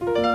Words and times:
Bye. 0.00 0.27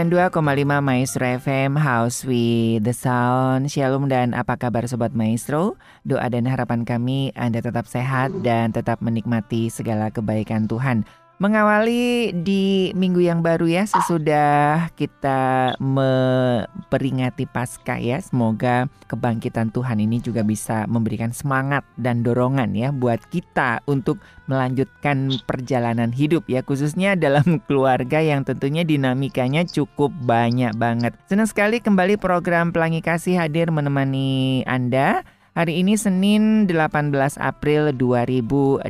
92,5 0.00 0.80
Maestro 0.80 1.28
FM 1.28 1.76
House 1.76 2.24
with 2.24 2.88
the 2.88 2.96
Sound. 2.96 3.68
Shalom 3.68 4.08
dan 4.08 4.32
apa 4.32 4.56
kabar 4.56 4.88
Sobat 4.88 5.12
Maestro? 5.12 5.76
Doa 6.08 6.24
dan 6.32 6.48
harapan 6.48 6.88
kami 6.88 7.36
Anda 7.36 7.60
tetap 7.60 7.84
sehat 7.84 8.32
dan 8.40 8.72
tetap 8.72 9.04
menikmati 9.04 9.68
segala 9.68 10.08
kebaikan 10.08 10.64
Tuhan 10.72 11.04
Mengawali 11.40 12.36
di 12.36 12.92
minggu 12.92 13.24
yang 13.24 13.40
baru 13.40 13.64
ya 13.64 13.88
sesudah 13.88 14.92
kita 14.92 15.72
memperingati 15.80 17.48
Paskah 17.48 17.96
ya. 17.96 18.20
Semoga 18.20 18.92
kebangkitan 19.08 19.72
Tuhan 19.72 20.04
ini 20.04 20.20
juga 20.20 20.44
bisa 20.44 20.84
memberikan 20.84 21.32
semangat 21.32 21.80
dan 21.96 22.20
dorongan 22.20 22.76
ya 22.76 22.92
buat 22.92 23.24
kita 23.32 23.80
untuk 23.88 24.20
melanjutkan 24.52 25.32
perjalanan 25.48 26.12
hidup 26.12 26.44
ya 26.44 26.60
khususnya 26.60 27.16
dalam 27.16 27.56
keluarga 27.72 28.20
yang 28.20 28.44
tentunya 28.44 28.84
dinamikanya 28.84 29.64
cukup 29.64 30.12
banyak 30.20 30.76
banget. 30.76 31.16
Senang 31.24 31.48
sekali 31.48 31.80
kembali 31.80 32.20
program 32.20 32.68
Pelangi 32.68 33.00
Kasih 33.00 33.40
hadir 33.40 33.72
menemani 33.72 34.60
Anda. 34.68 35.24
Hari 35.56 35.80
ini 35.80 35.96
Senin 35.96 36.68
18 36.68 37.16
April 37.40 37.96
2022. 37.96 38.84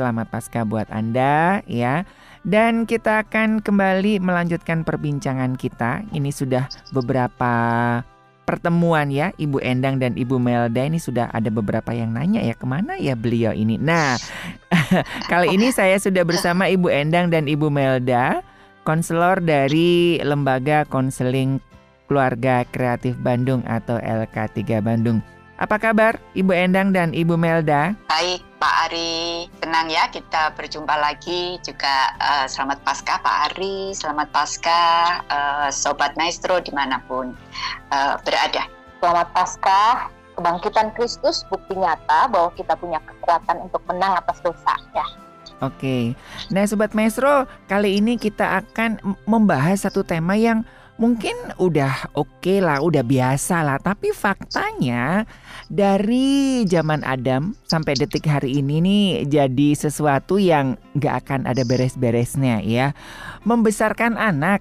Selamat 0.00 0.32
Paskah 0.32 0.64
buat 0.64 0.88
Anda 0.88 1.60
ya. 1.68 2.08
Dan 2.40 2.88
kita 2.88 3.28
akan 3.28 3.60
kembali 3.60 4.16
melanjutkan 4.24 4.80
perbincangan 4.80 5.60
kita. 5.60 6.08
Ini 6.08 6.32
sudah 6.32 6.72
beberapa 6.96 7.52
pertemuan 8.48 9.12
ya 9.12 9.36
Ibu 9.36 9.60
Endang 9.60 10.00
dan 10.00 10.16
Ibu 10.16 10.40
Melda 10.40 10.88
ini 10.88 10.96
sudah 10.96 11.28
ada 11.36 11.52
beberapa 11.52 11.92
yang 11.92 12.16
nanya 12.16 12.40
ya 12.40 12.56
ke 12.56 12.64
mana 12.64 12.96
ya 12.96 13.12
beliau 13.12 13.52
ini. 13.52 13.76
Nah 13.76 14.16
kali 15.30 15.52
ini 15.52 15.68
saya 15.68 16.00
sudah 16.00 16.24
bersama 16.24 16.64
Ibu 16.64 16.88
Endang 16.88 17.28
dan 17.28 17.44
Ibu 17.44 17.68
Melda, 17.68 18.40
konselor 18.88 19.36
dari 19.44 20.16
Lembaga 20.24 20.88
Konseling 20.88 21.60
Keluarga 22.08 22.64
Kreatif 22.72 23.20
Bandung 23.20 23.60
atau 23.68 24.00
LK3 24.00 24.80
Bandung. 24.80 25.20
Apa 25.60 25.76
kabar 25.76 26.16
Ibu 26.32 26.56
Endang 26.56 26.88
dan 26.96 27.12
Ibu 27.12 27.36
Melda? 27.36 27.92
Baik 28.08 28.40
Pak 28.56 28.74
Ari, 28.88 29.44
tenang 29.60 29.92
ya 29.92 30.08
kita 30.08 30.56
berjumpa 30.56 30.96
lagi 30.96 31.60
juga 31.60 32.16
uh, 32.16 32.48
selamat 32.48 32.80
Paskah 32.80 33.20
Pak 33.20 33.36
Ari, 33.52 33.92
selamat 33.92 34.32
Paskah 34.32 35.20
uh, 35.28 35.68
Sobat 35.68 36.16
Maestro 36.16 36.64
di 36.64 36.72
mana 36.72 37.04
pun 37.04 37.36
uh, 37.92 38.16
berada. 38.24 38.64
Selamat 39.04 39.28
Paskah, 39.36 40.08
kebangkitan 40.40 40.96
Kristus 40.96 41.44
bukti 41.52 41.76
nyata 41.76 42.32
bahwa 42.32 42.56
kita 42.56 42.72
punya 42.80 42.96
kekuatan 43.04 43.60
untuk 43.68 43.84
menang 43.84 44.16
atas 44.16 44.40
dosa 44.40 44.80
ya. 44.96 45.04
Oke, 45.60 46.16
nah 46.48 46.64
Sobat 46.64 46.96
Maestro 46.96 47.44
kali 47.68 48.00
ini 48.00 48.16
kita 48.16 48.64
akan 48.64 48.96
membahas 49.28 49.84
satu 49.84 50.08
tema 50.08 50.40
yang 50.40 50.64
mungkin 51.00 51.32
udah 51.56 52.12
oke 52.12 52.28
okay 52.44 52.60
lah, 52.60 52.84
udah 52.84 53.00
biasa 53.00 53.64
lah. 53.64 53.80
Tapi 53.80 54.12
faktanya 54.12 55.24
dari 55.72 56.62
zaman 56.68 57.00
Adam 57.08 57.56
sampai 57.64 57.96
detik 57.96 58.28
hari 58.28 58.60
ini 58.60 58.84
nih 58.84 59.04
jadi 59.24 59.68
sesuatu 59.72 60.36
yang 60.36 60.76
nggak 60.94 61.24
akan 61.24 61.40
ada 61.48 61.64
beres-beresnya 61.64 62.60
ya. 62.60 62.92
Membesarkan 63.48 64.20
anak. 64.20 64.60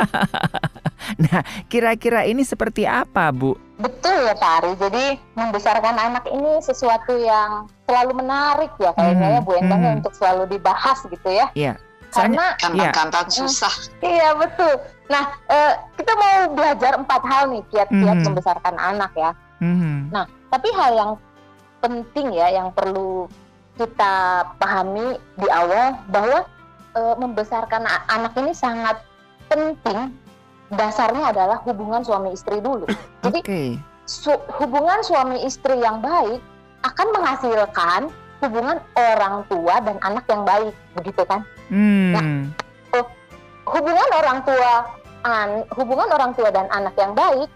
nah, 1.30 1.40
kira-kira 1.70 2.26
ini 2.26 2.42
seperti 2.42 2.84
apa, 2.90 3.30
Bu? 3.30 3.54
Betul 3.78 4.26
ya 4.26 4.34
Pak 4.34 4.52
Ari. 4.60 4.72
Jadi 4.76 5.04
membesarkan 5.38 5.96
anak 5.96 6.26
ini 6.28 6.60
sesuatu 6.60 7.14
yang 7.16 7.70
selalu 7.86 8.12
menarik 8.20 8.74
ya 8.76 8.92
kayaknya 8.92 9.28
hmm, 9.28 9.36
ya 9.38 9.40
Bu 9.40 9.52
Endang 9.56 9.80
hmm. 9.80 9.96
untuk 10.02 10.12
selalu 10.18 10.50
dibahas 10.50 10.98
gitu 11.06 11.30
ya. 11.30 11.46
Iya. 11.54 11.74
Karena 12.10 12.44
gampang-gampang 12.58 13.26
ya. 13.30 13.34
susah. 13.44 13.74
Iya 14.02 14.34
betul. 14.34 14.74
Nah 15.10 15.24
uh, 15.46 15.74
kita 15.94 16.12
mau 16.14 16.36
belajar 16.54 16.92
empat 16.98 17.22
hal 17.26 17.42
nih 17.50 17.62
kiat-kiat 17.70 18.18
mm. 18.20 18.24
membesarkan 18.26 18.74
anak 18.78 19.12
ya. 19.14 19.30
Mm. 19.62 20.10
Nah 20.10 20.26
tapi 20.50 20.68
hal 20.74 20.90
yang 20.94 21.12
penting 21.80 22.34
ya 22.34 22.50
yang 22.50 22.68
perlu 22.74 23.30
kita 23.78 24.44
pahami 24.60 25.16
di 25.40 25.48
awal 25.48 25.96
bahwa 26.12 26.44
uh, 26.98 27.14
membesarkan 27.16 27.86
anak 28.10 28.32
ini 28.36 28.52
sangat 28.52 29.00
penting. 29.48 30.14
Dasarnya 30.70 31.34
adalah 31.34 31.58
hubungan 31.66 32.06
suami 32.06 32.30
istri 32.30 32.62
dulu. 32.62 32.86
Jadi 33.26 33.42
okay. 33.42 33.68
su 34.06 34.30
hubungan 34.62 35.02
suami 35.02 35.42
istri 35.42 35.74
yang 35.82 35.98
baik 35.98 36.38
akan 36.86 37.08
menghasilkan 37.10 38.00
hubungan 38.40 38.78
orang 38.96 39.44
tua 39.46 39.74
dan 39.84 39.96
anak 40.00 40.24
yang 40.28 40.42
baik, 40.48 40.74
begitu 40.96 41.22
kan? 41.28 41.40
Hmm. 41.68 42.12
Nah, 42.16 42.24
hubungan 43.68 44.08
orang 44.16 44.38
tua, 44.42 44.72
an, 45.24 45.48
hubungan 45.76 46.08
orang 46.10 46.32
tua 46.34 46.48
dan 46.48 46.66
anak 46.72 46.96
yang 46.96 47.12
baik, 47.12 47.48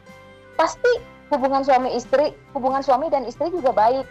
pasti 0.54 1.00
hubungan 1.32 1.64
suami 1.64 1.96
istri, 1.96 2.36
hubungan 2.52 2.84
suami 2.84 3.08
dan 3.08 3.24
istri 3.24 3.48
juga 3.50 3.72
baik. 3.72 4.06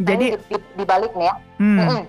Jadi 0.00 0.34
nah, 0.34 0.40
di, 0.48 0.56
di, 0.58 0.84
nih 1.20 1.26
ya. 1.28 1.34
Hmm. 1.60 1.78
-hmm. 1.78 2.02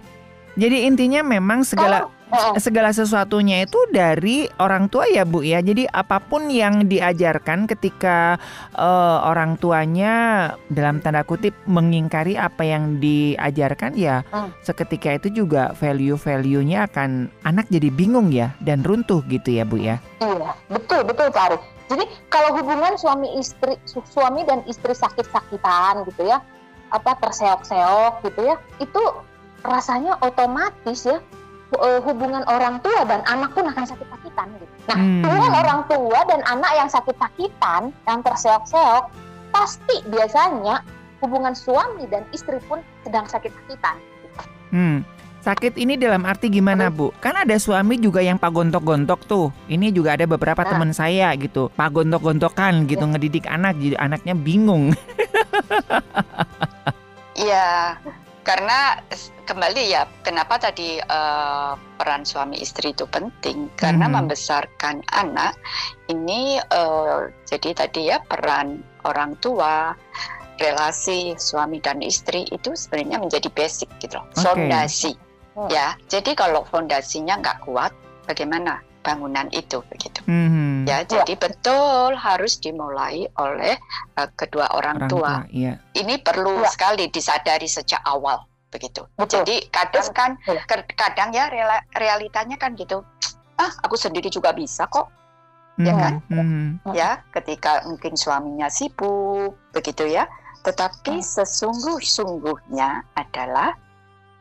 Jadi 0.54 0.78
intinya 0.86 1.22
memang 1.26 1.66
segala 1.66 2.08
oh, 2.08 2.23
segala 2.58 2.90
sesuatunya 2.92 3.64
itu 3.66 3.78
dari 3.94 4.50
orang 4.58 4.90
tua 4.90 5.06
ya 5.10 5.24
Bu 5.24 5.46
ya. 5.46 5.62
Jadi 5.62 5.86
apa 5.90 6.18
pun 6.22 6.50
yang 6.50 6.90
diajarkan 6.90 7.70
ketika 7.70 8.38
uh, 8.78 9.26
orang 9.26 9.56
tuanya 9.58 10.14
dalam 10.74 11.00
tanda 11.00 11.22
kutip 11.26 11.54
mengingkari 11.70 12.36
apa 12.36 12.66
yang 12.66 12.98
diajarkan 12.98 13.94
ya 13.96 14.26
hmm. 14.34 14.50
seketika 14.66 15.16
itu 15.18 15.44
juga 15.46 15.72
value-value-nya 15.78 16.90
akan 16.90 17.30
anak 17.46 17.70
jadi 17.70 17.90
bingung 17.94 18.34
ya 18.34 18.54
dan 18.62 18.82
runtuh 18.82 19.22
gitu 19.30 19.54
ya 19.54 19.64
Bu 19.64 19.78
ya. 19.80 20.02
Iya, 20.22 20.52
betul 20.70 21.06
betul 21.06 21.30
Pak 21.30 21.44
Arif. 21.54 21.62
Jadi 21.92 22.04
kalau 22.32 22.58
hubungan 22.58 22.96
suami 22.98 23.38
istri 23.38 23.78
suami 23.86 24.48
dan 24.48 24.64
istri 24.66 24.96
sakit-sakitan 24.96 26.08
gitu 26.10 26.26
ya, 26.26 26.42
apa 26.90 27.12
terseok-seok 27.22 28.24
gitu 28.26 28.42
ya, 28.50 28.56
itu 28.80 29.02
rasanya 29.62 30.18
otomatis 30.24 31.06
ya 31.06 31.20
eh, 31.82 32.02
hubungan 32.04 32.44
orang 32.46 32.78
tua 32.84 33.02
dan 33.08 33.22
anak 33.26 33.52
pun 33.58 33.66
akan 33.70 33.86
sakit-sakitan 33.88 34.48
gitu. 34.60 34.74
Nah, 34.92 34.98
hmm. 34.98 35.22
hubungan 35.26 35.54
orang 35.58 35.82
tua 35.90 36.20
dan 36.28 36.42
anak 36.46 36.72
yang 36.78 36.90
sakit-sakitan, 36.92 37.82
yang 38.06 38.20
terseok-seok, 38.22 39.04
pasti 39.54 39.96
biasanya 40.10 40.86
hubungan 41.24 41.56
suami 41.56 42.04
dan 42.12 42.28
istri 42.36 42.60
pun 42.68 42.84
sedang 43.08 43.26
sakit-sakitan. 43.26 43.96
Hmm. 44.74 45.06
Sakit 45.44 45.76
ini 45.76 46.00
dalam 46.00 46.24
arti 46.24 46.48
gimana 46.48 46.88
Bu? 46.88 47.12
Kan 47.20 47.36
ada 47.36 47.60
suami 47.60 48.00
juga 48.00 48.24
yang 48.24 48.40
pagontok-gontok 48.40 49.28
tuh. 49.28 49.52
Ini 49.68 49.92
juga 49.92 50.16
ada 50.16 50.24
beberapa 50.24 50.64
nah. 50.64 50.72
teman 50.72 50.96
saya 50.96 51.36
gitu, 51.36 51.68
pagontok-gontokan 51.76 52.88
gitu 52.88 53.04
ya. 53.04 53.12
ngedidik 53.12 53.46
anak, 53.52 53.76
jadi 53.76 54.00
anaknya 54.00 54.36
bingung. 54.40 54.96
Iya, 57.34 57.98
karena 58.44 59.00
kembali 59.48 59.84
ya 59.88 60.04
kenapa 60.24 60.60
tadi 60.60 61.00
uh, 61.00 61.80
peran 61.96 62.28
suami 62.28 62.60
istri 62.60 62.92
itu 62.92 63.08
penting 63.08 63.72
karena 63.80 64.08
hmm. 64.08 64.16
membesarkan 64.20 65.00
anak 65.16 65.56
ini 66.12 66.60
uh, 66.72 67.32
jadi 67.48 67.72
tadi 67.72 68.12
ya 68.12 68.20
peran 68.24 68.84
orang 69.08 69.40
tua 69.40 69.96
relasi 70.60 71.34
suami 71.40 71.80
dan 71.80 72.04
istri 72.04 72.46
itu 72.52 72.76
sebenarnya 72.76 73.24
menjadi 73.24 73.50
basic 73.52 73.90
gitu 74.04 74.20
loh 74.20 74.28
okay. 74.36 74.44
fondasi 74.44 75.16
Hmm. 75.54 75.70
Ya, 75.70 75.94
jadi 76.10 76.34
kalau 76.34 76.66
fondasinya 76.66 77.38
nggak 77.38 77.70
kuat, 77.70 77.94
bagaimana 78.26 78.82
bangunan 79.04 79.52
itu 79.52 79.84
begitu? 79.92 80.24
Hmm. 80.26 80.88
Ya, 80.88 81.04
jadi 81.04 81.36
betul 81.36 82.16
harus 82.16 82.58
dimulai 82.58 83.28
oleh 83.38 83.76
uh, 84.16 84.30
kedua 84.34 84.72
orang, 84.72 85.04
orang 85.04 85.12
tua. 85.12 85.32
tua 85.44 85.52
iya. 85.52 85.78
Ini 85.94 86.24
perlu 86.24 86.64
ya. 86.64 86.72
sekali 86.72 87.12
disadari 87.12 87.68
sejak 87.68 88.00
awal 88.08 88.48
begitu. 88.72 89.06
Betul. 89.20 89.44
Jadi 89.44 89.70
kadang 89.70 90.08
kan, 90.16 90.32
ya. 90.48 90.64
kadang 90.98 91.30
ya 91.36 91.52
realitanya 91.94 92.58
kan 92.58 92.74
gitu. 92.74 93.06
Ah, 93.60 93.70
aku 93.86 93.94
sendiri 93.94 94.34
juga 94.34 94.50
bisa 94.50 94.90
kok 94.90 95.12
ya 95.82 95.94
hmm, 95.94 96.02
kan? 96.02 96.14
Mm-hmm. 96.30 96.94
Ya, 96.94 97.22
ketika 97.34 97.86
mungkin 97.90 98.14
suaminya 98.14 98.70
sibuk, 98.70 99.58
begitu 99.74 100.06
ya. 100.06 100.30
Tetapi 100.64 101.20
hmm. 101.20 101.28
sesungguh-sungguhnya 101.28 103.04
adalah 103.20 103.76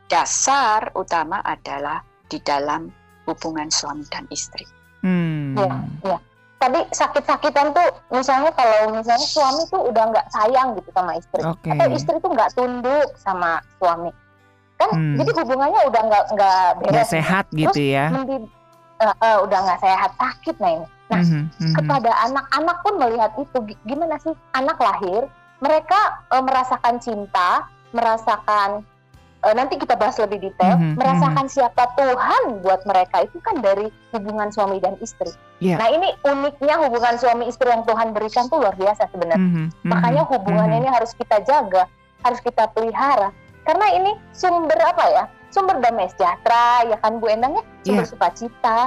dasar 0.07 0.93
utama 0.95 1.43
adalah 1.43 2.05
di 2.29 2.39
dalam 2.39 2.93
hubungan 3.27 3.69
suami 3.71 4.05
dan 4.11 4.27
istri. 4.31 4.67
Hmm. 5.03 5.59
Ya, 5.59 5.73
ya. 6.07 6.19
Tadi 6.63 6.81
sakit-sakitan 6.95 7.75
tuh 7.75 7.89
misalnya 8.15 8.55
kalau 8.55 8.95
misalnya 8.95 9.27
suami 9.27 9.67
tuh 9.67 9.83
udah 9.91 10.15
nggak 10.15 10.27
sayang 10.31 10.79
gitu 10.79 10.91
sama 10.95 11.19
istri, 11.19 11.43
okay. 11.43 11.75
atau 11.75 11.87
istri 11.91 12.17
tuh 12.23 12.31
nggak 12.31 12.55
tunduk 12.55 13.09
sama 13.19 13.59
suami, 13.83 14.15
kan 14.79 14.95
hmm. 14.95 15.19
jadi 15.19 15.31
hubungannya 15.43 15.81
udah 15.91 16.03
nggak 16.07 16.25
nggak 16.39 16.67
beres. 16.87 17.11
sehat 17.11 17.51
gitu 17.51 17.83
ya. 17.83 18.15
Mendi, 18.15 18.47
uh, 19.03 19.11
uh, 19.11 19.37
udah 19.43 19.59
nggak 19.59 19.81
sehat 19.83 20.11
sakit 20.15 20.55
nah 20.63 20.71
ini. 20.71 20.87
Nah, 21.11 21.21
mm 21.21 21.45
-hmm. 21.51 21.75
kepada 21.77 22.11
anak-anak 22.31 22.77
pun 22.87 22.95
melihat 22.97 23.31
itu 23.37 23.59
gimana 23.85 24.17
sih 24.23 24.33
anak 24.55 24.79
lahir, 24.79 25.27
mereka 25.59 26.25
uh, 26.31 26.41
merasakan 26.47 26.97
cinta, 27.03 27.67
merasakan 27.91 28.87
uh, 29.43 29.55
nanti 29.55 29.79
kita 29.79 29.99
bahas 29.99 30.17
lebih 30.23 30.51
detail, 30.51 30.79
mm 30.79 30.83
-hmm. 30.83 30.95
merasakan 30.99 31.47
siapa 31.51 31.85
Tuhan 31.99 32.63
buat 32.63 32.83
mereka 32.87 33.27
itu 33.27 33.39
kan 33.43 33.59
dari 33.59 33.91
hubungan 34.15 34.49
suami 34.55 34.79
dan 34.79 34.95
istri. 35.03 35.31
Yeah. 35.59 35.79
Nah, 35.79 35.91
ini 35.91 36.09
uniknya 36.27 36.79
hubungan 36.83 37.19
suami 37.19 37.51
istri 37.51 37.71
yang 37.71 37.87
Tuhan 37.87 38.15
berikan 38.15 38.47
tuh 38.51 38.63
luar 38.63 38.75
biasa 38.79 39.11
sebenarnya. 39.11 39.39
Mm 39.39 39.51
-hmm. 39.53 39.67
Makanya 39.87 40.23
hubungannya 40.27 40.79
mm 40.79 40.83
-hmm. 40.83 40.91
ini 40.91 40.97
harus 40.97 41.13
kita 41.15 41.37
jaga, 41.43 41.87
harus 42.23 42.41
kita 42.43 42.71
pelihara. 42.75 43.31
Karena 43.63 43.87
ini 43.95 44.11
sumber 44.35 44.79
apa 44.79 45.05
ya? 45.11 45.25
Sumber 45.53 45.79
damai 45.79 46.09
sejahtera, 46.11 46.89
ya 46.89 46.97
kan 46.99 47.21
Bu 47.21 47.29
Endang 47.31 47.61
ya? 47.61 47.65
Sumber 47.85 48.07
yeah. 48.09 48.11
sukacita, 48.11 48.79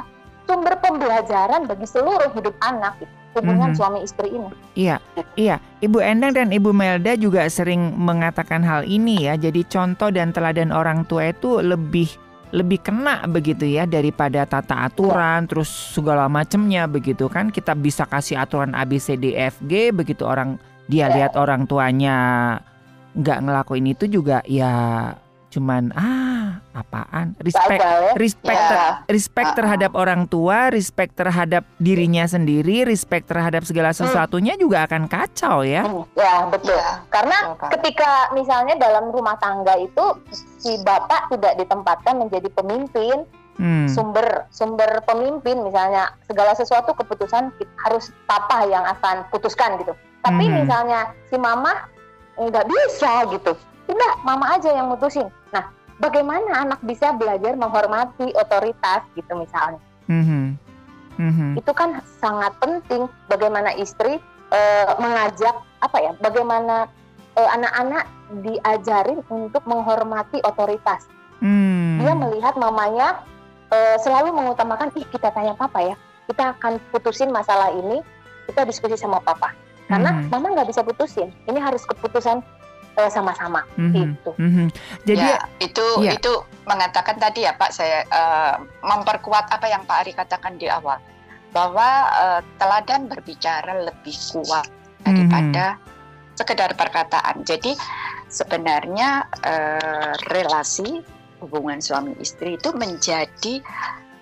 sumber 0.44 0.74
pembelajaran 0.82 1.64
bagi 1.64 1.86
seluruh 1.88 2.28
hidup 2.34 2.52
anak 2.60 2.98
hubungan 3.36 3.72
mm-hmm. 3.72 3.78
suami 3.78 3.98
istri 4.02 4.32
ini. 4.32 4.50
Iya, 4.74 4.96
iya. 5.36 5.56
Ibu 5.84 6.00
Endang 6.00 6.32
dan 6.32 6.48
Ibu 6.50 6.72
Melda 6.72 7.14
juga 7.20 7.44
sering 7.52 7.94
mengatakan 7.94 8.64
hal 8.64 8.88
ini 8.88 9.28
ya. 9.28 9.36
Jadi 9.36 9.62
contoh 9.68 10.08
dan 10.08 10.32
teladan 10.32 10.72
orang 10.72 11.04
tua 11.04 11.30
itu 11.30 11.60
lebih 11.60 12.08
lebih 12.54 12.78
kena 12.78 13.26
begitu 13.26 13.66
ya 13.66 13.84
daripada 13.90 14.46
tata 14.46 14.86
aturan 14.86 15.44
ya. 15.44 15.48
terus 15.50 15.66
segala 15.68 16.30
macamnya 16.30 16.86
begitu 16.86 17.26
kan 17.26 17.50
kita 17.50 17.74
bisa 17.74 18.06
kasih 18.06 18.38
aturan 18.38 18.70
A 18.72 18.86
B 18.86 19.02
C 19.02 19.18
D 19.18 19.34
F 19.34 19.58
G 19.66 19.90
begitu 19.90 20.22
orang 20.22 20.54
dia 20.86 21.10
ya. 21.10 21.14
lihat 21.20 21.34
orang 21.34 21.66
tuanya 21.66 22.16
nggak 23.18 23.38
ngelakuin 23.42 23.90
itu 23.90 24.06
juga 24.06 24.46
ya 24.46 25.10
cuman 25.56 25.88
ah 25.96 26.60
apaan 26.76 27.32
respect 27.40 27.80
ya? 27.80 28.12
respect 28.20 28.60
ya. 28.60 28.68
ter, 28.68 28.80
respect 29.08 29.56
terhadap 29.56 29.96
orang 29.96 30.28
tua 30.28 30.68
respect 30.68 31.16
terhadap 31.16 31.64
dirinya 31.80 32.28
sendiri 32.28 32.84
respect 32.84 33.32
terhadap 33.32 33.64
segala 33.64 33.96
hmm. 33.96 34.04
sesuatunya 34.04 34.52
hmm. 34.54 34.60
juga 34.60 34.84
akan 34.84 35.08
kacau 35.08 35.64
ya 35.64 35.88
hmm. 35.88 36.04
ya 36.12 36.34
betul 36.52 36.76
ya. 36.76 37.00
karena 37.08 37.56
betul. 37.56 37.70
ketika 37.72 38.10
misalnya 38.36 38.76
dalam 38.76 39.08
rumah 39.08 39.40
tangga 39.40 39.80
itu 39.80 40.04
si 40.60 40.76
bapak 40.84 41.32
tidak 41.32 41.56
ditempatkan 41.56 42.20
menjadi 42.20 42.52
pemimpin 42.52 43.24
hmm. 43.56 43.88
sumber 43.88 44.44
sumber 44.52 45.00
pemimpin 45.08 45.64
misalnya 45.64 46.12
segala 46.28 46.52
sesuatu 46.52 46.92
keputusan 46.92 47.48
harus 47.88 48.12
papa 48.28 48.68
yang 48.68 48.84
akan 48.84 49.24
putuskan 49.32 49.80
gitu 49.80 49.96
tapi 50.20 50.44
hmm. 50.44 50.68
misalnya 50.68 51.08
si 51.32 51.40
mama 51.40 51.88
nggak 52.36 52.68
bisa 52.68 53.24
gitu 53.32 53.56
udah 53.86 54.12
mama 54.26 54.58
aja 54.58 54.74
yang 54.74 54.90
mutusin 54.90 55.30
bagaimana 56.00 56.66
anak 56.66 56.80
bisa 56.84 57.12
belajar 57.16 57.56
menghormati 57.56 58.32
otoritas 58.36 59.02
gitu 59.16 59.32
misalnya 59.36 59.80
mm-hmm. 60.08 60.44
Mm-hmm. 61.16 61.50
itu 61.60 61.72
kan 61.72 62.00
sangat 62.20 62.52
penting 62.60 63.08
bagaimana 63.32 63.72
istri 63.80 64.20
uh, 64.52 64.90
mengajak 65.00 65.56
apa 65.80 65.98
ya 66.00 66.12
bagaimana 66.20 66.88
uh, 67.36 67.48
anak-anak 67.56 68.04
diajarin 68.44 69.20
untuk 69.32 69.64
menghormati 69.64 70.42
otoritas 70.44 71.08
mm. 71.40 72.04
dia 72.04 72.12
melihat 72.12 72.54
mamanya 72.60 73.24
uh, 73.72 73.96
selalu 74.00 74.36
mengutamakan 74.36 74.92
ih 74.98 75.06
kita 75.08 75.32
tanya 75.32 75.56
papa 75.56 75.80
ya 75.80 75.96
kita 76.28 76.52
akan 76.58 76.82
putusin 76.92 77.32
masalah 77.32 77.72
ini 77.72 78.02
kita 78.50 78.68
diskusi 78.68 79.00
sama 79.00 79.22
papa 79.24 79.56
karena 79.86 80.10
mm-hmm. 80.12 80.28
mama 80.34 80.46
nggak 80.52 80.68
bisa 80.68 80.82
putusin 80.82 81.32
ini 81.46 81.58
harus 81.62 81.86
keputusan 81.86 82.42
uh, 82.96 83.10
sama-sama 83.12 83.62
mm-hmm. 83.76 83.94
gitu. 83.94 84.30
Mm-hmm. 84.40 84.66
Jadi 85.06 85.28
ya, 85.28 85.38
itu 85.60 85.86
ya. 86.02 86.12
itu 86.16 86.32
mengatakan 86.64 87.16
tadi 87.20 87.44
ya 87.44 87.52
Pak 87.54 87.70
saya 87.70 88.02
uh, 88.08 88.54
memperkuat 88.82 89.52
apa 89.52 89.66
yang 89.68 89.84
Pak 89.84 89.96
Ari 90.04 90.12
katakan 90.16 90.56
di 90.56 90.66
awal 90.66 90.98
bahwa 91.52 91.88
uh, 92.12 92.40
teladan 92.60 93.08
berbicara 93.08 93.86
lebih 93.86 94.16
kuat 94.32 94.66
daripada 95.06 95.78
mm-hmm. 95.78 96.34
sekedar 96.36 96.70
perkataan. 96.74 97.46
Jadi 97.46 97.76
sebenarnya 98.28 99.24
uh, 99.46 100.12
relasi 100.32 101.00
hubungan 101.40 101.78
suami 101.84 102.16
istri 102.18 102.56
itu 102.56 102.72
menjadi 102.74 103.60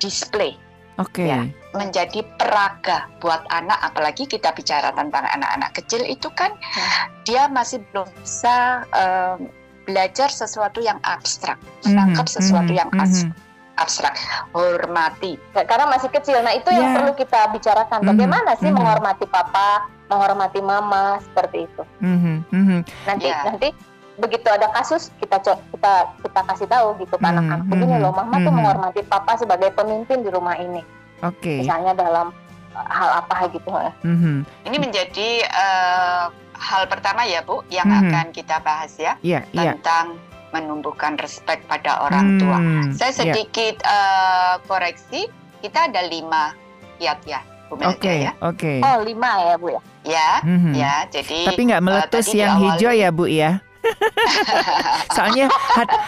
display 0.03 0.59
Oke. 1.03 1.27
Okay. 1.27 1.29
Ya, 1.31 1.43
menjadi 1.75 2.23
peraga 2.39 3.11
buat 3.19 3.43
anak, 3.51 3.83
apalagi 3.83 4.31
kita 4.31 4.55
bicara 4.55 4.95
tentang 4.95 5.27
anak-anak 5.27 5.75
kecil 5.75 6.07
itu 6.07 6.31
kan 6.39 6.55
hmm. 6.55 7.27
dia 7.27 7.51
masih 7.51 7.83
belum 7.91 8.07
bisa 8.23 8.87
um, 8.95 9.51
belajar 9.85 10.31
sesuatu 10.31 10.79
yang 10.79 11.03
abstrak, 11.03 11.59
menangkap 11.83 12.31
hmm. 12.31 12.35
sesuatu 12.39 12.71
hmm. 12.71 12.79
yang 12.79 12.91
hmm. 12.95 13.35
abstrak, 13.75 14.15
hormati. 14.55 15.35
Ya, 15.53 15.67
karena 15.67 15.91
masih 15.91 16.15
kecil. 16.15 16.39
Nah 16.47 16.55
itu 16.55 16.71
yeah. 16.71 16.79
yang 16.79 16.87
ya. 16.87 16.95
perlu 16.95 17.13
kita 17.19 17.41
bicarakan. 17.51 17.99
Hmm. 18.01 18.11
Bagaimana 18.15 18.51
sih 18.55 18.71
hmm. 18.71 18.79
menghormati 18.79 19.27
papa, 19.27 19.91
menghormati 20.07 20.61
mama 20.63 21.19
seperti 21.27 21.67
itu. 21.67 21.83
Hmm. 21.99 22.47
Hmm. 22.55 22.81
Nanti 23.03 23.29
yeah. 23.29 23.43
nanti 23.51 23.69
begitu 24.15 24.47
ada 24.47 24.71
kasus 24.71 25.11
kita 25.19 25.43
kita 25.43 25.93
kita 26.23 26.41
kasih 26.47 26.69
tahu 26.71 26.95
gitu 27.03 27.15
ke 27.19 27.27
anak-anak 27.27 27.67
hmm, 27.67 27.73
begini 27.75 27.95
hmm, 27.99 28.03
loh 28.07 28.13
mama 28.15 28.37
hmm, 28.39 28.45
tuh 28.47 28.53
menghormati 28.55 29.01
papa 29.07 29.33
sebagai 29.35 29.71
pemimpin 29.75 30.23
di 30.23 30.31
rumah 30.31 30.55
ini 30.55 30.83
oke 31.27 31.35
okay. 31.43 31.67
misalnya 31.67 31.99
dalam 31.99 32.31
uh, 32.79 32.87
hal 32.87 33.11
apa 33.25 33.51
gitu 33.51 33.69
ya 33.69 33.93
hmm. 34.07 34.47
ini 34.71 34.77
menjadi 34.79 35.29
uh, 35.51 36.25
hal 36.55 36.87
pertama 36.87 37.27
ya 37.27 37.43
bu 37.43 37.67
yang 37.75 37.91
hmm. 37.91 38.01
akan 38.07 38.27
kita 38.31 38.63
bahas 38.63 38.95
ya 38.95 39.19
yeah, 39.27 39.43
iya. 39.51 39.75
tentang 39.75 40.15
yeah. 40.15 40.53
menumbuhkan 40.55 41.19
respect 41.19 41.67
pada 41.67 42.07
orang 42.07 42.39
tua 42.39 42.59
hmm, 42.63 42.95
saya 42.95 43.11
iya. 43.11 43.19
sedikit 43.19 43.83
yeah. 43.83 43.91
uh, 43.91 44.55
koreksi 44.71 45.27
kita 45.59 45.91
ada 45.91 46.07
lima 46.07 46.55
kiat 47.03 47.19
ya 47.27 47.43
Oke, 47.75 48.07
okay, 48.07 48.17
ya. 48.29 48.33
Oke. 48.45 48.79
Okay. 48.79 48.79
Oh, 48.85 49.03
lima 49.03 49.31
ya, 49.41 49.55
Bu 49.59 49.67
ya? 49.73 49.81
Ya, 50.05 50.31
mm-hmm. 50.45 50.73
ya. 50.77 50.95
Jadi 51.11 51.41
Tapi 51.49 51.61
nggak 51.65 51.83
meletus 51.83 52.27
uh, 52.31 52.37
yang 52.37 52.53
hijau 52.61 52.93
ya, 52.93 53.09
Bu 53.11 53.25
ya? 53.27 53.64
Soalnya 55.17 55.47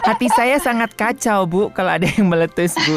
hati 0.05 0.29
saya 0.33 0.57
sangat 0.61 0.95
kacau 0.97 1.45
Bu 1.47 1.69
kalau 1.73 1.97
ada 1.97 2.07
yang 2.07 2.29
meletus 2.29 2.75
Bu. 2.77 2.97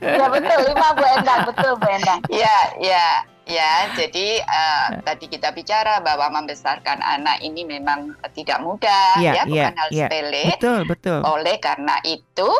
ya 0.00 0.26
betul 0.28 0.58
lima 0.68 0.88
Bu 0.96 1.04
Endang 1.04 1.40
betul 1.48 1.72
Bu 1.80 1.86
Endang. 1.88 2.20
Ya 2.30 2.56
ya 2.80 3.06
ya 3.46 3.72
jadi 3.94 4.42
uh, 4.42 4.86
tadi 5.06 5.30
kita 5.30 5.54
bicara 5.54 6.02
bahwa 6.02 6.42
membesarkan 6.42 6.98
anak 6.98 7.40
ini 7.46 7.62
memang 7.62 8.18
tidak 8.34 8.58
mudah 8.58 9.22
ya, 9.22 9.38
ya 9.38 9.42
bukan 9.46 9.72
ya, 9.72 9.78
hal 9.78 9.88
ya. 9.94 10.06
sepele. 10.10 10.44
Betul 10.58 10.80
betul. 10.84 11.20
Oleh 11.22 11.56
karena 11.62 11.96
itu 12.02 12.50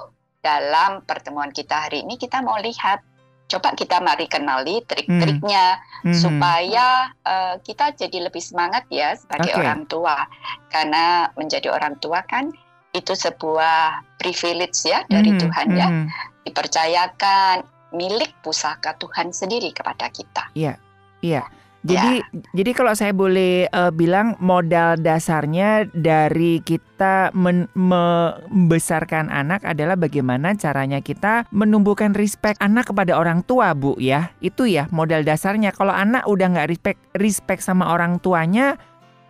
dalam 0.40 1.02
pertemuan 1.02 1.50
kita 1.50 1.90
hari 1.90 2.06
ini 2.06 2.14
kita 2.14 2.38
mau 2.38 2.54
lihat 2.62 3.02
coba 3.46 3.78
kita 3.78 4.02
mari 4.02 4.26
kenali 4.26 4.82
trik-triknya 4.82 5.78
hmm. 6.02 6.10
hmm. 6.10 6.18
supaya 6.18 7.14
uh, 7.22 7.54
kita 7.62 7.94
jadi 7.94 8.26
lebih 8.26 8.42
semangat 8.42 8.84
ya 8.90 9.14
sebagai 9.14 9.54
okay. 9.54 9.60
orang 9.62 9.86
tua 9.86 10.26
karena 10.70 11.30
menjadi 11.38 11.70
orang 11.70 11.94
tua 12.02 12.26
kan 12.26 12.50
itu 12.90 13.14
sebuah 13.14 14.02
privilege 14.18 14.88
ya 14.88 15.06
dari 15.06 15.30
hmm. 15.36 15.40
Tuhan 15.46 15.66
ya 15.78 15.88
hmm. 15.88 16.06
dipercayakan 16.48 17.56
milik 17.94 18.34
pusaka 18.42 18.98
Tuhan 18.98 19.30
sendiri 19.30 19.70
kepada 19.70 20.10
kita. 20.10 20.50
Iya, 20.58 20.74
iya. 21.22 21.46
Jadi 21.86 22.12
ya. 22.18 22.26
jadi 22.50 22.70
kalau 22.74 22.92
saya 22.98 23.14
boleh 23.14 23.70
uh, 23.70 23.94
bilang 23.94 24.34
modal 24.42 24.98
dasarnya 24.98 25.86
dari 25.94 26.58
kita 26.60 27.30
men 27.30 27.70
membesarkan 27.78 29.30
anak 29.30 29.62
adalah 29.62 29.94
bagaimana 29.94 30.58
caranya 30.58 30.98
kita 30.98 31.46
menumbuhkan 31.54 32.12
respect 32.18 32.58
anak 32.58 32.90
kepada 32.90 33.14
orang 33.14 33.46
tua, 33.46 33.70
Bu 33.72 33.94
ya. 34.02 34.34
Itu 34.42 34.66
ya 34.66 34.90
modal 34.90 35.22
dasarnya. 35.22 35.70
Kalau 35.70 35.94
anak 35.94 36.26
udah 36.26 36.58
nggak 36.58 36.68
respect 36.68 37.00
respect 37.14 37.62
sama 37.62 37.94
orang 37.94 38.18
tuanya 38.18 38.74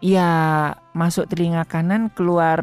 ya 0.00 0.72
masuk 0.92 1.28
telinga 1.28 1.68
kanan 1.68 2.08
keluar 2.16 2.60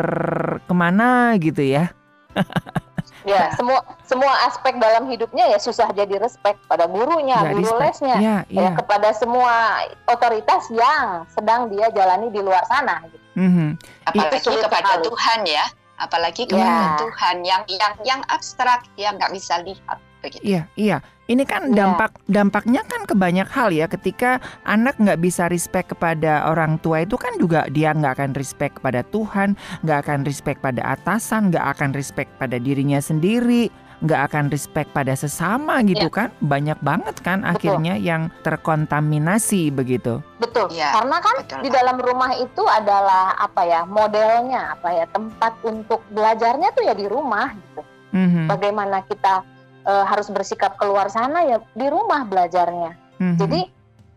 ke 0.66 0.74
mana 0.74 1.38
gitu 1.38 1.62
ya. 1.62 1.94
Ya, 3.24 3.48
nah. 3.48 3.52
semua 3.56 3.80
semua 4.04 4.32
aspek 4.52 4.76
dalam 4.78 5.08
hidupnya 5.08 5.48
ya 5.48 5.60
susah 5.60 5.88
jadi 5.96 6.20
respect 6.20 6.60
pada 6.68 6.88
gurunya, 6.92 7.40
gak 7.40 7.56
guru 7.56 7.72
respect. 7.72 7.84
lesnya, 7.84 8.16
ya, 8.20 8.38
ya. 8.52 8.62
ya 8.68 8.70
kepada 8.76 9.10
semua 9.16 9.84
otoritas 10.12 10.68
yang 10.72 11.24
sedang 11.32 11.72
dia 11.72 11.88
jalani 11.96 12.28
di 12.30 12.44
luar 12.44 12.68
sana. 12.68 13.00
Gitu. 13.08 13.24
Mm 13.40 13.50
-hmm. 13.50 13.70
Apalagi 14.12 14.56
kepada 14.60 14.94
Tuhan 15.02 15.40
ya, 15.48 15.66
apalagi 15.98 16.44
kepada 16.46 16.68
ya. 16.68 17.00
Tuhan 17.00 17.36
yang 17.48 17.64
yang 17.72 17.94
yang 18.04 18.22
abstrak 18.28 18.84
yang 19.00 19.16
nggak 19.16 19.32
bisa 19.32 19.64
lihat 19.64 19.98
begitu. 20.24 20.44
Iya, 20.44 20.72
iya. 20.80 20.98
Ini 21.24 21.44
kan 21.48 21.72
iya. 21.72 21.76
dampak 21.84 22.12
ya. 22.28 22.44
dampaknya 22.44 22.82
kan 22.84 23.02
ke 23.08 23.16
banyak 23.16 23.48
hal 23.52 23.72
ya. 23.72 23.88
Ketika 23.92 24.40
anak 24.64 24.96
nggak 25.00 25.20
bisa 25.20 25.48
respect 25.52 25.92
kepada 25.92 26.48
orang 26.48 26.80
tua 26.80 27.04
itu 27.04 27.20
kan 27.20 27.36
juga 27.36 27.68
dia 27.72 27.92
nggak 27.92 28.20
akan 28.20 28.32
respect 28.36 28.80
kepada 28.80 29.04
Tuhan, 29.12 29.60
nggak 29.84 30.00
akan 30.08 30.20
respect 30.24 30.60
pada 30.64 30.84
atasan, 30.84 31.52
nggak 31.52 31.66
akan 31.78 31.90
respect 31.96 32.32
pada 32.40 32.56
dirinya 32.56 33.04
sendiri 33.04 33.72
nggak 34.04 34.22
akan 34.30 34.46
respect 34.52 34.92
pada 34.92 35.16
sesama 35.16 35.80
gitu 35.88 36.12
ya. 36.12 36.28
kan 36.28 36.30
banyak 36.44 36.76
banget 36.84 37.16
kan 37.24 37.40
betul. 37.40 37.52
akhirnya 37.56 37.96
yang 37.96 38.28
terkontaminasi 38.44 39.72
begitu 39.72 40.20
betul 40.44 40.68
ya, 40.76 40.92
karena 40.92 41.18
kan 41.24 41.36
betul. 41.40 41.60
di 41.64 41.70
dalam 41.72 41.98
rumah 42.04 42.36
itu 42.36 42.64
adalah 42.68 43.32
apa 43.40 43.64
ya 43.64 43.88
modelnya 43.88 44.76
apa 44.76 44.92
ya 44.92 45.06
tempat 45.08 45.56
untuk 45.64 46.04
belajarnya 46.12 46.76
tuh 46.76 46.84
ya 46.84 46.94
di 46.94 47.08
rumah 47.08 47.56
gitu 47.56 47.82
mm-hmm. 48.12 48.46
bagaimana 48.52 49.08
kita 49.08 49.53
uh, 49.86 50.06
harus 50.08 50.28
bersikap 50.32 50.76
keluar 50.80 51.08
sana 51.12 51.44
ya 51.48 51.58
di 51.76 51.88
rumah 51.88 52.26
belajarnya. 52.28 52.92
Mm-hmm. 53.20 53.38
Jadi 53.40 53.62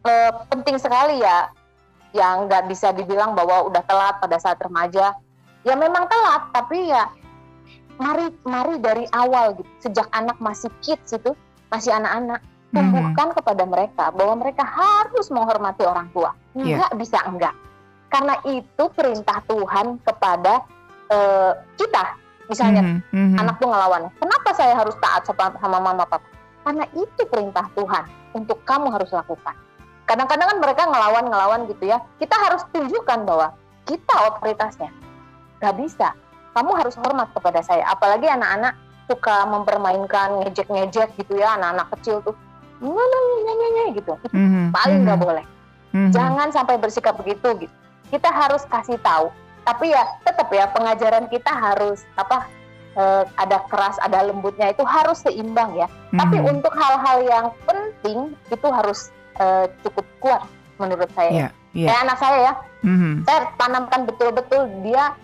uh, 0.06 0.32
penting 0.50 0.76
sekali 0.80 1.20
ya 1.20 1.50
yang 2.16 2.48
nggak 2.48 2.70
bisa 2.70 2.94
dibilang 2.96 3.36
bahwa 3.36 3.68
udah 3.68 3.82
telat 3.84 4.16
pada 4.22 4.36
saat 4.40 4.58
remaja. 4.62 5.12
Ya 5.66 5.74
memang 5.74 6.06
telat, 6.06 6.54
tapi 6.54 6.86
ya 6.86 7.10
mari 7.98 8.30
mari 8.46 8.78
dari 8.78 9.04
awal 9.10 9.58
gitu. 9.58 9.70
Sejak 9.90 10.06
anak 10.14 10.38
masih 10.38 10.70
kids 10.78 11.10
itu, 11.10 11.34
masih 11.74 11.90
anak-anak, 11.90 12.40
mhm. 12.40 12.72
tumbuhkan 12.72 13.14
mm-hmm. 13.30 13.38
kepada 13.42 13.64
mereka 13.66 14.04
bahwa 14.14 14.34
mereka 14.46 14.62
harus 14.62 15.26
menghormati 15.28 15.82
orang 15.82 16.08
tua. 16.14 16.30
Iya. 16.54 16.62
Enggak 16.62 16.90
yeah. 16.94 16.98
bisa 16.98 17.18
enggak. 17.26 17.54
Karena 18.06 18.34
itu 18.46 18.84
perintah 18.94 19.42
Tuhan 19.50 19.98
kepada 20.06 20.62
uh, 21.10 21.52
kita 21.74 22.25
Misalnya 22.46 22.82
mm 22.82 23.00
-hmm. 23.10 23.40
anak 23.42 23.58
tuh 23.58 23.68
ngelawan, 23.68 24.06
kenapa 24.22 24.50
saya 24.54 24.74
harus 24.78 24.94
taat 25.02 25.26
sama, 25.26 25.54
sama 25.58 25.78
mama 25.82 26.06
papa? 26.06 26.22
Karena 26.66 26.84
itu 26.94 27.22
perintah 27.30 27.66
Tuhan 27.74 28.04
untuk 28.34 28.58
kamu 28.66 28.90
harus 28.90 29.10
lakukan. 29.14 29.54
Kadang-kadang 30.06 30.46
kan 30.54 30.58
mereka 30.62 30.82
ngelawan-ngelawan 30.86 31.66
gitu 31.70 31.90
ya. 31.90 31.98
Kita 32.18 32.34
harus 32.38 32.62
tunjukkan 32.70 33.26
bahwa 33.26 33.54
kita 33.86 34.14
otoritasnya. 34.30 34.90
Gak 35.58 35.74
bisa. 35.78 36.14
Kamu 36.54 36.74
harus 36.78 36.94
hormat 36.98 37.30
kepada 37.34 37.62
saya. 37.62 37.86
Apalagi 37.90 38.30
anak-anak 38.30 38.74
suka 39.10 39.46
mempermainkan 39.50 40.42
ngejek-ngejek 40.42 41.14
gitu 41.18 41.38
ya. 41.38 41.58
Anak-anak 41.58 41.90
kecil 41.98 42.22
tuh. 42.22 42.34
Nyanyi 42.82 43.98
gitu. 43.98 44.14
Itu 44.26 44.34
mm 44.34 44.46
-hmm. 44.46 44.66
paling 44.70 44.98
nggak 45.06 45.18
boleh. 45.22 45.44
Mm 45.90 45.98
-hmm. 46.06 46.10
Jangan 46.14 46.48
sampai 46.54 46.78
bersikap 46.78 47.18
begitu 47.18 47.66
gitu. 47.66 47.74
Kita 48.10 48.30
harus 48.30 48.62
kasih 48.70 48.98
tahu 49.02 49.30
tapi 49.66 49.90
ya 49.90 50.02
tetap 50.22 50.46
ya 50.54 50.70
pengajaran 50.70 51.26
kita 51.26 51.50
harus 51.50 52.06
apa 52.14 52.46
uh, 52.94 53.26
ada 53.34 53.66
keras 53.66 53.98
ada 53.98 54.22
lembutnya 54.22 54.70
itu 54.70 54.86
harus 54.86 55.26
seimbang 55.26 55.74
ya 55.74 55.90
mm-hmm. 55.90 56.18
tapi 56.22 56.36
untuk 56.38 56.70
hal-hal 56.70 57.18
yang 57.26 57.46
penting 57.66 58.38
itu 58.48 58.68
harus 58.70 59.10
uh, 59.42 59.66
cukup 59.82 60.06
kuat 60.22 60.42
menurut 60.78 61.10
saya 61.18 61.50
yeah, 61.50 61.50
yeah. 61.74 61.90
kayak 61.90 62.00
anak 62.06 62.18
saya 62.22 62.38
ya 62.38 62.52
mm-hmm. 62.86 63.14
saya 63.26 63.38
tanamkan 63.58 64.00
betul-betul 64.06 64.70
dia 64.86 65.18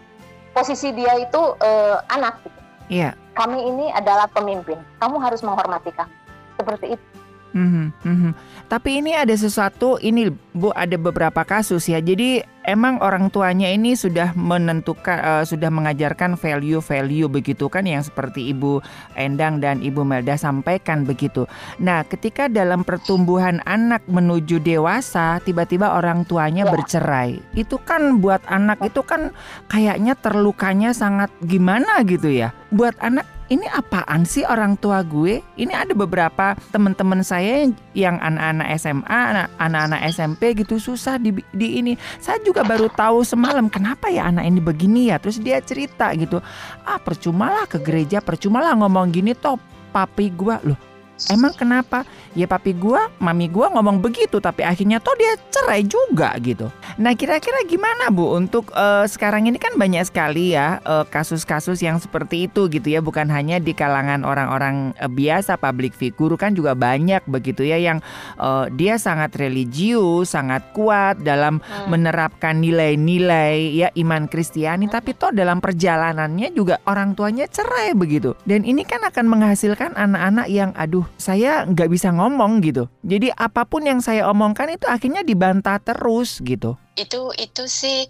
posisi 0.50 0.90
dia 0.90 1.22
itu 1.22 1.42
uh, 1.62 2.02
anak 2.10 2.42
gitu 2.42 2.60
yeah. 2.90 3.12
kami 3.38 3.62
ini 3.62 3.94
adalah 3.94 4.26
pemimpin 4.26 4.82
kamu 4.98 5.22
harus 5.22 5.40
menghormati 5.46 5.94
kami 5.94 6.12
seperti 6.58 6.98
itu 6.98 7.06
Mm-hmm, 7.52 7.86
mm-hmm. 8.08 8.32
Tapi 8.72 9.04
ini 9.04 9.12
ada 9.12 9.36
sesuatu, 9.36 10.00
ini 10.00 10.32
Bu 10.56 10.72
ada 10.72 10.96
beberapa 10.96 11.44
kasus 11.44 11.92
ya. 11.92 12.00
Jadi 12.00 12.40
emang 12.64 12.96
orang 13.04 13.28
tuanya 13.28 13.68
ini 13.68 13.92
sudah 13.92 14.32
menentukan, 14.32 15.20
uh, 15.20 15.44
sudah 15.44 15.68
mengajarkan 15.68 16.40
value-value 16.40 17.28
begitu 17.28 17.68
kan 17.68 17.84
yang 17.84 18.00
seperti 18.00 18.48
Ibu 18.48 18.80
Endang 19.12 19.60
dan 19.60 19.84
Ibu 19.84 20.08
Melda 20.08 20.40
sampaikan 20.40 21.04
begitu. 21.04 21.44
Nah, 21.84 22.00
ketika 22.08 22.48
dalam 22.48 22.80
pertumbuhan 22.80 23.60
anak 23.68 24.08
menuju 24.08 24.56
dewasa, 24.64 25.36
tiba-tiba 25.44 25.92
orang 25.92 26.24
tuanya 26.24 26.64
ya. 26.64 26.72
bercerai, 26.72 27.44
itu 27.52 27.76
kan 27.76 28.24
buat 28.24 28.40
anak 28.48 28.80
itu 28.88 29.04
kan 29.04 29.36
kayaknya 29.68 30.16
terlukanya 30.16 30.96
sangat 30.96 31.28
gimana 31.44 32.00
gitu 32.08 32.32
ya. 32.32 32.56
Buat 32.72 32.96
anak 33.04 33.28
ini 33.52 33.68
apaan 33.68 34.24
sih 34.24 34.42
orang 34.48 34.80
tua 34.80 35.04
gue? 35.04 35.44
Ini 35.60 35.72
ada 35.76 35.92
beberapa 35.92 36.56
teman-teman 36.72 37.20
saya 37.20 37.68
yang 37.92 38.16
anak-anak 38.16 38.68
SMA, 38.80 39.20
anak-anak 39.60 40.00
SMP 40.08 40.56
gitu 40.56 40.80
susah 40.80 41.20
di, 41.20 41.36
di 41.52 41.84
ini. 41.84 41.92
Saya 42.16 42.40
juga 42.40 42.64
baru 42.64 42.88
tahu 42.88 43.20
semalam 43.20 43.68
kenapa 43.68 44.08
ya 44.08 44.32
anak 44.32 44.48
ini 44.48 44.60
begini 44.64 45.12
ya. 45.12 45.20
Terus 45.20 45.36
dia 45.36 45.60
cerita 45.60 46.08
gitu. 46.16 46.40
Ah 46.88 46.96
percumalah 46.96 47.68
ke 47.68 47.76
gereja, 47.76 48.24
percumalah 48.24 48.72
ngomong 48.80 49.12
gini 49.12 49.36
toh 49.36 49.60
papi 49.92 50.32
gue 50.32 50.56
loh 50.72 50.91
Emang 51.30 51.54
kenapa? 51.54 52.02
Ya 52.32 52.48
papi 52.48 52.72
gua, 52.72 53.12
mami 53.20 53.46
gua 53.46 53.68
ngomong 53.76 54.00
begitu 54.00 54.40
tapi 54.40 54.64
akhirnya 54.64 54.98
toh 54.98 55.12
dia 55.14 55.36
cerai 55.52 55.84
juga 55.84 56.32
gitu. 56.40 56.72
Nah, 56.96 57.12
kira-kira 57.12 57.62
gimana 57.68 58.08
Bu 58.08 58.32
untuk 58.34 58.72
uh, 58.72 59.04
sekarang 59.04 59.46
ini 59.46 59.60
kan 59.60 59.76
banyak 59.76 60.08
sekali 60.08 60.56
ya 60.56 60.80
eh, 60.82 61.04
kasus-kasus 61.08 61.80
yang 61.84 62.00
seperti 62.00 62.48
itu 62.48 62.66
gitu 62.72 62.88
ya, 62.88 63.04
bukan 63.04 63.28
hanya 63.28 63.60
di 63.60 63.76
kalangan 63.76 64.24
orang-orang 64.24 64.96
uh, 64.96 65.08
biasa 65.08 65.60
public 65.60 65.92
figure 65.92 66.34
kan 66.40 66.56
juga 66.56 66.72
banyak 66.72 67.20
begitu 67.28 67.68
ya 67.68 67.76
yang 67.76 68.00
uh, 68.40 68.66
dia 68.72 68.96
sangat 68.96 69.36
religius, 69.36 70.32
sangat 70.32 70.64
kuat 70.72 71.20
dalam 71.20 71.60
hmm. 71.60 71.92
menerapkan 71.92 72.56
nilai-nilai 72.60 73.76
ya 73.76 73.88
iman 73.92 74.24
Kristiani 74.28 74.88
hmm. 74.88 74.94
tapi 74.96 75.12
toh 75.12 75.32
dalam 75.32 75.60
perjalanannya 75.60 76.56
juga 76.56 76.80
orang 76.88 77.12
tuanya 77.12 77.44
cerai 77.44 77.92
begitu. 77.92 78.32
Dan 78.48 78.64
ini 78.64 78.88
kan 78.88 79.04
akan 79.04 79.28
menghasilkan 79.28 79.92
anak-anak 79.96 80.48
yang 80.48 80.72
aduh 80.72 81.04
saya 81.18 81.64
nggak 81.68 81.88
bisa 81.90 82.10
ngomong 82.10 82.62
gitu. 82.64 82.88
Jadi 83.02 83.30
apa 83.32 83.64
pun 83.64 83.86
yang 83.86 84.00
saya 84.02 84.28
omongkan 84.30 84.74
itu 84.74 84.86
akhirnya 84.88 85.22
dibantah 85.22 85.78
terus 85.78 86.42
gitu. 86.42 86.76
Itu 86.98 87.32
itu 87.38 87.64
sih 87.68 88.08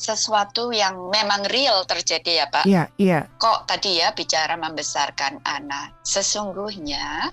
sesuatu 0.00 0.72
yang 0.72 1.12
memang 1.12 1.44
real 1.52 1.84
terjadi 1.84 2.44
ya 2.44 2.46
Pak. 2.48 2.64
Iya, 2.64 2.84
iya. 2.96 3.20
Kok 3.36 3.68
tadi 3.68 4.00
ya 4.00 4.16
bicara 4.16 4.56
membesarkan 4.56 5.44
anak. 5.44 6.00
Sesungguhnya 6.00 7.28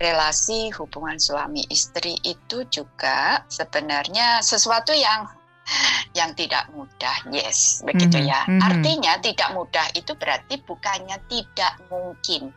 relasi 0.00 0.72
hubungan 0.76 1.16
suami 1.16 1.64
istri 1.72 2.16
itu 2.24 2.64
juga 2.68 3.44
sebenarnya 3.48 4.40
sesuatu 4.40 4.92
yang 4.92 5.28
yang 6.18 6.30
tidak 6.38 6.70
mudah, 6.72 7.26
yes, 7.34 7.82
begitu 7.82 8.22
mm 8.22 8.24
-hmm. 8.24 8.32
ya. 8.32 8.40
Mm 8.46 8.50
-hmm. 8.54 8.66
Artinya 8.70 9.12
tidak 9.18 9.50
mudah 9.52 9.86
itu 9.98 10.12
berarti 10.14 10.54
bukannya 10.62 11.18
tidak 11.26 11.74
mungkin 11.90 12.54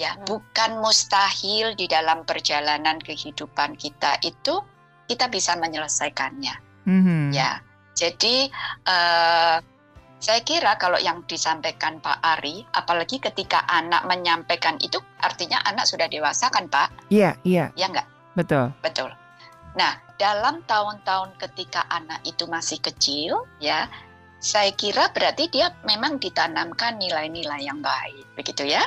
ya 0.00 0.16
hmm. 0.16 0.24
bukan 0.24 0.80
mustahil 0.80 1.76
di 1.76 1.84
dalam 1.84 2.24
perjalanan 2.24 2.96
kehidupan 2.96 3.76
kita 3.76 4.16
itu 4.24 4.64
kita 5.04 5.28
bisa 5.28 5.52
menyelesaikannya. 5.60 6.56
Hmm. 6.88 7.28
ya 7.28 7.60
jadi 7.92 8.48
uh, 8.88 9.60
saya 10.20 10.40
kira 10.44 10.80
kalau 10.80 10.96
yang 10.96 11.20
disampaikan 11.28 12.00
Pak 12.00 12.24
Ari 12.24 12.64
apalagi 12.72 13.20
ketika 13.20 13.64
anak 13.68 14.08
menyampaikan 14.08 14.80
itu 14.80 14.96
artinya 15.20 15.60
anak 15.68 15.84
sudah 15.84 16.08
dewasa 16.08 16.48
kan 16.48 16.68
Pak? 16.72 17.12
Iya 17.12 17.36
iya. 17.44 17.68
Ya 17.76 17.92
enggak 17.92 18.08
betul. 18.32 18.72
Betul. 18.80 19.12
Nah 19.76 20.00
dalam 20.16 20.64
tahun-tahun 20.64 21.36
ketika 21.40 21.84
anak 21.92 22.24
itu 22.24 22.48
masih 22.48 22.80
kecil 22.80 23.44
ya 23.60 23.88
saya 24.40 24.72
kira 24.72 25.12
berarti 25.12 25.52
dia 25.52 25.72
memang 25.84 26.16
ditanamkan 26.16 26.96
nilai-nilai 26.96 27.60
yang 27.60 27.84
baik 27.84 28.24
begitu 28.36 28.68
ya 28.68 28.84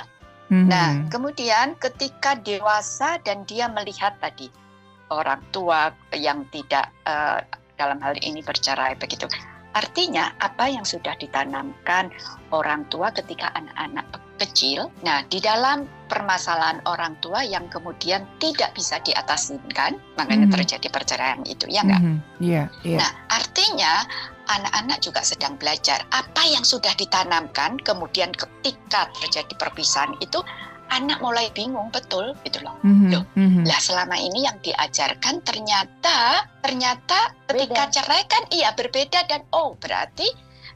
hmm 0.54 0.70
Nah, 0.70 1.10
kemudian 1.10 1.74
ketika 1.82 2.38
dewasa 2.38 3.18
dan 3.26 3.42
dia 3.50 3.66
melihat 3.66 4.14
tadi 4.22 4.54
orang 5.10 5.42
tua 5.50 5.90
yang 6.14 6.46
tidak 6.54 6.94
uh, 7.10 7.42
dalam 7.78 7.98
hal 8.02 8.14
ini 8.22 8.46
bercerai 8.46 8.94
begitu. 9.02 9.26
Artinya 9.74 10.38
apa 10.38 10.70
yang 10.70 10.86
sudah 10.86 11.18
ditanamkan 11.18 12.14
orang 12.54 12.86
tua 12.94 13.10
ketika 13.10 13.50
anak-anak 13.58 14.06
kecil. 14.38 14.94
Nah, 15.02 15.26
di 15.26 15.42
dalam 15.42 15.90
permasalahan 16.10 16.82
orang 16.86 17.18
tua 17.26 17.42
yang 17.42 17.66
kemudian 17.74 18.22
tidak 18.38 18.74
bisa 18.78 19.02
diatasinkan, 19.02 19.98
makanya 20.14 20.46
mm-hmm. 20.46 20.58
terjadi 20.62 20.88
perceraian 20.94 21.42
itu, 21.50 21.66
ya 21.70 21.82
enggak? 21.82 22.02
Mm-hmm. 22.06 22.18
Yeah, 22.38 22.68
yeah. 22.86 23.02
Nah, 23.02 23.12
artinya 23.34 23.94
anak-anak 24.48 25.00
juga 25.00 25.22
sedang 25.24 25.56
belajar 25.56 26.04
apa 26.12 26.44
yang 26.48 26.64
sudah 26.68 26.92
ditanamkan 27.00 27.80
kemudian 27.80 28.32
ketika 28.36 29.08
terjadi 29.20 29.54
perpisahan 29.56 30.16
itu 30.20 30.44
anak 30.92 31.18
mulai 31.24 31.50
bingung 31.56 31.90
betul 31.90 32.36
gitu 32.46 32.62
loh 32.62 32.76
mm-hmm. 32.84 33.10
loh 33.10 33.24
mm-hmm. 33.34 33.64
lah 33.66 33.80
selama 33.80 34.20
ini 34.20 34.46
yang 34.46 34.58
diajarkan 34.62 35.42
ternyata 35.42 36.46
ternyata 36.62 37.34
ketika 37.50 37.90
Beda. 37.90 37.94
cerai 37.94 38.24
kan 38.30 38.44
iya 38.54 38.76
berbeda 38.76 39.26
dan 39.26 39.42
oh 39.56 39.74
berarti 39.80 40.28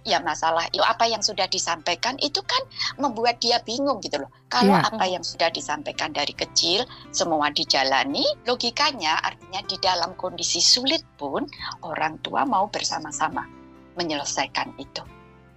ya 0.07 0.23
masalah 0.23 0.63
itu 0.71 0.79
apa 0.79 1.03
yang 1.11 1.19
sudah 1.19 1.51
disampaikan 1.51 2.15
itu 2.23 2.39
kan 2.47 2.63
membuat 2.95 3.43
dia 3.43 3.59
bingung 3.59 3.99
gitu 3.99 4.23
loh. 4.23 4.31
Kalau 4.47 4.71
yeah. 4.71 4.87
apa 4.87 5.03
yang 5.03 5.19
sudah 5.19 5.51
disampaikan 5.51 6.15
dari 6.15 6.31
kecil 6.31 6.87
semua 7.11 7.51
dijalani, 7.51 8.23
logikanya 8.47 9.19
artinya 9.19 9.59
di 9.67 9.75
dalam 9.83 10.15
kondisi 10.15 10.63
sulit 10.63 11.03
pun 11.19 11.43
orang 11.83 12.23
tua 12.23 12.47
mau 12.47 12.71
bersama-sama 12.71 13.56
menyelesaikan 13.97 14.71
itu. 14.77 15.03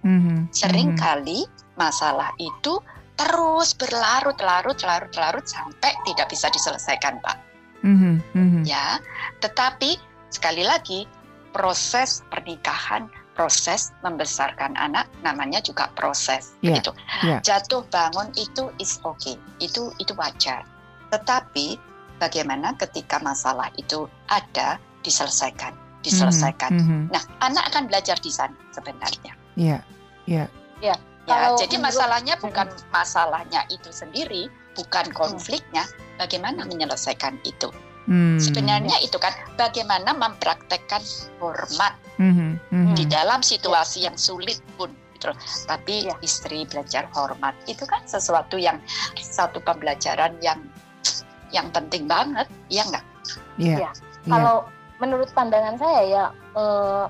Mm-hmm. 0.01 0.49
Seringkali 0.49 1.45
masalah 1.77 2.33
itu 2.41 2.81
terus 3.15 3.77
berlarut-larut, 3.77 4.81
larut-larut 4.81 5.45
sampai 5.45 5.93
tidak 6.09 6.27
bisa 6.33 6.49
diselesaikan, 6.49 7.21
Pak. 7.21 7.37
Mm-hmm. 7.85 8.15
Mm-hmm. 8.33 8.63
Ya, 8.65 8.97
tetapi 9.45 10.01
sekali 10.33 10.65
lagi 10.65 11.05
proses 11.53 12.25
pernikahan 12.33 13.09
proses 13.35 13.95
membesarkan 14.03 14.75
anak 14.75 15.07
namanya 15.23 15.63
juga 15.63 15.89
proses 15.95 16.53
yeah. 16.59 16.77
begitu. 16.77 16.91
Yeah. 17.23 17.39
Jatuh 17.41 17.87
bangun 17.89 18.29
itu 18.35 18.69
is 18.77 18.99
okay, 19.07 19.39
itu 19.63 19.89
itu 19.97 20.13
wajar. 20.19 20.67
Tetapi 21.09 21.79
bagaimana 22.19 22.75
ketika 22.77 23.17
masalah 23.23 23.71
itu 23.79 24.05
ada 24.29 24.77
diselesaikan, 25.01 25.73
diselesaikan. 26.01 26.71
Mm 26.73 26.83
-hmm. 26.85 27.01
Nah, 27.13 27.23
anak 27.45 27.69
akan 27.73 27.89
belajar 27.89 28.17
di 28.17 28.31
sana 28.33 28.57
sebenarnya. 28.73 29.33
Iya, 29.55 29.79
yeah. 29.79 29.81
iya. 30.27 30.45
Yeah. 30.81 30.99
Ya, 31.29 31.53
jadi 31.53 31.77
masalahnya 31.77 32.33
bukan 32.41 32.65
masalahnya 32.89 33.61
itu 33.69 33.93
sendiri, 33.93 34.49
bukan 34.73 35.05
konfliknya, 35.13 35.85
bagaimana 36.17 36.65
menyelesaikan 36.65 37.37
itu. 37.45 37.69
Hmm. 38.09 38.41
Sebenarnya 38.41 38.97
itu 39.05 39.21
kan 39.21 39.29
bagaimana 39.53 40.17
mempraktekkan 40.17 41.05
hormat 41.37 41.93
hmm. 42.17 42.57
Hmm. 42.73 42.97
di 42.97 43.05
dalam 43.05 43.45
situasi 43.45 44.09
yang 44.09 44.17
sulit 44.17 44.57
pun 44.73 44.89
gitu. 45.21 45.29
Tapi 45.69 46.09
ya. 46.09 46.17
istri 46.25 46.65
belajar 46.65 47.05
hormat 47.13 47.53
itu 47.69 47.85
kan 47.85 48.01
sesuatu 48.09 48.57
yang 48.57 48.81
satu 49.21 49.61
pembelajaran 49.61 50.33
yang 50.41 50.57
yang 51.53 51.69
penting 51.69 52.09
banget, 52.09 52.49
ya 52.73 52.81
enggak? 52.89 53.05
Iya. 53.61 53.77
Ya. 53.85 53.91
Kalau 54.25 54.65
menurut 55.01 55.33
pandangan 55.33 55.75
saya 55.81 56.01
ya 56.05 56.25
eh, 56.53 57.05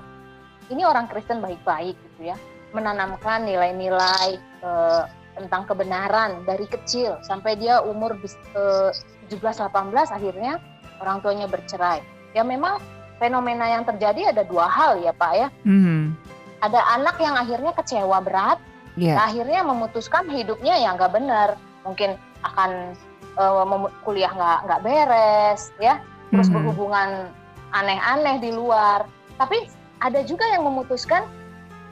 ini 0.72 0.82
orang 0.88 1.06
Kristen 1.12 1.44
baik-baik 1.44 1.92
gitu 1.92 2.32
ya, 2.32 2.36
menanamkan 2.72 3.44
nilai-nilai 3.44 4.40
eh, 4.64 5.02
tentang 5.36 5.68
kebenaran 5.68 6.44
dari 6.48 6.64
kecil 6.64 7.20
sampai 7.20 7.60
dia 7.60 7.84
umur 7.84 8.16
eh, 8.56 8.90
17-18 9.28 9.68
akhirnya 10.08 10.56
orang 11.04 11.20
tuanya 11.20 11.46
bercerai. 11.46 12.00
Ya 12.32 12.40
memang 12.40 12.80
fenomena 13.20 13.68
yang 13.68 13.84
terjadi 13.84 14.32
ada 14.32 14.42
dua 14.48 14.66
hal 14.66 15.04
ya 15.04 15.12
Pak 15.12 15.32
ya. 15.36 15.48
Mm. 15.68 16.16
Ada 16.62 16.80
anak 16.96 17.18
yang 17.18 17.34
akhirnya 17.34 17.74
kecewa 17.74 18.22
berat, 18.22 18.58
yeah. 18.94 19.18
akhirnya 19.18 19.66
memutuskan 19.66 20.30
hidupnya 20.30 20.78
yang 20.78 20.94
nggak 20.94 21.10
benar, 21.10 21.58
mungkin 21.82 22.14
akan 22.46 22.94
uh, 23.34 23.90
kuliah 24.06 24.30
nggak 24.30 24.58
nggak 24.70 24.82
beres, 24.86 25.74
ya, 25.82 25.98
terus 26.30 26.46
mm. 26.46 26.54
berhubungan 26.54 27.34
aneh-aneh 27.72 28.38
di 28.40 28.50
luar. 28.52 29.08
Tapi 29.36 29.68
ada 30.00 30.20
juga 30.22 30.46
yang 30.48 30.64
memutuskan 30.68 31.24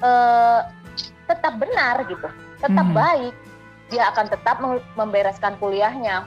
uh, 0.05 0.67
tetap 1.27 1.57
benar 1.63 2.03
gitu, 2.11 2.29
tetap 2.59 2.87
mm. 2.91 2.95
baik, 2.95 3.35
dia 3.91 4.11
akan 4.11 4.27
tetap 4.27 4.57
membereskan 4.99 5.55
kuliahnya, 5.63 6.27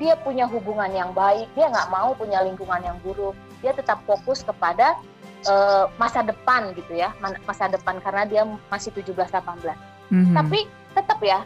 dia 0.00 0.16
punya 0.16 0.48
hubungan 0.48 0.88
yang 0.90 1.12
baik, 1.12 1.44
dia 1.52 1.68
nggak 1.68 1.92
mau 1.92 2.16
punya 2.16 2.40
lingkungan 2.40 2.80
yang 2.80 2.96
buruk, 3.04 3.36
dia 3.60 3.76
tetap 3.76 4.00
fokus 4.08 4.40
kepada 4.40 4.96
uh, 5.44 5.92
masa 6.00 6.24
depan 6.24 6.72
gitu 6.72 6.96
ya, 6.96 7.12
masa 7.44 7.68
depan 7.68 8.00
karena 8.00 8.24
dia 8.24 8.42
masih 8.72 8.90
17-18. 8.96 9.76
Mm-hmm. 10.10 10.34
Tapi 10.34 10.60
tetap 10.96 11.20
ya 11.20 11.44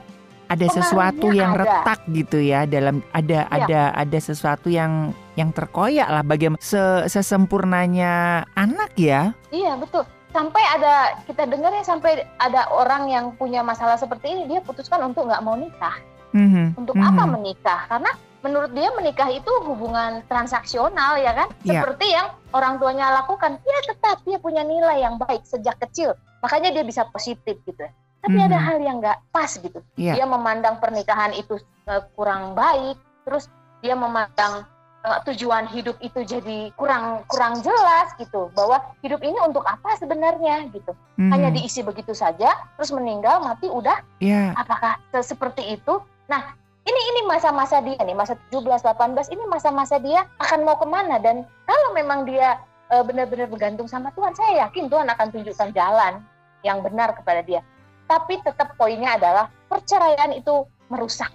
ada 0.48 0.66
sesuatu 0.68 1.32
yang 1.32 1.56
ada. 1.56 1.64
retak 1.64 2.00
gitu 2.12 2.38
ya 2.40 2.68
dalam 2.68 3.00
ada 3.10 3.48
ya. 3.48 3.50
ada 3.50 3.80
ada 3.96 4.18
sesuatu 4.20 4.68
yang 4.68 5.10
yang 5.34 5.50
terkoyak 5.50 6.06
lah 6.06 6.23
bagaimana 6.23 6.62
sesempurnanya 7.10 8.44
anak 8.54 8.94
ya 8.94 9.34
iya 9.50 9.75
betul 9.75 10.06
sampai 10.34 10.62
ada 10.66 11.14
kita 11.30 11.47
dengar 11.47 11.70
ya 11.70 11.86
sampai 11.86 12.26
ada 12.42 12.66
orang 12.75 13.06
yang 13.06 13.30
punya 13.38 13.62
masalah 13.62 13.94
seperti 13.94 14.34
ini 14.34 14.42
dia 14.50 14.60
putuskan 14.62 14.99
untuk 15.06 15.30
nggak 15.30 15.42
mau 15.47 15.54
nikah 15.54 15.94
mm-hmm. 16.34 16.75
untuk 16.75 16.99
mm-hmm. 16.99 17.14
apa 17.14 17.23
menikah 17.30 17.80
karena 17.86 18.10
menurut 18.42 18.70
dia 18.76 18.90
menikah 18.92 19.30
itu 19.30 19.49
hubungan 19.64 20.20
transaksional 20.28 21.16
ya 21.23 21.32
kan 21.32 21.49
yeah. 21.64 21.80
seperti 21.80 22.12
yang 22.12 22.28
orang 22.50 22.76
tuanya 22.82 23.14
lakukan 23.23 23.56
dia 23.62 23.78
tetap 23.88 24.20
dia 24.26 24.36
punya 24.42 24.66
nilai 24.66 25.00
yang 25.00 25.16
baik 25.16 25.47
sejak 25.47 25.78
kecil 25.80 26.12
makanya 26.44 26.75
dia 26.76 26.84
bisa 26.84 27.08
positif 27.08 27.56
gitu 27.64 27.80
ya. 27.80 27.94
tapi 28.20 28.36
mm 28.36 28.42
-hmm. 28.44 28.49
ada 28.52 28.58
hal 28.60 28.76
yang 28.82 28.97
nggak 29.00 29.18
pas 29.30 29.49
gitu 29.54 29.80
yeah. 29.97 30.18
dia 30.18 30.26
memandang 30.28 30.76
pernikahan 30.82 31.32
itu 31.32 31.56
uh, 31.88 32.02
kurang 32.18 32.52
baik 32.52 33.00
terus 33.25 33.49
dia 33.80 33.97
memandang 33.97 34.68
uh, 35.04 35.21
tujuan 35.30 35.69
hidup 35.71 36.00
itu 36.00 36.25
jadi 36.25 36.73
kurang 36.75 37.23
kurang 37.28 37.60
jelas 37.60 38.10
gitu. 38.17 38.49
Bahwa 38.56 38.80
hidup 39.04 39.21
ini 39.21 39.36
untuk 39.45 39.62
apa 39.69 39.95
sebenarnya 40.00 40.73
gitu. 40.73 40.97
Mm. 41.21 41.30
hanya 41.30 41.49
diisi 41.54 41.84
begitu 41.84 42.10
saja 42.10 42.50
terus 42.75 42.90
meninggal 42.90 43.45
mati 43.45 43.71
udah. 43.71 44.00
Yeah. 44.19 44.56
apakah 44.58 44.99
seperti 45.23 45.78
itu? 45.78 46.00
Nah 46.26 46.56
ini 46.84 47.00
ini 47.14 47.21
masa-masa 47.28 47.80
dia 47.80 48.00
nih 48.00 48.17
masa 48.17 48.36
17 48.50 48.82
18 48.82 49.32
ini 49.32 49.45
masa-masa 49.49 49.97
dia 50.00 50.26
akan 50.40 50.67
mau 50.67 50.76
ke 50.76 50.88
mana? 50.88 51.17
Dan 51.21 51.47
kalau 51.64 51.88
memang 51.97 52.28
dia 52.28 52.60
e, 52.93 53.00
benar-benar 53.00 53.49
bergantung 53.49 53.88
sama 53.88 54.12
Tuhan 54.12 54.36
saya 54.36 54.69
yakin 54.69 54.93
Tuhan 54.93 55.08
akan 55.08 55.32
tunjukkan 55.32 55.73
jalan 55.73 56.21
yang 56.60 56.84
benar 56.84 57.17
kepada 57.17 57.40
dia. 57.40 57.64
Tapi 58.04 58.36
tetap 58.45 58.76
poinnya 58.76 59.17
adalah 59.17 59.49
perceraian 59.64 60.36
itu 60.36 60.69
merusak. 60.93 61.32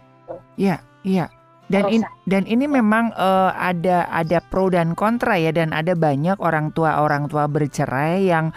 Iya 0.53 0.77
iya 1.01 1.25
dan 1.69 1.85
in, 1.93 2.01
dan 2.25 2.49
ini 2.49 2.65
memang 2.65 3.13
uh, 3.13 3.53
ada 3.53 4.09
ada 4.09 4.41
pro 4.41 4.73
dan 4.73 4.97
kontra 4.97 5.37
ya 5.37 5.53
dan 5.53 5.69
ada 5.69 5.93
banyak 5.93 6.41
orang 6.41 6.73
tua 6.73 6.97
orang 6.97 7.29
tua 7.29 7.45
bercerai 7.45 8.25
yang 8.25 8.49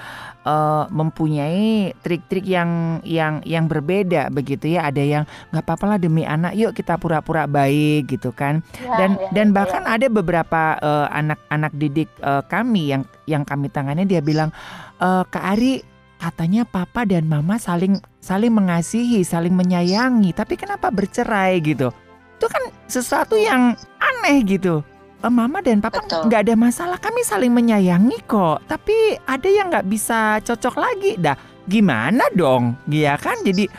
uh, 0.49 0.89
mempunyai 0.89 1.93
trik-trik 2.01 2.49
yang 2.49 3.05
yang 3.05 3.45
yang 3.45 3.69
berbeda 3.69 4.33
begitu 4.33 4.81
ya. 4.81 4.89
Ada 4.89 5.03
yang 5.05 5.25
nggak 5.53 5.61
apa-apa 5.61 5.85
lah 5.95 5.99
demi 6.01 6.25
anak 6.25 6.57
yuk 6.57 6.73
kita 6.73 6.97
pura-pura 6.97 7.45
baik 7.45 8.09
gitu 8.09 8.33
kan. 8.33 8.65
Ya, 8.81 8.97
dan 8.97 9.11
ya, 9.21 9.29
dan 9.37 9.47
bahkan 9.53 9.85
ya. 9.85 10.01
ada 10.01 10.07
beberapa 10.09 10.63
anak-anak 11.13 11.73
uh, 11.77 11.79
didik 11.79 12.09
uh, 12.25 12.41
kami 12.49 12.97
yang 12.97 13.05
yang 13.29 13.45
kami 13.45 13.69
tangani 13.69 14.09
dia 14.09 14.25
bilang 14.25 14.49
uh, 15.05 15.23
Kak 15.29 15.45
Ari 15.53 15.85
katanya 16.17 16.63
papa 16.65 17.03
dan 17.05 17.27
mama 17.27 17.59
saling 17.59 17.99
saling 18.23 18.55
mengasihi 18.55 19.21
saling 19.27 19.53
menyayangi 19.53 20.33
tapi 20.33 20.57
kenapa 20.57 20.89
bercerai? 20.89 21.61
Gitu. 21.61 21.93
Itu 22.41 22.47
kan 22.51 22.63
sesuatu 22.93 23.41
yang 23.41 23.73
aneh 23.97 24.45
gitu. 24.45 24.85
Eh, 25.23 25.33
Mama 25.33 25.63
dan 25.63 25.81
Papa 25.81 26.03
nggak 26.05 26.41
ada 26.51 26.55
masalah, 26.59 26.99
kami 26.99 27.25
saling 27.25 27.55
menyayangi 27.55 28.27
kok. 28.29 28.61
Tapi 28.69 29.17
ada 29.25 29.49
yang 29.49 29.73
nggak 29.73 29.89
bisa 29.89 30.43
cocok 30.45 30.75
lagi, 30.77 31.17
dah 31.17 31.39
gimana 31.71 32.27
dong? 32.35 32.75
Iya 32.91 33.17
kan? 33.17 33.39
Jadi 33.41 33.71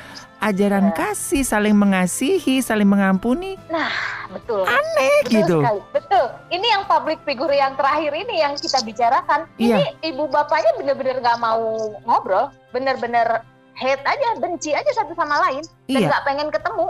ajaran 0.44 0.92
ya. 0.92 0.96
kasih, 0.96 1.44
saling 1.44 1.76
mengasihi, 1.76 2.60
saling 2.64 2.88
mengampuni. 2.88 3.60
Nah, 3.68 3.92
betul. 4.32 4.64
Aneh 4.64 5.18
betul 5.24 5.34
gitu. 5.36 5.58
Sekali. 5.64 5.82
Betul. 5.92 6.26
Ini 6.52 6.68
yang 6.80 6.84
public 6.88 7.20
figure 7.28 7.56
yang 7.56 7.76
terakhir 7.76 8.12
ini 8.16 8.36
yang 8.40 8.54
kita 8.56 8.80
bicarakan. 8.84 9.40
Iya. 9.60 9.78
Ini 9.84 10.16
ibu 10.16 10.28
bapaknya 10.32 10.72
benar-benar 10.80 11.20
nggak 11.24 11.40
mau 11.44 11.92
ngobrol, 12.08 12.52
benar-benar 12.72 13.44
hate 13.76 14.04
aja, 14.06 14.30
benci 14.38 14.72
aja 14.72 14.92
satu 14.96 15.18
sama 15.18 15.44
lain, 15.50 15.64
dan 15.90 16.00
iya. 16.00 16.08
nggak 16.08 16.24
pengen 16.24 16.50
ketemu. 16.54 16.88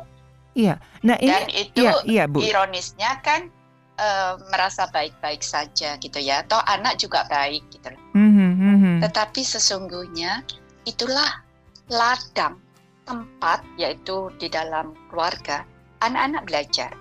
Iya. 0.54 0.78
Nah 1.02 1.18
ini 1.18 1.30
dan 1.34 1.48
itu 1.50 1.82
iya, 1.82 1.94
iya, 2.06 2.24
Bu. 2.30 2.46
ironisnya 2.46 3.20
kan 3.26 3.50
uh, 3.98 4.38
merasa 4.54 4.86
baik-baik 4.94 5.42
saja 5.42 5.98
gitu 5.98 6.18
ya. 6.22 6.46
Atau 6.46 6.62
anak 6.64 7.02
juga 7.02 7.26
baik 7.28 7.66
gitu 7.74 7.90
Mm-hmm, 8.14 8.50
mm-hmm. 8.62 8.96
Tetapi 9.10 9.42
sesungguhnya 9.42 10.46
itulah 10.86 11.42
ladang 11.90 12.62
tempat 13.04 13.66
yaitu 13.76 14.32
di 14.40 14.48
dalam 14.48 14.94
keluarga 15.10 15.66
anak-anak 16.06 16.44
belajar. 16.46 16.92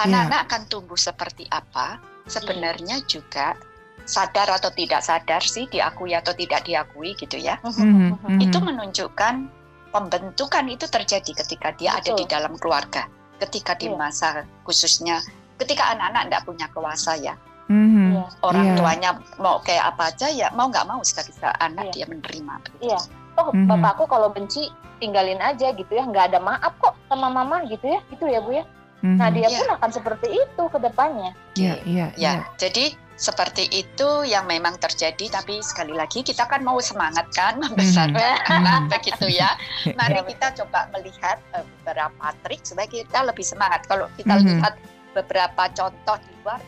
Anak-anak 0.00 0.40
yeah. 0.40 0.46
akan 0.48 0.62
tumbuh 0.70 0.96
seperti 0.96 1.44
apa 1.52 2.00
sebenarnya 2.30 3.02
juga 3.04 3.58
sadar 4.06 4.50
atau 4.50 4.70
tidak 4.74 5.02
sadar 5.04 5.42
sih 5.42 5.68
diakui 5.70 6.14
atau 6.14 6.32
tidak 6.34 6.64
diakui 6.66 7.14
gitu 7.18 7.36
ya. 7.38 7.58
Mm-hmm, 7.62 8.38
Itu 8.40 8.58
menunjukkan 8.62 9.61
pembentukan 9.92 10.64
itu 10.66 10.88
terjadi 10.88 11.32
ketika 11.44 11.76
dia 11.76 11.94
Betul. 11.94 12.00
ada 12.00 12.10
di 12.16 12.24
dalam 12.26 12.52
keluarga, 12.56 13.06
ketika 13.38 13.76
di 13.76 13.92
yeah. 13.92 13.98
masa 14.00 14.28
khususnya 14.64 15.20
ketika 15.60 15.92
anak-anak 15.94 16.22
tidak 16.26 16.42
punya 16.48 16.66
kuasa 16.72 17.12
ya. 17.20 17.34
Mm-hmm. 17.70 18.42
Orang 18.42 18.66
yeah. 18.74 18.76
tuanya 18.76 19.10
mau 19.38 19.62
kayak 19.62 19.94
apa 19.94 20.10
aja 20.10 20.26
ya 20.32 20.48
mau 20.56 20.66
nggak 20.68 20.88
mau 20.88 21.00
seketika 21.04 21.54
anak 21.62 21.92
yeah. 21.92 22.04
dia 22.04 22.06
menerima. 22.10 22.54
Iya. 22.82 22.98
Yeah. 22.98 23.02
Oh 23.38 23.48
mm-hmm. 23.52 23.68
bapakku 23.68 24.04
kalau 24.10 24.28
benci 24.32 24.68
tinggalin 24.98 25.40
aja 25.40 25.72
gitu 25.72 25.92
ya 25.92 26.04
nggak 26.04 26.34
ada 26.34 26.38
maaf 26.42 26.76
kok 26.82 26.96
sama 27.08 27.32
mama 27.32 27.64
gitu 27.68 27.86
ya 27.86 28.00
itu 28.10 28.24
ya 28.26 28.40
bu 28.42 28.58
ya. 28.58 28.64
Mm-hmm. 29.02 29.18
Nah 29.18 29.28
dia 29.30 29.48
yeah. 29.48 29.60
pun 29.60 29.70
akan 29.76 29.90
seperti 29.92 30.26
itu 30.32 30.62
ke 30.68 30.78
depannya. 30.78 31.32
Iya, 31.58 31.74
iya, 31.84 32.06
iya. 32.16 32.32
Jadi 32.54 32.94
seperti 33.22 33.70
itu 33.70 34.26
yang 34.26 34.50
memang 34.50 34.74
terjadi 34.82 35.30
tapi 35.30 35.62
sekali 35.62 35.94
lagi 35.94 36.26
kita 36.26 36.42
kan 36.50 36.66
mau 36.66 36.82
semangat 36.82 37.30
kan 37.30 37.54
membesarkan 37.62 38.18
mm-hmm. 38.18 38.56
anak 38.58 38.80
begitu 38.90 39.38
ya 39.38 39.54
mari 39.98 40.18
iya, 40.18 40.22
kita 40.26 40.46
coba 40.58 40.90
melihat 40.90 41.38
uh, 41.54 41.62
beberapa 41.62 42.34
trik 42.42 42.66
supaya 42.66 42.90
kita 42.90 43.22
lebih 43.22 43.46
semangat 43.46 43.86
kalau 43.86 44.10
kita 44.18 44.42
mm-hmm. 44.42 44.58
lihat 44.58 44.74
beberapa 45.14 45.62
contoh 45.70 46.18
di 46.18 46.32
luar 46.42 46.58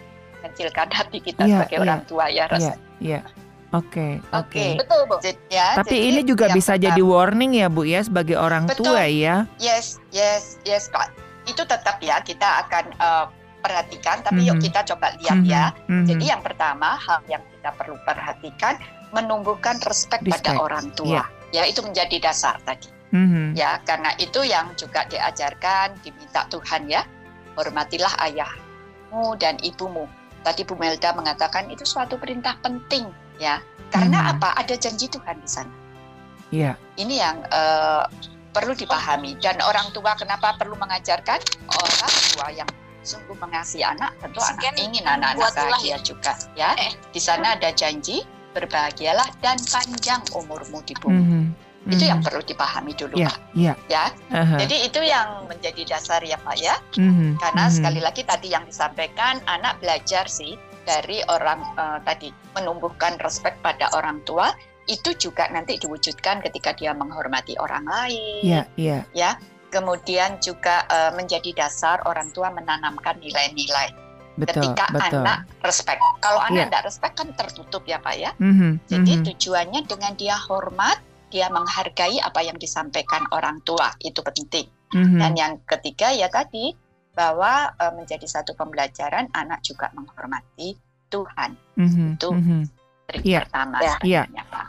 kecilkan 0.47 0.89
hati 0.95 1.19
kita 1.19 1.43
yeah, 1.43 1.67
sebagai 1.67 1.75
yeah, 1.75 1.85
orang 1.91 2.01
tua 2.07 2.25
ya 2.31 2.45
Ros. 2.47 2.63
Iya, 2.63 2.77
yeah, 3.03 3.25
Oke, 3.75 4.23
oke. 4.31 4.79
Betul, 4.79 5.03
Bu. 5.11 5.19
Ya, 5.51 5.75
Tapi 5.75 5.99
jadi 5.99 6.07
ini 6.15 6.21
juga 6.23 6.47
bisa 6.55 6.79
pertama, 6.79 6.95
jadi 6.95 7.03
warning 7.03 7.59
ya, 7.59 7.67
Bu 7.67 7.83
ya 7.83 8.07
sebagai 8.07 8.39
orang 8.39 8.71
betul. 8.71 8.95
tua 8.95 9.03
ya. 9.11 9.51
Yes, 9.59 9.99
yes, 10.15 10.63
yes, 10.63 10.87
Pak. 10.95 11.11
Itu 11.43 11.67
tetap 11.67 11.99
ya 11.99 12.23
kita 12.23 12.63
akan 12.63 12.85
uh, 13.03 13.27
perhatikan, 13.65 14.21
tapi 14.21 14.45
mm 14.45 14.53
-hmm. 14.53 14.53
yuk 14.53 14.59
mhm. 14.61 14.65
kita 14.69 14.81
coba 14.93 15.07
lihat 15.17 15.39
mm 15.41 15.47
-hmm. 15.49 15.55
ya. 15.57 15.65
Mm 15.73 15.81
-hmm. 15.89 16.07
Jadi 16.13 16.25
yang 16.29 16.43
pertama 16.45 16.89
hal 17.01 17.21
yang 17.25 17.43
kita 17.49 17.71
perlu 17.73 17.97
perhatikan 18.05 18.75
menumbuhkan 19.17 19.81
respect, 19.89 20.21
respect. 20.29 20.45
pada 20.45 20.61
orang 20.61 20.93
tua. 20.93 21.25
Yeah. 21.25 21.65
Ya, 21.65 21.71
itu 21.71 21.81
menjadi 21.81 22.21
dasar 22.21 22.61
tadi. 22.69 22.93
Mm 23.15 23.27
-hmm. 23.31 23.47
Ya, 23.57 23.81
karena 23.89 24.11
itu 24.21 24.45
yang 24.45 24.75
juga 24.77 25.09
diajarkan, 25.09 25.97
diminta 26.05 26.45
Tuhan 26.53 26.91
ya. 26.93 27.09
Hormatilah 27.57 28.13
ayahmu 28.21 29.39
dan 29.41 29.57
ibumu. 29.65 30.11
Tadi 30.45 30.67
Bu 30.69 30.77
Melda 30.77 31.17
mengatakan 31.17 31.73
itu 31.73 31.89
suatu 31.89 32.21
perintah 32.21 32.59
penting 32.61 33.09
ya. 33.41 33.65
Karena 33.89 34.19
hmm. 34.27 34.33
apa? 34.37 34.59
Ada 34.59 34.75
janji 34.77 35.07
Tuhan 35.07 35.39
di 35.39 35.49
sana. 35.49 35.73
Iya. 36.51 36.77
Ini 36.99 37.15
yang 37.15 37.37
uh, 37.49 38.05
perlu 38.55 38.75
dipahami 38.79 39.35
dan 39.43 39.59
orang 39.65 39.91
tua 39.91 40.15
kenapa 40.15 40.55
perlu 40.55 40.79
mengajarkan 40.79 41.41
orang 41.67 42.15
tua 42.35 42.47
yang 42.55 42.71
sungguh 43.05 43.37
mengasihi 43.37 43.85
anak 43.85 44.17
tentu 44.19 44.41
Sekian 44.41 44.75
anak 44.75 44.85
ingin 44.89 45.05
anak-anak 45.05 45.53
bahagia 45.55 45.97
juga 46.01 46.33
ya 46.57 46.73
eh. 46.81 46.93
di 47.13 47.21
sana 47.21 47.55
ada 47.55 47.71
janji 47.71 48.25
berbahagialah 48.57 49.29
dan 49.43 49.59
panjang 49.69 50.23
umurmu 50.33 50.81
di 50.87 50.95
bumi 50.99 51.21
mm 51.21 51.27
-hmm. 51.29 51.93
itu 51.93 52.05
mm 52.07 52.11
yang 52.11 52.21
perlu 52.25 52.41
dipahami 52.41 52.93
dulu 52.97 53.15
yeah, 53.21 53.29
pak 53.29 53.39
yeah. 53.53 53.77
ya 53.93 54.05
uh-huh. 54.33 54.59
jadi 54.65 54.77
itu 54.89 55.01
yang 55.05 55.45
menjadi 55.51 55.83
dasar 55.85 56.25
ya 56.25 56.41
pak 56.41 56.57
ya 56.57 56.75
mm 56.97 57.13
-hmm. 57.13 57.31
karena 57.43 57.63
mm 57.63 57.69
-hmm. 57.69 57.77
sekali 57.77 58.01
lagi 58.01 58.23
tadi 58.25 58.49
yang 58.49 58.65
disampaikan 58.65 59.43
anak 59.45 59.77
belajar 59.85 60.25
sih 60.25 60.57
dari 60.89 61.21
orang 61.29 61.61
uh, 61.77 61.99
tadi 62.05 62.33
menumbuhkan 62.57 63.21
respect 63.21 63.61
pada 63.61 63.89
orang 63.97 64.21
tua 64.25 64.53
itu 64.85 65.17
juga 65.17 65.49
nanti 65.49 65.81
diwujudkan 65.81 66.45
ketika 66.45 66.77
dia 66.77 66.93
menghormati 66.93 67.57
orang 67.57 67.85
lain 67.89 68.45
yeah, 68.45 68.65
yeah. 68.77 69.03
ya 69.17 69.37
kemudian 69.75 70.39
juga 70.39 70.87
uh, 70.87 71.11
menjadi 71.19 71.51
dasar 71.67 71.99
orang 72.07 72.31
tua 72.31 72.55
menanamkan 72.55 73.19
nilai-nilai. 73.19 73.91
Betul, 74.39 74.63
Ketika 74.63 74.87
betul. 74.95 75.23
anak 75.23 75.39
respect, 75.63 75.99
kalau 76.23 76.43
anak 76.43 76.71
tidak 76.71 76.83
yeah. 76.83 76.87
respect 76.87 77.15
kan 77.19 77.29
tertutup 77.35 77.83
ya 77.87 77.99
pak 78.03 78.15
ya. 78.19 78.31
Mm-hmm, 78.39 78.73
Jadi 78.87 79.13
mm-hmm. 79.15 79.27
tujuannya 79.31 79.81
dengan 79.87 80.13
dia 80.19 80.35
hormat, 80.39 80.99
dia 81.31 81.47
menghargai 81.51 82.19
apa 82.19 82.43
yang 82.43 82.59
disampaikan 82.59 83.27
orang 83.31 83.63
tua 83.63 83.95
itu 84.03 84.23
penting. 84.23 84.67
Mm-hmm. 84.95 85.19
Dan 85.23 85.33
yang 85.39 85.53
ketiga 85.67 86.11
ya 86.11 86.27
tadi 86.31 86.75
bahwa 87.15 87.71
uh, 87.79 87.95
menjadi 87.95 88.27
satu 88.27 88.59
pembelajaran 88.59 89.31
anak 89.35 89.63
juga 89.63 89.91
menghormati 89.95 90.75
Tuhan. 91.15 91.55
Mm-hmm, 91.79 92.09
itu 92.19 92.29
mm-hmm 92.31 92.63
Iya, 93.13 93.45
pertama. 93.45 93.77
Ya. 93.85 93.95
Iya. 94.01 94.23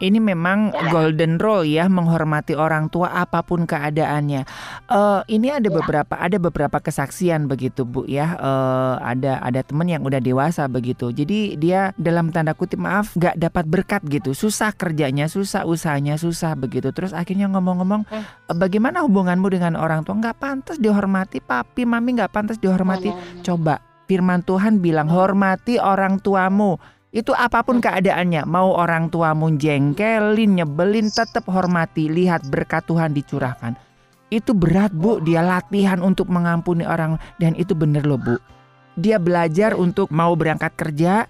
Ini 0.03 0.19
memang 0.19 0.75
ya. 0.75 0.91
golden 0.91 1.39
rule 1.39 1.63
ya, 1.63 1.87
menghormati 1.87 2.51
orang 2.51 2.91
tua 2.91 3.07
apa 3.15 3.39
pun 3.41 3.63
keadaannya. 3.63 4.43
Uh, 4.91 5.23
ini 5.31 5.55
ada 5.55 5.71
ya. 5.71 5.73
beberapa 5.73 6.13
ada 6.19 6.37
beberapa 6.37 6.77
kesaksian 6.83 7.47
begitu 7.47 7.87
Bu 7.87 8.03
ya. 8.05 8.35
Uh, 8.35 8.99
ada 8.99 9.39
ada 9.39 9.63
teman 9.63 9.87
yang 9.87 10.03
udah 10.03 10.19
dewasa 10.19 10.67
begitu. 10.67 11.15
Jadi 11.15 11.55
dia 11.55 11.95
dalam 11.95 12.29
tanda 12.35 12.51
kutip 12.51 12.77
maaf 12.77 13.15
nggak 13.15 13.39
dapat 13.39 13.65
berkat 13.71 14.01
gitu. 14.11 14.35
Susah 14.35 14.75
kerjanya, 14.75 15.31
susah 15.31 15.63
usahanya, 15.63 16.19
susah 16.19 16.59
begitu. 16.59 16.91
Terus 16.91 17.15
akhirnya 17.15 17.47
ngomong-ngomong, 17.55 18.03
hmm. 18.03 18.51
bagaimana 18.59 18.99
hubunganmu 19.07 19.47
dengan 19.47 19.79
orang 19.79 20.03
tua? 20.03 20.19
Nggak 20.19 20.37
pantas 20.37 20.77
dihormati, 20.77 21.39
papi, 21.39 21.87
mami 21.87 22.19
nggak 22.19 22.35
pantas 22.35 22.59
dihormati. 22.59 23.09
Hmm. 23.09 23.41
Coba 23.47 23.79
firman 24.05 24.45
Tuhan 24.45 24.83
bilang 24.83 25.09
hormati 25.09 25.81
orang 25.81 26.21
tuamu 26.21 26.77
itu 27.15 27.31
apa 27.31 27.63
pun 27.63 27.79
keadaannya, 27.79 28.43
mau 28.43 28.75
orang 28.75 29.07
tuamu 29.07 29.55
jengkelin, 29.55 30.59
nyebelin, 30.59 31.07
tetap 31.07 31.47
hormati, 31.47 32.11
lihat 32.11 32.43
berkat 32.51 32.83
Tuhan 32.83 33.15
dicurahkan. 33.15 33.79
Itu 34.27 34.51
berat 34.51 34.91
bu, 34.91 35.23
dia 35.23 35.39
latihan 35.39 36.03
untuk 36.03 36.27
mengampuni 36.27 36.83
orang 36.83 37.15
dan 37.39 37.55
itu 37.55 37.71
bener 37.71 38.03
loh 38.03 38.19
bu. 38.19 38.35
Dia 38.99 39.15
belajar 39.15 39.79
untuk 39.79 40.11
mau 40.11 40.35
berangkat 40.35 40.75
kerja, 40.75 41.23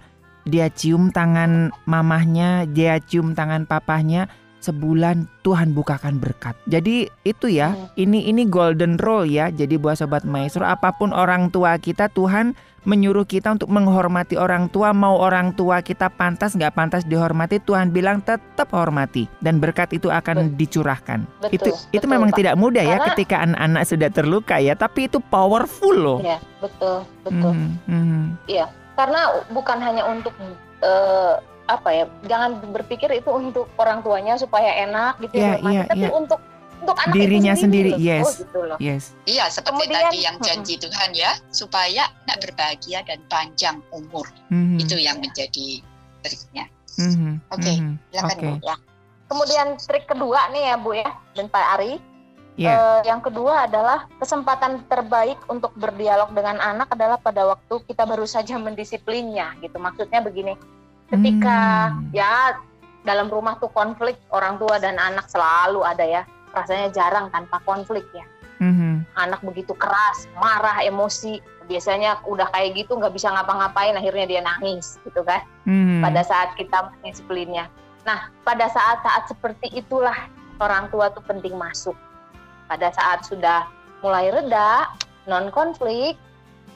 dia 0.49 0.67
cium 0.73 1.13
tangan 1.13 1.69
mamahnya, 1.85 2.65
dia 2.65 2.97
cium 2.97 3.37
tangan 3.37 3.69
papahnya, 3.69 4.25
sebulan 4.65 5.29
Tuhan 5.45 5.77
bukakan 5.77 6.17
berkat. 6.17 6.57
Jadi 6.65 7.13
itu 7.29 7.45
ya, 7.45 7.77
hmm. 7.77 8.01
ini 8.01 8.19
ini 8.25 8.49
golden 8.49 8.97
rule 8.97 9.29
ya. 9.29 9.53
Jadi 9.53 9.77
buat 9.77 10.01
sobat 10.01 10.25
maestro, 10.25 10.65
apa 10.65 10.97
pun 10.97 11.13
orang 11.13 11.53
tua 11.53 11.77
kita 11.77 12.09
Tuhan 12.09 12.57
menyuruh 12.85 13.25
kita 13.25 13.57
untuk 13.57 13.69
menghormati 13.69 14.37
orang 14.37 14.69
tua 14.69 14.93
mau 14.93 15.17
orang 15.17 15.51
tua 15.57 15.81
kita 15.81 16.07
pantas 16.13 16.53
nggak 16.53 16.73
pantas 16.77 17.03
dihormati 17.03 17.57
Tuhan 17.61 17.89
bilang 17.89 18.21
tetap 18.21 18.69
hormati 18.71 19.25
dan 19.41 19.57
berkat 19.57 19.97
itu 19.97 20.13
akan 20.13 20.53
betul. 20.53 20.57
dicurahkan 20.57 21.19
betul, 21.41 21.53
itu 21.53 21.69
betul, 21.73 21.95
itu 21.97 22.05
memang 22.05 22.29
Pak. 22.31 22.37
tidak 22.39 22.55
mudah 22.55 22.85
ya 22.85 22.97
Karena, 23.01 23.07
ketika 23.11 23.35
anak-anak 23.41 23.83
sudah 23.89 24.09
terluka 24.13 24.55
ya 24.61 24.73
tapi 24.77 25.09
itu 25.09 25.17
powerful 25.17 25.97
loh 25.97 26.19
ya 26.21 26.37
betul 26.61 27.03
betul 27.25 27.51
mm 27.53 27.69
-hmm. 27.89 28.23
iya 28.45 28.65
karena 28.95 29.21
bukan 29.51 29.77
hanya 29.83 30.07
untuk 30.07 30.33
uh, 30.85 31.41
apa 31.65 31.89
ya 31.89 32.05
jangan 32.29 32.61
berpikir 32.69 33.09
itu 33.09 33.29
untuk 33.33 33.65
orang 33.81 34.05
tuanya 34.05 34.37
supaya 34.37 34.69
enak 34.85 35.17
gitu 35.25 35.41
yeah, 35.41 35.57
ya 35.57 35.81
yeah, 35.81 35.85
tapi 35.89 36.05
yeah. 36.05 36.13
untuk 36.13 36.39
untuk 36.85 36.97
anak 37.01 37.15
dirinya 37.17 37.53
itu 37.57 37.63
sendiri, 37.65 37.91
sendiri. 37.97 38.07
yes 38.13 38.25
oh, 38.25 38.33
gitu 38.37 38.59
loh. 38.61 38.77
yes 38.77 39.03
iya 39.25 39.45
seperti 39.49 39.89
Kemudian, 39.89 40.05
tadi 40.05 40.17
yang 40.21 40.37
janji 40.39 40.73
hmm. 40.77 40.83
Tuhan 40.85 41.09
ya 41.17 41.31
supaya 41.49 42.03
anak 42.29 42.37
berbahagia 42.45 42.99
dan 43.09 43.19
panjang 43.27 43.77
umur 43.89 44.29
hmm. 44.53 44.77
itu 44.77 44.95
yang 45.01 45.17
menjadi 45.17 45.81
triknya 46.21 46.65
hmm. 47.01 47.41
oke 47.49 47.59
okay, 47.59 47.75
hmm. 47.81 47.97
silakan 48.13 48.37
okay. 48.37 48.53
bu 48.53 48.61
ya 48.61 48.75
Kemudian 49.25 49.67
trik 49.81 50.05
kedua 50.05 50.53
nih 50.53 50.63
ya 50.69 50.75
Bu 50.77 50.91
ya 50.93 51.09
dan 51.33 51.49
Pak 51.49 51.65
Ari. 51.77 51.93
Yeah. 52.55 52.79
Uh, 52.79 53.01
yang 53.03 53.19
kedua 53.19 53.67
adalah 53.67 54.07
kesempatan 54.15 54.87
terbaik 54.87 55.35
untuk 55.51 55.75
berdialog 55.75 56.31
dengan 56.31 56.55
anak 56.63 56.87
adalah 56.95 57.19
pada 57.19 57.51
waktu 57.51 57.83
kita 57.83 58.07
baru 58.07 58.23
saja 58.23 58.55
mendisiplinnya 58.55 59.59
gitu. 59.59 59.75
Maksudnya 59.75 60.23
begini, 60.23 60.55
ketika 61.11 61.91
hmm. 61.91 62.15
ya 62.15 62.55
dalam 63.03 63.27
rumah 63.27 63.59
tuh 63.59 63.67
konflik 63.75 64.15
orang 64.31 64.55
tua 64.55 64.79
dan 64.79 64.95
anak 64.95 65.27
selalu 65.27 65.83
ada 65.83 66.05
ya 66.07 66.23
rasanya 66.55 66.89
jarang 66.95 67.27
tanpa 67.29 67.59
konflik 67.67 68.07
ya. 68.15 68.25
Mm-hmm. 68.63 69.19
Anak 69.19 69.43
begitu 69.43 69.75
keras, 69.75 70.31
marah, 70.39 70.79
emosi, 70.79 71.43
biasanya 71.67 72.23
udah 72.23 72.47
kayak 72.55 72.79
gitu 72.79 72.95
nggak 72.95 73.11
bisa 73.11 73.27
ngapa-ngapain, 73.35 73.99
akhirnya 73.99 74.25
dia 74.25 74.41
nangis 74.41 74.95
gitu 75.03 75.21
kan. 75.27 75.43
Mm-hmm. 75.67 76.01
Pada 76.01 76.21
saat 76.23 76.49
kita 76.55 76.95
mendisiplinnya. 77.03 77.67
Nah, 78.07 78.29
pada 78.47 78.69
saat-saat 78.69 79.27
seperti 79.27 79.73
itulah 79.75 80.15
orang 80.61 80.87
tua 80.93 81.11
tuh 81.11 81.25
penting 81.25 81.57
masuk. 81.57 81.97
Pada 82.69 82.93
saat 82.93 83.27
sudah 83.27 83.67
mulai 84.05 84.29
reda, 84.29 84.93
non 85.25 85.49
konflik, 85.49 86.15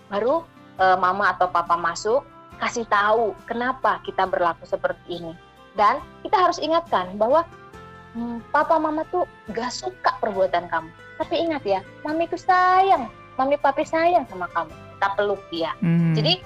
baru 0.09 0.41
e, 0.81 0.85
mama 0.97 1.37
atau 1.37 1.47
papa 1.53 1.77
masuk 1.77 2.25
kasih 2.59 2.83
tahu 2.91 3.31
kenapa 3.47 4.03
kita 4.03 4.27
berlaku 4.27 4.67
seperti 4.67 5.21
ini. 5.21 5.33
Dan 5.77 6.01
kita 6.25 6.35
harus 6.35 6.59
ingatkan 6.59 7.15
bahwa 7.15 7.47
papa 8.49 8.75
mama 8.81 9.05
tuh 9.13 9.29
gak 9.53 9.69
suka 9.69 10.17
perbuatan 10.17 10.65
kamu. 10.69 10.89
Tapi 11.19 11.35
ingat 11.35 11.63
ya, 11.67 11.79
mami 12.01 12.25
tuh 12.31 12.39
sayang, 12.39 13.11
mami 13.35 13.59
papi 13.59 13.83
sayang 13.83 14.23
sama 14.31 14.47
kamu. 14.55 14.71
Kita 14.71 15.07
peluk 15.19 15.41
dia. 15.51 15.71
Hmm. 15.83 16.15
Jadi 16.15 16.39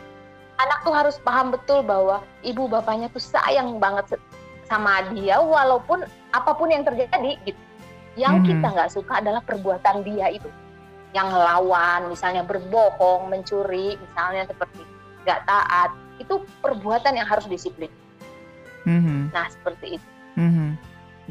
anak 0.57 0.79
tuh 0.85 0.93
harus 0.93 1.15
paham 1.21 1.53
betul 1.53 1.81
bahwa 1.85 2.21
ibu 2.41 2.65
bapaknya 2.65 3.09
tuh 3.13 3.21
sayang 3.21 3.77
banget 3.77 4.17
sama 4.65 5.05
dia 5.13 5.37
walaupun 5.37 6.05
apa 6.33 6.51
pun 6.57 6.69
yang 6.73 6.85
terjadi 6.85 7.37
gitu. 7.45 7.61
Yang 8.13 8.35
hmm. 8.37 8.45
kita 8.49 8.67
nggak 8.73 8.91
suka 8.93 9.13
adalah 9.21 9.41
perbuatan 9.41 10.05
dia 10.05 10.29
itu. 10.33 10.49
Yang 11.13 11.29
lawan, 11.37 12.09
misalnya 12.09 12.41
berbohong, 12.41 13.29
mencuri, 13.29 13.97
misalnya 14.01 14.49
seperti 14.49 14.81
nggak 15.23 15.45
taat, 15.45 15.93
itu 16.17 16.41
perbuatan 16.61 17.13
yang 17.13 17.29
harus 17.29 17.45
disiplin. 17.45 17.89
Hmm. 18.85 19.29
Nah 19.29 19.47
seperti 19.49 19.97
itu. 20.01 20.07
Hmm. 20.33 20.73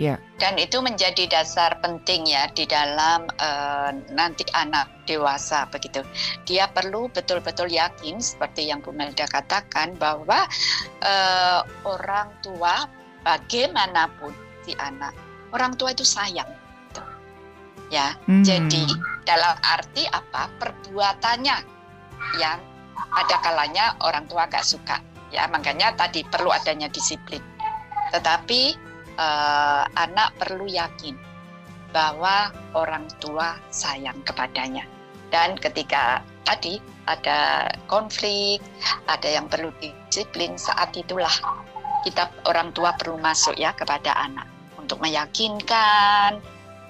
Yeah. 0.00 0.16
Dan 0.40 0.57
itu 0.57 0.81
menjadi 0.81 1.28
dasar 1.28 1.76
penting 1.85 2.24
ya 2.24 2.48
di 2.48 2.64
dalam 2.64 3.28
uh, 3.37 3.92
nanti 4.16 4.40
anak 4.57 4.88
dewasa 5.05 5.68
begitu. 5.68 6.00
Dia 6.48 6.64
perlu 6.72 7.12
betul-betul 7.12 7.68
yakin 7.68 8.16
seperti 8.16 8.72
yang 8.72 8.81
Bu 8.81 8.96
Melda 8.96 9.28
katakan 9.28 9.92
bahwa 10.00 10.48
uh, 11.05 11.61
orang 11.85 12.33
tua 12.40 12.88
bagaimanapun 13.20 14.33
si 14.64 14.72
anak, 14.81 15.12
orang 15.52 15.76
tua 15.76 15.92
itu 15.92 16.09
sayang. 16.09 16.48
Gitu. 16.88 17.02
Ya, 17.92 18.16
hmm. 18.24 18.48
jadi 18.48 18.88
dalam 19.28 19.61
arti 19.61 20.09
apa? 20.09 20.48
Perbuatannya 20.57 21.57
yang 22.40 22.59
ada 23.12 23.37
kalanya 23.44 23.92
orang 24.00 24.24
tua 24.24 24.48
gak 24.48 24.64
suka. 24.64 25.05
Ya, 25.28 25.44
makanya 25.52 25.92
tadi 25.96 26.24
perlu 26.24 26.48
adanya 26.48 26.88
disiplin. 26.88 27.44
Tetapi 28.12 28.91
uh, 29.16 29.85
anak 29.96 30.33
perlu 30.40 30.68
yakin 30.68 31.16
bahwa 31.92 32.51
orang 32.72 33.07
tua 33.20 33.61
sayang 33.68 34.20
kepadanya. 34.25 34.88
Dan 35.33 35.57
ketika 35.57 36.20
tadi 36.44 36.77
ada 37.09 37.68
konflik, 37.88 38.61
ada 39.09 39.29
yang 39.29 39.48
perlu 39.48 39.72
disiplin, 39.81 40.57
saat 40.61 40.92
itulah 40.96 41.33
kita 42.05 42.29
orang 42.48 42.75
tua 42.77 42.92
perlu 42.98 43.16
masuk 43.16 43.57
ya 43.57 43.72
kepada 43.72 44.12
anak 44.18 44.44
untuk 44.77 44.98
meyakinkan 45.01 46.42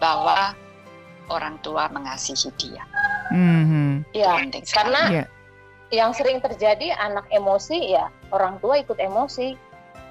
bahwa 0.02 0.56
orang 1.30 1.54
tua 1.62 1.86
mengasihi 1.92 2.50
dia. 2.58 2.82
Mm-hmm. 3.30 4.10
Ya, 4.12 4.42
karena 4.74 5.02
yeah. 5.22 5.26
yang 5.94 6.10
sering 6.12 6.42
terjadi 6.42 6.92
anak 6.98 7.30
emosi 7.30 7.94
ya 7.94 8.10
orang 8.34 8.58
tua 8.58 8.80
ikut 8.82 8.98
emosi, 8.98 9.54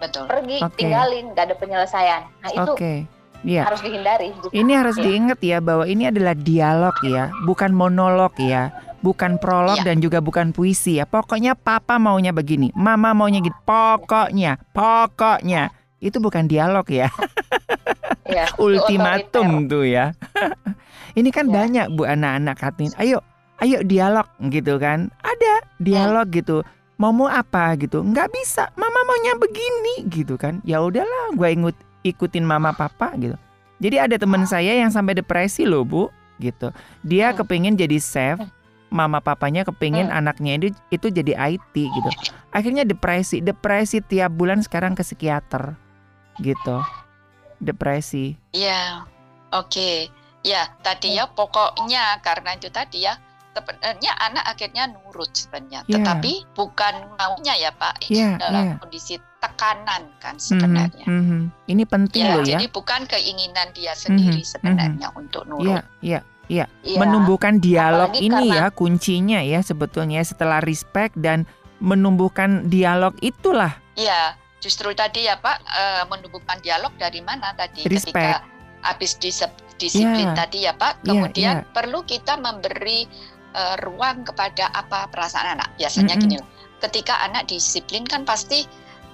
betul. 0.01 0.25
Pergi, 0.25 0.57
okay. 0.65 0.77
tinggalin, 0.81 1.25
gak 1.37 1.53
ada 1.53 1.55
penyelesaian. 1.55 2.21
Nah 2.41 2.49
itu 2.49 2.71
okay. 2.73 2.97
yeah. 3.45 3.69
harus 3.69 3.81
dihindari. 3.85 4.33
Juga. 4.33 4.53
Ini 4.57 4.71
harus 4.73 4.97
ya. 4.97 5.03
diingat 5.05 5.39
ya 5.45 5.57
bahwa 5.61 5.85
ini 5.85 6.09
adalah 6.09 6.33
dialog 6.33 6.95
ya, 7.05 7.29
bukan 7.45 7.71
monolog 7.71 8.33
ya. 8.41 8.73
Bukan 9.01 9.41
prolog 9.41 9.81
ya. 9.81 9.85
dan 9.93 9.97
juga 9.97 10.21
bukan 10.21 10.53
puisi 10.53 11.01
ya. 11.01 11.09
Pokoknya 11.09 11.57
papa 11.57 11.97
maunya 11.97 12.29
begini, 12.29 12.69
mama 12.77 13.17
maunya 13.17 13.41
gitu. 13.41 13.57
Pokoknya, 13.65 14.61
pokoknya 14.77 15.73
itu 16.01 16.17
bukan 16.17 16.45
dialog 16.45 16.85
ya. 16.89 17.09
ya 18.29 18.45
Ultimatum 18.61 19.69
tuh 19.69 19.85
ya. 19.85 20.13
Ini 21.19 21.29
kan 21.33 21.49
ya. 21.49 21.53
banyak 21.53 21.85
Bu 21.93 22.07
anak-anak 22.07 22.55
katanya, 22.57 22.93
ayo 23.01 23.17
ayo 23.61 23.81
dialog 23.85 24.27
gitu 24.49 24.81
kan. 24.81 25.13
Ada 25.21 25.53
dialog 25.77 26.27
hmm. 26.29 26.37
gitu. 26.41 26.57
Mau 27.01 27.09
mau 27.09 27.25
apa 27.25 27.73
gitu. 27.81 28.05
Nggak 28.05 28.29
bisa. 28.29 28.69
Mama 28.77 29.01
maunya 29.09 29.33
begini 29.41 30.05
gitu 30.05 30.37
kan. 30.37 30.61
Ya 30.61 30.85
udahlah, 30.85 31.33
gue 31.33 31.49
ikut 31.57 31.77
ikutin 32.05 32.45
mama 32.45 32.69
papa 32.77 33.17
gitu. 33.17 33.33
Jadi 33.81 33.97
ada 33.97 34.15
teman 34.21 34.45
saya 34.45 34.77
yang 34.77 34.93
sampai 34.93 35.17
depresi 35.17 35.65
loh, 35.65 35.81
Bu, 35.81 36.13
gitu. 36.37 36.69
Dia 37.01 37.33
hmm. 37.33 37.37
kepingin 37.41 37.73
jadi 37.73 37.97
chef, 37.97 38.37
hmm. 38.37 38.49
mama 38.93 39.17
papanya 39.17 39.65
kepingin 39.65 40.13
hmm. 40.13 40.19
anaknya 40.21 40.61
itu 40.61 40.67
itu 40.93 41.07
jadi 41.09 41.33
IT 41.57 41.73
gitu. 41.73 42.09
Akhirnya 42.53 42.85
depresi, 42.85 43.41
depresi 43.41 44.05
tiap 44.05 44.37
bulan 44.37 44.61
sekarang 44.61 44.93
ke 44.93 45.01
psikiater, 45.01 45.73
gitu. 46.45 46.77
Depresi. 47.57 48.37
Iya, 48.53 49.09
oke. 49.49 49.73
Okay. 49.73 49.97
Ya, 50.41 50.73
tadi 50.81 51.17
ya 51.17 51.29
pokoknya 51.29 52.17
karena 52.25 52.57
itu 52.57 52.69
tadi 52.73 53.05
ya 53.05 53.17
sebenarnya 53.51 54.11
anak 54.23 54.43
akhirnya 54.47 54.83
nurut 54.91 55.31
sebenarnya, 55.35 55.83
yeah. 55.85 55.99
tetapi 55.99 56.47
bukan 56.55 56.93
maunya 57.19 57.53
ya 57.59 57.71
Pak 57.75 58.07
yeah, 58.07 58.39
dalam 58.39 58.63
yeah. 58.63 58.77
kondisi 58.79 59.15
tekanan 59.41 60.07
kan 60.21 60.37
sebenarnya. 60.37 61.05
Mm 61.09 61.23
-hmm. 61.25 61.41
Ini 61.67 61.83
penting 61.89 62.23
ya, 62.23 62.37
loh 62.37 62.43
ya. 62.45 62.55
Jadi 62.55 62.65
bukan 62.71 63.01
keinginan 63.09 63.73
dia 63.73 63.91
sendiri 63.97 64.39
mm 64.39 64.45
-hmm. 64.45 64.53
sebenarnya 64.55 65.07
mm 65.09 65.13
-hmm. 65.13 65.21
untuk 65.21 65.43
nurut. 65.49 65.65
Iya, 65.67 65.81
iya. 66.01 66.21
Iya, 66.51 66.67
ya. 66.83 66.99
menumbuhkan 66.99 67.63
dialog 67.63 68.11
Apalagi 68.11 68.27
ini 68.27 68.43
karena... 68.51 68.67
ya 68.67 68.75
kuncinya 68.75 69.39
ya 69.39 69.63
sebetulnya 69.63 70.19
setelah 70.19 70.59
respect 70.59 71.15
dan 71.15 71.47
menumbuhkan 71.79 72.67
dialog 72.67 73.15
itulah. 73.23 73.71
Iya, 73.95 74.35
justru 74.59 74.91
tadi 74.91 75.31
ya 75.31 75.39
Pak 75.39 75.57
e, 75.63 75.83
menumbuhkan 76.11 76.59
dialog 76.59 76.91
dari 76.99 77.23
mana 77.23 77.55
tadi 77.55 77.87
respect. 77.87 78.11
ketika 78.19 78.43
habis 78.83 79.15
disiplin 79.79 80.27
yeah. 80.29 80.37
tadi 80.37 80.67
ya 80.67 80.73
Pak. 80.75 81.01
Iya, 81.01 81.07
Kemudian 81.07 81.55
yeah, 81.55 81.65
yeah. 81.65 81.73
perlu 81.73 82.03
kita 82.03 82.35
memberi 82.35 83.07
uh, 83.55 83.75
ruang 83.83 84.23
kepada 84.27 84.71
apa 84.71 85.07
perasaan 85.11 85.59
anak. 85.59 85.69
Biasanya 85.77 86.15
mm 86.17 86.21
-hmm. 86.21 86.37
gini 86.41 86.59
ketika 86.81 87.21
anak 87.21 87.45
disiplin 87.45 88.03
kan 88.03 88.25
pasti 88.25 88.65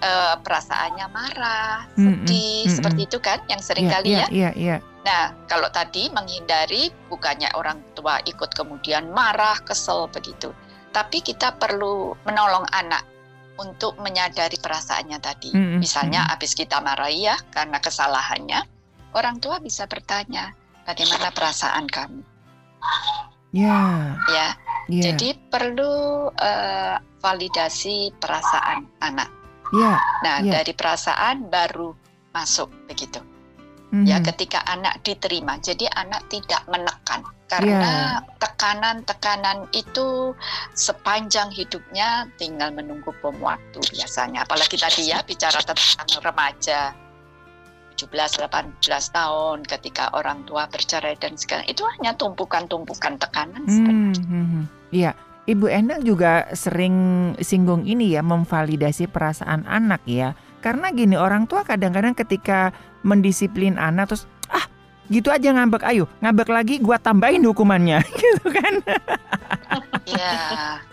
uh, 0.01 0.39
perasaannya 0.39 1.07
marah, 1.11 1.83
sedih, 1.93 2.63
mm 2.63 2.67
-hmm. 2.67 2.75
seperti 2.79 3.01
itu 3.03 3.17
kan 3.19 3.39
yang 3.51 3.61
sering 3.61 3.91
yeah, 3.91 3.93
kali 3.93 4.09
yeah, 4.15 4.19
ya. 4.19 4.27
Yeah, 4.31 4.53
yeah. 4.55 4.79
Nah, 5.07 5.31
kalau 5.47 5.71
tadi 5.71 6.11
menghindari 6.11 6.91
bukannya 7.07 7.47
orang 7.55 7.79
tua 7.95 8.19
ikut 8.27 8.51
kemudian 8.51 9.07
marah, 9.11 9.55
kesel 9.63 10.11
begitu. 10.11 10.51
Tapi 10.91 11.23
kita 11.23 11.55
perlu 11.55 12.15
menolong 12.27 12.67
anak 12.75 13.07
untuk 13.55 13.95
menyadari 14.03 14.59
perasaannya 14.59 15.19
tadi. 15.23 15.51
Mm 15.55 15.63
-hmm. 15.63 15.77
Misalnya 15.79 16.27
habis 16.27 16.51
kita 16.55 16.83
marah 16.83 17.11
ya 17.11 17.39
karena 17.55 17.79
kesalahannya, 17.79 18.63
orang 19.15 19.39
tua 19.39 19.63
bisa 19.63 19.87
bertanya, 19.87 20.51
bagaimana 20.83 21.31
perasaan 21.31 21.87
kamu? 21.87 22.21
Ya. 23.55 24.15
Ya. 24.27 24.47
ya. 24.91 25.03
Jadi 25.11 25.35
perlu 25.47 26.27
uh, 26.31 26.95
validasi 27.21 28.11
perasaan 28.19 28.87
anak. 29.03 29.29
Ya. 29.75 29.99
Nah, 30.23 30.39
ya. 30.43 30.59
dari 30.59 30.71
perasaan 30.71 31.51
baru 31.51 31.91
masuk 32.31 32.71
begitu. 32.87 33.19
Mm-hmm. 33.91 34.03
Ya, 34.03 34.19
ketika 34.19 34.63
anak 34.67 34.99
diterima. 35.03 35.59
Jadi 35.63 35.87
anak 35.87 36.27
tidak 36.27 36.63
menekan 36.67 37.23
karena 37.47 38.19
ya. 38.19 38.35
tekanan-tekanan 38.43 39.71
itu 39.71 40.35
sepanjang 40.75 41.47
hidupnya 41.55 42.27
tinggal 42.35 42.75
menunggu 42.75 43.15
bom 43.23 43.35
waktu 43.39 43.79
biasanya. 43.95 44.43
Apalagi 44.43 44.75
tadi 44.75 45.07
ya 45.07 45.23
bicara 45.23 45.63
tentang 45.63 46.19
remaja 46.19 46.91
17 47.97 48.45
18 48.45 48.77
tahun 49.09 49.57
ketika 49.65 50.13
orang 50.13 50.45
tua 50.45 50.69
bercerai 50.69 51.17
dan 51.17 51.33
segala 51.33 51.65
itu 51.65 51.81
hanya 51.97 52.13
tumpukan-tumpukan 52.13 53.17
tekanan 53.17 53.65
hmm, 53.65 53.73
sebenarnya. 53.73 54.21
Hmm, 54.21 54.45
hmm. 54.45 54.63
Iya, 54.93 55.11
Ibu 55.49 55.65
Endang 55.71 56.05
juga 56.05 56.45
sering 56.53 56.95
singgung 57.41 57.89
ini 57.89 58.13
ya 58.13 58.21
memvalidasi 58.21 59.09
perasaan 59.09 59.65
anak 59.65 60.05
ya. 60.05 60.37
Karena 60.61 60.93
gini 60.93 61.17
orang 61.17 61.49
tua 61.49 61.65
kadang-kadang 61.65 62.13
ketika 62.13 62.75
mendisiplin 63.01 63.79
anak 63.79 64.11
terus 64.11 64.27
ah 64.51 64.67
gitu 65.07 65.31
aja 65.31 65.55
ngambek 65.55 65.87
ayo 65.87 66.11
ngambek 66.19 66.49
lagi 66.51 66.75
gua 66.83 66.99
tambahin 66.99 67.47
hukumannya 67.47 68.03
gitu 68.21 68.45
kan. 68.51 68.73
Iya. 70.07 70.31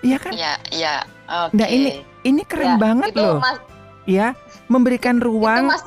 Iya 0.02 0.16
kan? 0.22 0.32
Iya, 0.32 0.52
iya. 0.70 0.94
Okay. 1.24 1.56
Nah, 1.58 1.68
ini 1.70 1.90
ini 2.22 2.42
keren 2.46 2.76
ya, 2.76 2.80
banget 2.80 3.10
loh. 3.18 3.42
Mas, 3.42 3.58
ya, 4.06 4.26
memberikan 4.70 5.18
ruang 5.18 5.70
mas, 5.70 5.82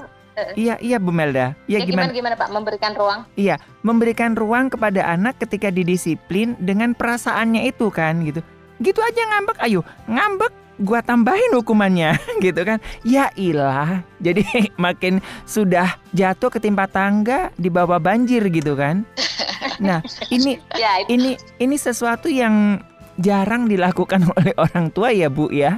Iya, 0.54 0.78
iya 0.78 0.98
Bu 1.02 1.10
Melda. 1.10 1.58
Iya 1.66 1.82
ya, 1.82 1.86
gimana? 1.90 2.14
gimana 2.14 2.36
Pak 2.38 2.54
memberikan 2.54 2.94
ruang? 2.94 3.26
Iya, 3.34 3.58
memberikan 3.82 4.38
ruang 4.38 4.70
kepada 4.70 5.02
anak 5.10 5.42
ketika 5.42 5.74
didisiplin 5.74 6.54
dengan 6.62 6.94
perasaannya 6.94 7.66
itu 7.66 7.90
kan 7.90 8.22
gitu. 8.22 8.46
Gitu 8.78 9.00
aja 9.02 9.22
ngambek, 9.34 9.58
ayo 9.66 9.82
ngambek 10.06 10.54
gua 10.78 11.02
tambahin 11.02 11.58
hukumannya 11.58 12.22
gitu 12.46 12.62
kan. 12.62 12.78
Ya 13.02 13.34
ilah. 13.34 14.06
Jadi 14.22 14.46
makin 14.86 15.26
sudah 15.50 15.98
jatuh 16.14 16.54
ketimpa 16.54 16.86
tangga 16.86 17.50
di 17.58 17.74
bawah 17.74 17.98
banjir 17.98 18.46
gitu 18.54 18.78
kan. 18.78 19.02
Nah, 19.78 20.02
ini 20.34 20.58
ya, 20.74 21.06
itu. 21.06 21.14
ini 21.14 21.32
ini 21.62 21.78
sesuatu 21.78 22.26
yang 22.26 22.82
jarang 23.22 23.70
dilakukan 23.70 24.26
oleh 24.34 24.50
orang 24.58 24.90
tua 24.90 25.14
ya, 25.14 25.30
Bu 25.30 25.54
ya. 25.54 25.78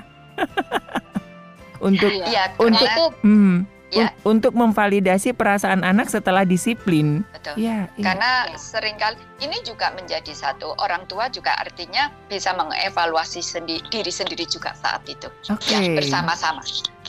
untuk 1.83 2.07
ya, 2.07 2.47
untuk 2.55 2.87
itu, 2.87 3.05
hmm, 3.27 3.67
ya. 3.91 4.13
untuk 4.25 4.53
memvalidasi 4.53 5.33
perasaan 5.33 5.81
anak 5.81 6.09
setelah 6.09 6.45
disiplin. 6.45 7.25
Betul. 7.33 7.57
Ya, 7.57 7.89
ya. 7.97 8.05
Karena 8.05 8.31
sering 8.55 8.95
kali 9.01 9.17
ini 9.41 9.57
juga 9.65 9.89
menjadi 9.97 10.31
satu 10.33 10.77
orang 10.77 11.05
tua 11.09 11.27
juga 11.29 11.57
artinya 11.57 12.13
bisa 12.29 12.53
mengevaluasi 12.53 13.41
sendi 13.41 13.81
diri 13.89 14.11
sendiri 14.13 14.45
juga 14.45 14.73
saat 14.77 15.05
itu. 15.09 15.27
Okay. 15.49 15.73
Ya, 15.73 15.79
bersama-sama. 15.97 16.61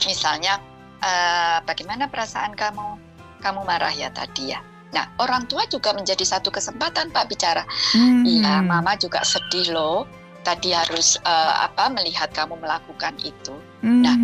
Misalnya 0.05 0.57
uh, 1.01 1.61
bagaimana 1.65 2.09
perasaan 2.09 2.57
kamu? 2.57 2.97
Kamu 3.41 3.65
marah 3.65 3.89
ya 3.89 4.13
tadi 4.13 4.53
ya. 4.53 4.61
Nah, 4.91 5.07
orang 5.17 5.47
tua 5.47 5.65
juga 5.71 5.95
menjadi 5.95 6.21
satu 6.21 6.51
kesempatan 6.51 7.09
Pak 7.09 7.25
bicara. 7.31 7.63
Hmm. 7.95 8.27
Iya, 8.27 8.59
mama 8.61 8.93
juga 8.99 9.23
sedih 9.23 9.73
loh. 9.73 10.05
Tadi 10.45 10.73
harus 10.73 11.17
uh, 11.25 11.65
apa 11.65 11.89
melihat 11.89 12.29
kamu 12.33 12.59
melakukan 12.59 13.17
itu. 13.23 13.55
Hmm. 13.81 14.01
Nah, 14.03 14.15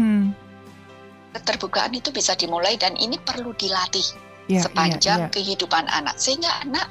keterbukaan 1.37 1.93
itu 1.93 2.09
bisa 2.09 2.33
dimulai 2.33 2.75
dan 2.75 2.97
ini 2.97 3.21
perlu 3.21 3.53
dilatih 3.53 4.03
yeah, 4.49 4.63
sepanjang 4.63 5.27
yeah, 5.27 5.29
yeah. 5.29 5.33
kehidupan 5.33 5.85
anak 5.91 6.15
sehingga 6.17 6.49
anak 6.63 6.87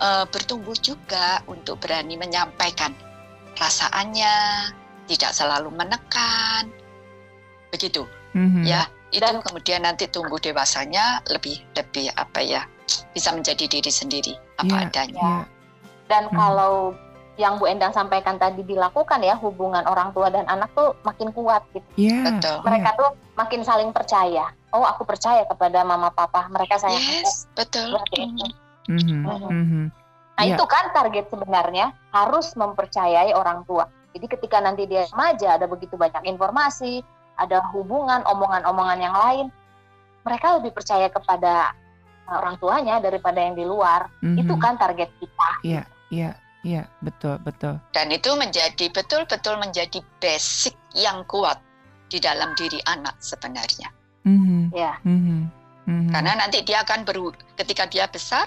uh, 0.00 0.24
bertumbuh 0.28 0.74
juga 0.80 1.40
untuk 1.46 1.78
berani 1.78 2.18
menyampaikan 2.18 2.90
perasaannya 3.54 4.34
tidak 5.06 5.32
selalu 5.36 5.70
menekan 5.70 6.72
begitu 7.70 8.08
mm-hmm. 8.34 8.64
ya 8.66 8.88
itu 9.14 9.22
dan, 9.22 9.38
kemudian 9.38 9.86
nanti 9.86 10.10
tumbuh 10.10 10.42
dewasanya 10.42 11.22
lebih 11.30 11.62
lebih 11.78 12.10
apa 12.18 12.42
ya 12.42 12.66
bisa 13.14 13.30
menjadi 13.30 13.70
diri 13.70 13.92
sendiri 13.92 14.34
apa 14.58 14.74
yeah, 14.74 14.84
adanya 14.90 15.22
yeah. 15.22 15.44
dan 16.10 16.22
mm-hmm. 16.26 16.40
kalau 16.40 16.96
yang 17.34 17.58
Bu 17.58 17.66
Endang 17.66 17.90
sampaikan 17.90 18.38
tadi 18.38 18.62
dilakukan 18.62 19.18
ya 19.18 19.34
hubungan 19.42 19.82
orang 19.90 20.14
tua 20.14 20.30
dan 20.30 20.46
anak 20.46 20.70
tuh 20.70 20.94
makin 21.02 21.34
kuat 21.34 21.66
gitu. 21.74 21.82
Yeah, 21.98 22.30
Betul. 22.30 22.62
Mereka 22.62 22.90
yeah. 22.94 23.00
tuh 23.02 23.10
makin 23.34 23.62
saling 23.66 23.90
percaya. 23.90 24.50
Oh, 24.74 24.82
aku 24.82 25.06
percaya 25.06 25.46
kepada 25.46 25.82
mama 25.86 26.10
papa. 26.10 26.46
Mereka 26.50 26.78
sayang 26.78 27.02
yes, 27.02 27.46
aku. 27.50 27.62
betul. 27.62 27.88
Mm 28.90 29.00
-hmm. 29.00 29.22
Mm 29.50 29.66
-hmm. 29.66 29.86
Nah 30.34 30.44
ya. 30.44 30.58
itu 30.58 30.64
kan 30.66 30.90
target 30.90 31.30
sebenarnya 31.30 31.94
harus 32.10 32.54
mempercayai 32.58 33.30
orang 33.34 33.62
tua. 33.66 33.86
Jadi 34.14 34.26
ketika 34.30 34.58
nanti 34.62 34.86
dia 34.86 35.06
remaja 35.10 35.58
ada 35.58 35.66
begitu 35.66 35.94
banyak 35.94 36.26
informasi, 36.26 37.02
ada 37.38 37.62
hubungan, 37.74 38.22
omongan-omongan 38.26 38.98
yang 39.02 39.14
lain, 39.14 39.46
mereka 40.22 40.58
lebih 40.58 40.74
percaya 40.74 41.10
kepada 41.10 41.74
uh, 42.30 42.38
orang 42.42 42.58
tuanya 42.58 42.98
daripada 43.02 43.38
yang 43.42 43.58
di 43.58 43.66
luar. 43.66 44.10
Mm-hmm. 44.22 44.42
Itu 44.42 44.54
kan 44.58 44.74
target 44.78 45.10
kita. 45.18 45.48
Iya, 45.66 45.82
iya, 46.10 46.30
iya, 46.62 46.82
betul, 47.02 47.38
betul. 47.42 47.78
Dan 47.90 48.10
itu 48.14 48.30
menjadi 48.38 48.86
betul-betul 48.90 49.58
menjadi 49.58 49.98
basic 50.22 50.74
yang 50.94 51.26
kuat 51.26 51.58
di 52.14 52.22
dalam 52.22 52.54
diri 52.54 52.78
anak 52.86 53.18
sebenarnya. 53.18 53.90
Mm-hmm. 54.22 54.62
Ya. 54.70 54.94
Mm-hmm. 55.02 55.40
Mm-hmm. 55.90 56.10
Karena 56.14 56.32
nanti 56.38 56.62
dia 56.62 56.86
akan 56.86 57.02
beru 57.02 57.34
ketika 57.58 57.90
dia 57.90 58.06
besar, 58.06 58.46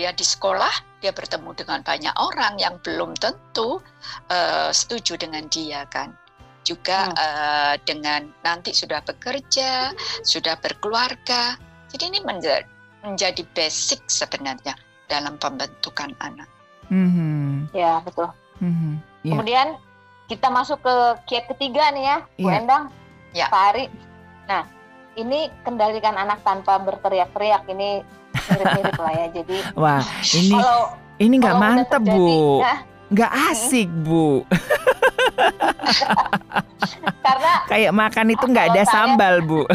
dia 0.00 0.16
di 0.16 0.24
sekolah, 0.24 1.04
dia 1.04 1.12
bertemu 1.12 1.52
dengan 1.52 1.84
banyak 1.84 2.14
orang 2.16 2.56
yang 2.56 2.80
belum 2.80 3.12
tentu 3.20 3.84
uh, 4.32 4.72
setuju 4.72 5.20
dengan 5.20 5.44
dia 5.52 5.84
kan 5.92 6.16
juga 6.60 7.08
hmm. 7.08 7.16
uh, 7.16 7.74
dengan 7.88 8.28
nanti 8.44 8.76
sudah 8.76 9.00
bekerja, 9.00 9.96
sudah 10.20 10.60
berkeluarga. 10.60 11.56
Jadi 11.88 12.12
ini 12.12 12.20
menjadi, 12.20 12.68
menjadi 13.00 13.42
basic 13.56 14.04
sebenarnya 14.06 14.76
dalam 15.08 15.40
pembentukan 15.40 16.12
anak. 16.20 16.46
Mm-hmm. 16.92 17.72
Ya 17.72 18.04
betul. 18.04 18.28
Mm-hmm. 18.60 18.92
Yeah. 19.24 19.32
Kemudian 19.32 19.68
kita 20.30 20.46
masuk 20.46 20.78
ke 20.78 20.94
kiat 21.26 21.50
ketiga 21.50 21.90
nih 21.90 22.04
ya, 22.06 22.18
Bu 22.38 22.46
yeah. 22.46 22.58
Endang, 22.62 22.84
yeah. 23.34 23.48
Pak 23.50 23.62
Ari. 23.74 23.84
Nah, 24.46 24.62
ini 25.18 25.50
kendalikan 25.66 26.14
anak 26.14 26.38
tanpa 26.46 26.78
berteriak-teriak 26.78 27.66
ini 27.66 28.06
mirip-mirip 28.46 28.94
lah 28.94 29.12
ya. 29.18 29.26
Jadi 29.34 29.56
wah 29.82 30.06
ini 30.30 30.54
kalau, 30.54 30.94
ini 31.18 31.34
nggak 31.34 31.58
mantep 31.58 32.02
bu, 32.06 32.62
ya, 32.62 32.74
nggak 33.10 33.32
asik 33.50 33.90
bu. 34.06 34.46
Karena 37.24 37.52
kayak 37.68 37.92
makan 37.92 38.26
itu 38.32 38.44
nggak 38.48 38.66
ada 38.74 38.82
saya, 38.84 38.92
sambal, 38.92 39.34
Bu. 39.44 39.62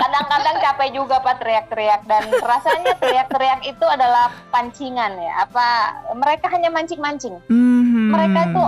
Kadang-kadang 0.00 0.56
capek 0.62 0.88
juga 0.94 1.20
Pak 1.20 1.42
teriak-teriak 1.42 2.02
dan 2.08 2.24
rasanya 2.40 2.94
teriak-teriak 2.96 3.60
itu 3.66 3.84
adalah 3.84 4.32
pancingan 4.54 5.18
ya. 5.18 5.44
Apa 5.44 5.66
mereka 6.16 6.48
hanya 6.48 6.72
mancing-mancing. 6.72 7.36
Mm-hmm. 7.50 8.08
Mereka 8.14 8.40
itu 8.52 8.64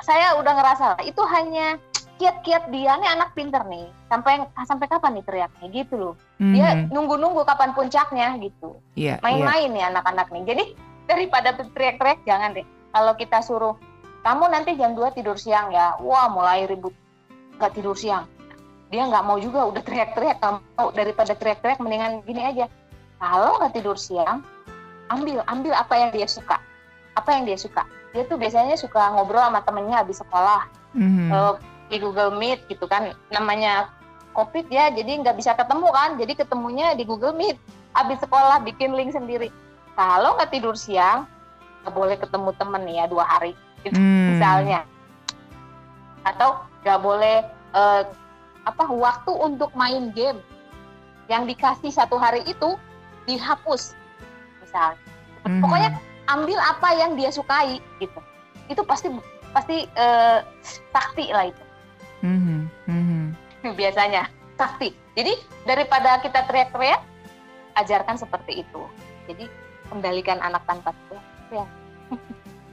saya 0.00 0.40
udah 0.40 0.52
ngerasa 0.56 0.86
itu 1.04 1.20
hanya 1.28 1.76
kiat-kiat 2.16 2.72
dia 2.72 2.96
nih 2.96 3.12
anak 3.12 3.36
pinter 3.36 3.60
nih 3.68 3.92
sampai 4.08 4.48
sampai 4.64 4.88
kapan 4.88 5.20
nih 5.20 5.24
teriaknya 5.28 5.66
gitu 5.68 5.94
loh 6.00 6.14
mm-hmm. 6.40 6.54
dia 6.56 6.68
nunggu-nunggu 6.88 7.44
kapan 7.44 7.76
puncaknya 7.76 8.40
gitu 8.40 8.80
yeah, 8.96 9.20
main-main 9.20 9.68
yeah. 9.68 9.74
nih 9.76 9.84
anak-anak 9.92 10.32
nih 10.32 10.42
jadi 10.48 10.64
daripada 11.04 11.52
teriak-teriak 11.76 12.24
jangan 12.24 12.56
deh 12.56 12.64
kalau 12.96 13.12
kita 13.20 13.44
suruh 13.44 13.76
kamu 14.26 14.50
nanti 14.50 14.74
jam 14.74 14.98
2 14.98 15.14
tidur 15.14 15.38
siang 15.38 15.70
ya. 15.70 15.94
Wah 16.02 16.26
mulai 16.26 16.66
ribut 16.66 16.90
nggak 17.62 17.78
tidur 17.78 17.94
siang. 17.94 18.26
Dia 18.90 19.06
nggak 19.06 19.22
mau 19.22 19.38
juga 19.38 19.70
udah 19.70 19.82
teriak-teriak. 19.86 20.42
Kamu 20.42 20.58
daripada 20.98 21.38
teriak-teriak 21.38 21.78
mendingan 21.78 22.26
gini 22.26 22.42
aja. 22.42 22.66
Kalau 23.22 23.62
nggak 23.62 23.78
tidur 23.78 23.94
siang 23.94 24.42
ambil 25.14 25.46
ambil 25.46 25.78
apa 25.78 25.94
yang 25.94 26.10
dia 26.10 26.26
suka. 26.26 26.58
Apa 27.14 27.38
yang 27.38 27.46
dia 27.46 27.54
suka. 27.54 27.86
Dia 28.10 28.26
tuh 28.26 28.34
biasanya 28.34 28.74
suka 28.74 29.14
ngobrol 29.14 29.46
sama 29.46 29.62
temennya 29.62 30.02
habis 30.02 30.18
sekolah. 30.18 30.66
Mm-hmm. 30.98 31.28
uh, 31.30 31.54
di 31.86 32.02
Google 32.02 32.34
Meet 32.34 32.66
gitu 32.66 32.90
kan. 32.90 33.14
Namanya 33.30 33.94
covid 34.34 34.66
ya 34.66 34.90
jadi 34.90 35.22
nggak 35.22 35.38
bisa 35.38 35.54
ketemu 35.54 35.86
kan. 35.94 36.18
Jadi 36.18 36.34
ketemunya 36.34 36.98
di 36.98 37.06
Google 37.06 37.38
Meet. 37.38 37.62
Habis 37.94 38.18
sekolah 38.26 38.58
bikin 38.66 38.90
link 38.98 39.14
sendiri. 39.14 39.54
Kalau 39.94 40.34
nggak 40.34 40.50
tidur 40.50 40.74
siang 40.74 41.30
nggak 41.86 41.94
boleh 41.94 42.18
ketemu 42.18 42.50
temen 42.58 42.82
ya 42.90 43.06
dua 43.06 43.22
hari 43.22 43.54
hmm. 43.94 44.36
misalnya 44.36 44.80
atau 46.26 46.66
nggak 46.82 47.00
boleh 47.02 47.46
uh, 47.74 48.02
apa 48.66 48.84
waktu 48.90 49.30
untuk 49.30 49.70
main 49.78 50.10
game 50.10 50.42
yang 51.30 51.46
dikasih 51.46 51.90
satu 51.90 52.18
hari 52.18 52.42
itu 52.46 52.74
dihapus 53.30 53.94
misalnya 54.62 54.98
hmm. 55.46 55.62
pokoknya 55.62 55.90
ambil 56.26 56.58
apa 56.58 56.88
yang 56.98 57.14
dia 57.14 57.30
sukai 57.30 57.78
gitu 58.02 58.18
itu 58.66 58.82
pasti 58.82 59.06
pasti 59.54 59.86
uh, 59.94 60.42
sakti 60.90 61.30
lah 61.30 61.50
itu 61.50 61.64
hmm. 62.26 62.66
Hmm. 62.90 63.26
biasanya 63.78 64.26
sakti 64.58 64.90
jadi 65.14 65.38
daripada 65.62 66.18
kita 66.22 66.42
teriak-teriak 66.50 67.02
ajarkan 67.78 68.18
seperti 68.18 68.66
itu 68.66 68.82
jadi 69.30 69.46
kendalikan 69.86 70.42
anak 70.42 70.66
tanpa 70.66 70.90
teriak 71.46 71.70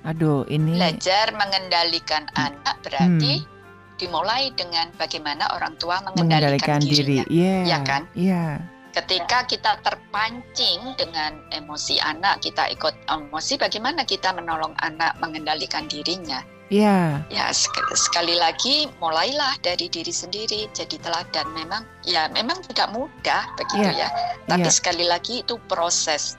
Aduh, 0.03 0.43
ini 0.51 0.75
belajar 0.75 1.31
mengendalikan 1.31 2.27
anak 2.35 2.75
berarti 2.83 3.39
hmm. 3.39 3.47
dimulai 3.95 4.51
dengan 4.59 4.91
bagaimana 4.99 5.47
orang 5.55 5.79
tua 5.79 6.03
mengendalikan, 6.03 6.79
mengendalikan 6.79 6.79
diri. 6.83 7.15
Yeah. 7.31 7.63
Ya 7.63 7.79
kan? 7.87 8.03
Iya. 8.11 8.27
Yeah. 8.27 8.53
Ketika 8.93 9.49
kita 9.49 9.81
terpancing 9.81 10.93
dengan 11.01 11.41
emosi 11.49 11.97
anak, 11.97 12.45
kita 12.45 12.69
ikut 12.69 12.93
emosi, 13.09 13.57
bagaimana 13.57 14.05
kita 14.05 14.29
menolong 14.35 14.77
anak 14.85 15.17
mengendalikan 15.17 15.89
dirinya? 15.89 16.45
Iya. 16.67 17.23
Yeah. 17.31 17.49
Ya 17.49 17.95
sekali 17.95 18.35
lagi 18.35 18.91
mulailah 18.99 19.55
dari 19.63 19.87
diri 19.87 20.11
sendiri 20.11 20.67
jadi 20.75 20.99
teladan. 20.99 21.47
Memang 21.55 21.87
ya 22.03 22.27
memang 22.35 22.59
tidak 22.69 22.91
mudah 22.91 23.47
begitu 23.55 23.87
yeah. 23.87 24.11
ya. 24.11 24.47
Tapi 24.51 24.67
yeah. 24.67 24.75
sekali 24.75 25.05
lagi 25.07 25.47
itu 25.47 25.55
proses 25.71 26.35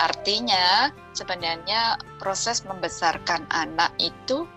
Artinya 0.00 0.88
sebenarnya 1.12 2.00
proses 2.16 2.64
membesarkan 2.64 3.44
anak 3.52 3.92
itu 4.00 4.48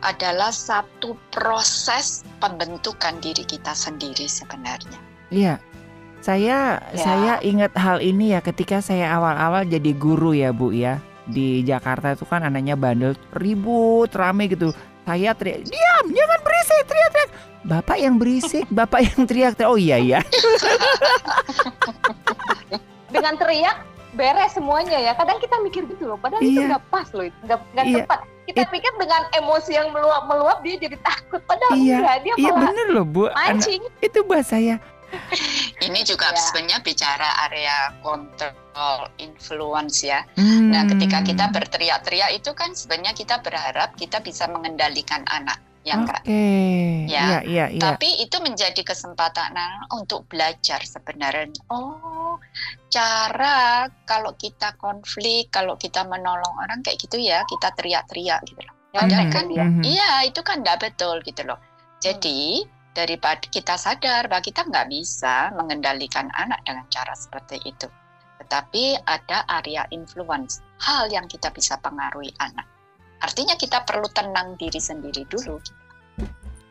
adalah 0.00 0.48
satu 0.48 1.12
proses 1.28 2.24
pembentukan 2.40 3.20
diri 3.20 3.44
kita 3.44 3.76
sendiri 3.76 4.24
sebenarnya. 4.24 4.96
Iya. 5.28 5.60
Saya 6.20 6.84
ya. 6.92 7.00
saya 7.00 7.34
ingat 7.40 7.72
hal 7.80 8.04
ini 8.04 8.36
ya 8.36 8.44
ketika 8.44 8.84
saya 8.84 9.08
awal-awal 9.16 9.64
jadi 9.64 9.92
guru 9.96 10.36
ya, 10.36 10.52
Bu 10.52 10.72
ya. 10.72 11.00
Di 11.30 11.64
Jakarta 11.64 12.12
itu 12.12 12.28
kan 12.28 12.44
anaknya 12.44 12.76
bandel, 12.76 13.16
ribut, 13.32 14.12
rame 14.12 14.50
gitu. 14.50 14.72
Saya 15.08 15.32
teriak, 15.32 15.64
"Diam, 15.64 16.06
jangan 16.12 16.40
berisik, 16.44 16.82
teriak-teriak." 16.84 17.30
Bapak 17.60 17.96
yang 18.00 18.16
berisik, 18.16 18.64
Bapak 18.68 19.00
yang 19.04 19.20
teriak-teriak. 19.24 19.68
Oh 19.68 19.80
iya 19.80 19.96
ya. 20.00 20.20
Dengan 23.14 23.34
teriak 23.36 23.89
beres 24.14 24.52
semuanya 24.54 24.98
ya. 24.98 25.12
Kadang 25.14 25.38
kita 25.38 25.56
mikir 25.62 25.86
gitu 25.86 26.10
loh, 26.10 26.18
padahal 26.18 26.42
iya. 26.42 26.50
itu 26.50 26.60
nggak 26.66 26.84
pas 26.90 27.08
loh, 27.14 27.24
nggak 27.46 27.58
nggak 27.74 27.86
iya. 27.86 27.96
tepat. 28.02 28.20
Kita 28.50 28.62
It, 28.66 28.70
pikir 28.74 28.92
dengan 28.98 29.22
emosi 29.38 29.70
yang 29.78 29.88
meluap 29.94 30.26
meluap 30.26 30.58
dia 30.66 30.74
jadi 30.74 30.98
takut, 31.06 31.38
padahal 31.46 31.78
iya, 31.78 32.02
enggak, 32.02 32.16
dia 32.26 32.34
iya 32.34 32.52
bener 32.56 32.86
loh 32.90 33.06
bu. 33.06 33.30
Mancing. 33.30 33.82
Anak, 33.86 34.06
itu 34.06 34.18
bahasa 34.26 34.58
saya. 34.58 34.76
Ini 35.82 36.00
juga 36.06 36.30
ya. 36.30 36.38
sebenarnya 36.38 36.78
bicara 36.86 37.28
area 37.50 37.90
kontrol 38.02 39.10
influence 39.18 40.06
ya. 40.06 40.22
Hmm. 40.38 40.70
Nah, 40.70 40.86
ketika 40.86 41.18
kita 41.26 41.50
berteriak-teriak 41.50 42.30
itu 42.30 42.54
kan 42.54 42.70
sebenarnya 42.78 43.14
kita 43.18 43.42
berharap 43.42 43.98
kita 43.98 44.22
bisa 44.22 44.46
mengendalikan 44.46 45.26
anak 45.34 45.58
ya 45.80 45.94
enggak? 45.96 46.22
Okay. 46.22 47.08
Ya. 47.08 47.24
Ya, 47.24 47.40
ya, 47.44 47.66
ya. 47.72 47.80
Tapi 47.80 48.20
itu 48.20 48.36
menjadi 48.44 48.82
kesempatan 48.84 49.56
untuk 49.96 50.28
belajar 50.28 50.84
sebenarnya. 50.84 51.56
Oh, 51.72 52.36
cara 52.92 53.88
kalau 54.04 54.36
kita 54.36 54.76
konflik, 54.76 55.48
kalau 55.48 55.74
kita 55.80 56.04
menolong 56.04 56.54
orang 56.60 56.84
kayak 56.84 57.00
gitu 57.00 57.16
ya, 57.16 57.42
kita 57.48 57.72
teriak-teriak 57.74 58.44
gitu 58.44 58.60
loh. 58.60 58.74
Padahal 58.90 59.30
kan 59.30 59.46
ya, 59.54 59.64
iya 59.86 60.10
itu 60.26 60.42
kan 60.42 60.66
tidak 60.66 60.90
betul 60.90 61.22
gitu 61.22 61.46
loh. 61.46 61.58
Jadi 62.02 62.66
daripada 62.90 63.46
kita 63.46 63.78
sadar 63.78 64.26
bahwa 64.26 64.42
kita 64.42 64.66
nggak 64.66 64.90
bisa 64.90 65.54
mengendalikan 65.54 66.26
anak 66.34 66.58
dengan 66.66 66.84
cara 66.90 67.14
seperti 67.14 67.62
itu. 67.62 67.86
Tetapi 68.42 68.98
ada 69.06 69.46
area 69.46 69.86
influence, 69.94 70.58
hal 70.82 71.06
yang 71.12 71.30
kita 71.30 71.54
bisa 71.54 71.78
pengaruhi 71.78 72.34
anak. 72.42 72.66
Artinya 73.20 73.54
kita 73.54 73.84
perlu 73.84 74.08
tenang 74.10 74.56
diri 74.56 74.80
sendiri 74.80 75.28
dulu. 75.28 75.60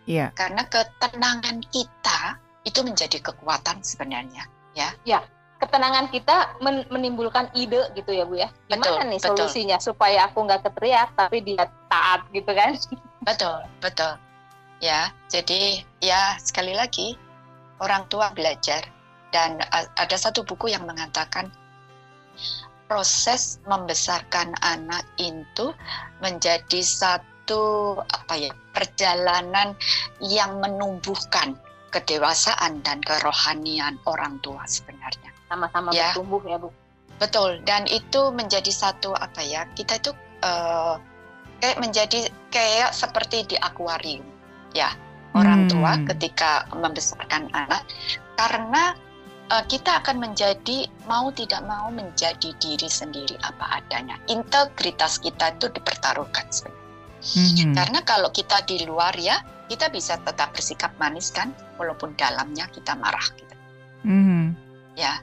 Iya. 0.09 0.33
Karena 0.33 0.65
ketenangan 0.65 1.61
kita 1.69 2.41
itu 2.65 2.81
menjadi 2.81 3.21
kekuatan 3.21 3.85
sebenarnya, 3.85 4.49
ya. 4.73 4.89
Ya. 5.05 5.21
Ketenangan 5.59 6.07
kita 6.07 6.55
men 6.63 6.87
menimbulkan 6.87 7.51
ide 7.51 7.91
gitu 7.91 8.15
ya 8.15 8.23
Bu 8.23 8.39
ya. 8.39 8.47
Gimana 8.71 8.79
betul, 8.79 9.11
nih 9.11 9.19
betul. 9.19 9.35
solusinya 9.35 9.77
supaya 9.83 10.31
aku 10.31 10.47
nggak 10.47 10.63
keteriak 10.71 11.11
tapi 11.19 11.43
dia 11.43 11.67
taat 11.91 12.23
gitu 12.31 12.51
kan? 12.55 12.79
Betul, 13.27 13.67
betul. 13.83 14.15
Ya, 14.79 15.11
jadi 15.27 15.83
ya 15.99 16.39
sekali 16.39 16.71
lagi 16.71 17.19
orang 17.83 18.07
tua 18.07 18.31
belajar 18.31 18.87
dan 19.35 19.59
ada 19.75 20.17
satu 20.17 20.47
buku 20.47 20.71
yang 20.71 20.87
mengatakan 20.87 21.51
proses 22.89 23.61
membesarkan 23.69 24.57
anak 24.65 25.05
itu 25.21 25.71
menjadi 26.19 26.81
satu 26.81 27.95
apa 28.01 28.33
ya 28.33 28.51
perjalanan 28.73 29.77
yang 30.19 30.57
menumbuhkan 30.57 31.53
kedewasaan 31.93 32.81
dan 32.81 32.97
kerohanian 33.05 34.01
orang 34.09 34.41
tua 34.41 34.65
sebenarnya. 34.65 35.29
Sama-sama 35.45 35.93
ya. 35.93 36.13
bertumbuh 36.13 36.41
ya 36.45 36.57
Bu. 36.57 36.69
betul 37.19 37.59
dan 37.67 37.83
itu 37.91 38.31
menjadi 38.31 38.71
satu 38.71 39.11
apa 39.11 39.43
ya 39.43 39.67
kita 39.75 39.99
itu 39.99 40.15
uh, 40.45 40.95
kayak 41.59 41.77
menjadi 41.83 42.31
kayak 42.47 42.95
seperti 42.95 43.43
di 43.43 43.55
akuarium 43.59 44.23
ya 44.71 44.95
orang 45.35 45.67
hmm. 45.67 45.69
tua 45.69 45.93
ketika 46.07 46.63
membesarkan 46.71 47.51
anak 47.51 47.83
karena 48.39 48.95
uh, 49.49 49.65
kita 49.65 50.01
akan 50.01 50.21
menjadi 50.21 50.87
mau 51.05 51.33
tidak 51.33 51.65
mau 51.65 51.89
menjadi 51.89 52.53
diri 52.57 52.89
sendiri 52.89 53.35
apa 53.41 53.83
adanya 53.83 54.15
integritas 54.29 55.19
kita 55.19 55.57
itu 55.57 55.69
dipertaruhkan 55.73 56.47
sebenarnya 56.49 57.65
hmm. 57.67 57.75
karena 57.75 57.99
kalau 58.07 58.29
kita 58.31 58.63
di 58.63 58.85
luar 58.87 59.13
ya 59.19 59.41
kita 59.69 59.91
bisa 59.93 60.17
tetap 60.21 60.55
bersikap 60.55 60.93
manis 60.97 61.29
kan 61.29 61.53
walaupun 61.77 62.15
dalamnya 62.17 62.65
kita 62.71 62.95
marah 62.97 63.25
gitu 63.37 63.55
hmm. 64.07 64.55
ya 64.95 65.19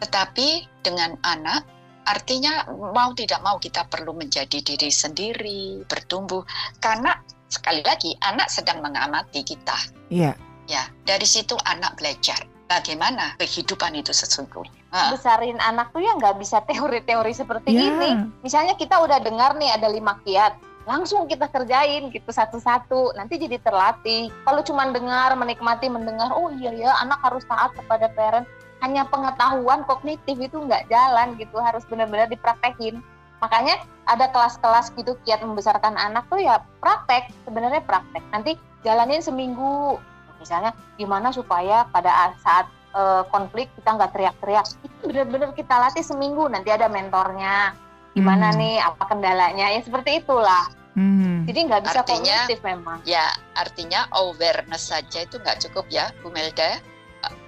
tetapi 0.00 0.68
dengan 0.84 1.16
anak, 1.24 1.64
artinya 2.04 2.68
mau 2.68 3.16
tidak 3.16 3.40
mau 3.40 3.56
kita 3.56 3.88
perlu 3.88 4.12
menjadi 4.12 4.60
diri 4.60 4.92
sendiri, 4.92 5.82
bertumbuh. 5.88 6.44
Karena 6.78 7.16
sekali 7.48 7.80
lagi 7.80 8.12
anak 8.20 8.52
sedang 8.52 8.84
mengamati 8.84 9.40
kita. 9.40 9.76
Iya. 10.12 10.36
Ya, 10.66 10.82
dari 11.06 11.24
situ 11.24 11.54
anak 11.62 11.94
belajar 11.94 12.42
bagaimana 12.66 13.38
kehidupan 13.38 13.94
itu 13.98 14.12
sesungguhnya. 14.14 14.74
Besarin 15.12 15.58
anak 15.60 15.90
tuh 15.90 16.02
ya 16.02 16.14
nggak 16.18 16.36
bisa 16.38 16.62
teori-teori 16.66 17.32
seperti 17.34 17.74
yeah. 17.74 17.90
ini. 17.90 18.10
Misalnya 18.42 18.74
kita 18.78 18.98
udah 19.02 19.18
dengar 19.22 19.54
nih 19.58 19.74
ada 19.74 19.90
lima 19.90 20.18
kiat, 20.22 20.56
langsung 20.86 21.26
kita 21.26 21.50
kerjain 21.50 22.10
gitu 22.10 22.30
satu-satu. 22.30 23.16
Nanti 23.18 23.38
jadi 23.38 23.58
terlatih. 23.60 24.30
Kalau 24.46 24.62
cuma 24.64 24.88
dengar, 24.90 25.34
menikmati, 25.34 25.90
mendengar, 25.90 26.30
oh 26.34 26.50
iya 26.58 26.72
ya 26.74 26.90
anak 27.02 27.22
harus 27.24 27.42
taat 27.46 27.74
kepada 27.74 28.10
parent 28.14 28.46
hanya 28.84 29.08
pengetahuan 29.08 29.82
kognitif 29.88 30.36
itu 30.36 30.56
nggak 30.60 30.88
jalan 30.92 31.32
gitu 31.40 31.56
harus 31.56 31.82
benar-benar 31.88 32.28
dipraktekin 32.28 33.00
makanya 33.40 33.80
ada 34.08 34.32
kelas-kelas 34.32 34.92
gitu 34.96 35.16
kiat 35.24 35.44
membesarkan 35.44 35.96
anak 35.96 36.24
tuh 36.32 36.40
ya 36.40 36.60
praktek 36.80 37.28
sebenarnya 37.44 37.84
praktek 37.84 38.24
nanti 38.32 38.56
jalanin 38.84 39.20
seminggu 39.20 40.00
misalnya 40.46 40.70
gimana 40.94 41.34
supaya 41.34 41.90
pada 41.90 42.30
saat 42.38 42.70
uh, 42.94 43.26
konflik 43.34 43.66
kita 43.74 43.98
nggak 43.98 44.14
teriak-teriak 44.14 44.66
itu 44.86 45.02
benar-benar 45.02 45.50
kita 45.58 45.74
latih 45.74 46.06
seminggu 46.06 46.46
nanti 46.46 46.70
ada 46.70 46.86
mentornya 46.86 47.74
gimana 48.14 48.54
hmm. 48.54 48.58
nih 48.62 48.74
apa 48.78 49.02
kendalanya 49.10 49.66
ya 49.74 49.82
seperti 49.82 50.22
itulah 50.22 50.70
Hmm. 50.96 51.44
Jadi 51.44 51.68
nggak 51.68 51.82
bisa 51.84 52.00
artinya, 52.00 52.48
kognitif 52.48 52.60
memang. 52.64 52.98
Ya, 53.04 53.28
artinya 53.52 54.08
awareness 54.16 54.88
saja 54.88 55.28
itu 55.28 55.36
nggak 55.36 55.68
cukup 55.68 55.84
ya, 55.92 56.08
Bu 56.24 56.32
Melda 56.32 56.80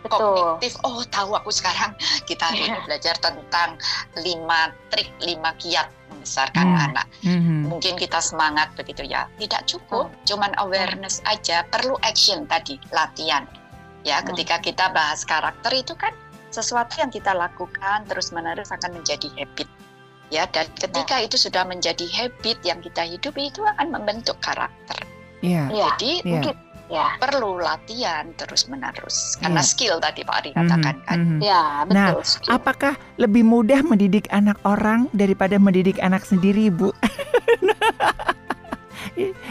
kognitif. 0.07 0.77
Oh 0.85 1.03
tahu 1.09 1.37
aku 1.37 1.51
sekarang. 1.53 1.95
Kita 2.29 2.49
hari 2.49 2.69
ini 2.69 2.77
iya. 2.77 2.85
belajar 2.85 3.15
tentang 3.21 3.79
lima 4.21 4.73
trik 4.93 5.11
lima 5.23 5.53
kiat 5.61 5.89
membesarkan 6.13 6.67
yeah. 6.67 6.87
anak. 6.91 7.07
Mm-hmm. 7.23 7.61
mungkin 7.69 7.95
kita 7.97 8.19
semangat 8.23 8.73
begitu 8.75 9.05
ya. 9.05 9.27
Tidak 9.37 9.63
cukup 9.69 10.11
cuman 10.25 10.53
awareness 10.59 11.21
aja. 11.29 11.65
Perlu 11.69 11.97
action 12.05 12.49
tadi 12.49 12.81
latihan. 12.91 13.45
Ya 14.07 14.23
ketika 14.25 14.63
kita 14.63 14.95
bahas 14.95 15.27
karakter 15.27 15.75
itu 15.75 15.93
kan 15.99 16.15
sesuatu 16.49 16.97
yang 16.97 17.13
kita 17.13 17.37
lakukan 17.37 18.09
terus 18.09 18.33
menerus 18.33 18.73
akan 18.73 19.03
menjadi 19.03 19.29
habit. 19.37 19.69
Ya 20.29 20.45
dan 20.49 20.69
ketika 20.77 21.25
itu 21.25 21.41
sudah 21.41 21.65
menjadi 21.65 22.05
habit 22.13 22.61
yang 22.65 22.85
kita 22.85 23.05
hidupi 23.05 23.49
itu 23.49 23.65
akan 23.65 23.93
membentuk 23.93 24.37
karakter. 24.41 24.97
Yeah. 25.39 25.71
jadi 25.71 26.13
yeah. 26.27 26.31
mungkin 26.35 26.55
ya. 26.89 27.17
perlu 27.21 27.61
latihan 27.61 28.29
terus 28.35 28.67
menerus 28.67 29.37
karena 29.39 29.63
ya. 29.63 29.69
skill 29.69 29.97
tadi 30.01 30.25
Pak 30.25 30.37
Ari 30.43 30.51
katakan 30.53 30.97
mm 30.97 31.01
-hmm. 31.01 31.09
kan. 31.09 31.19
Mm-hmm. 31.19 31.41
Ya 31.41 31.63
betul. 31.85 31.97
Nah, 31.97 32.11
skill. 32.25 32.51
apakah 32.53 32.95
lebih 33.21 33.45
mudah 33.45 33.81
mendidik 33.85 34.27
anak 34.33 34.57
orang 34.65 35.07
daripada 35.13 35.57
mendidik 35.61 36.01
anak 36.01 36.25
sendiri, 36.25 36.73
Bu? 36.73 36.91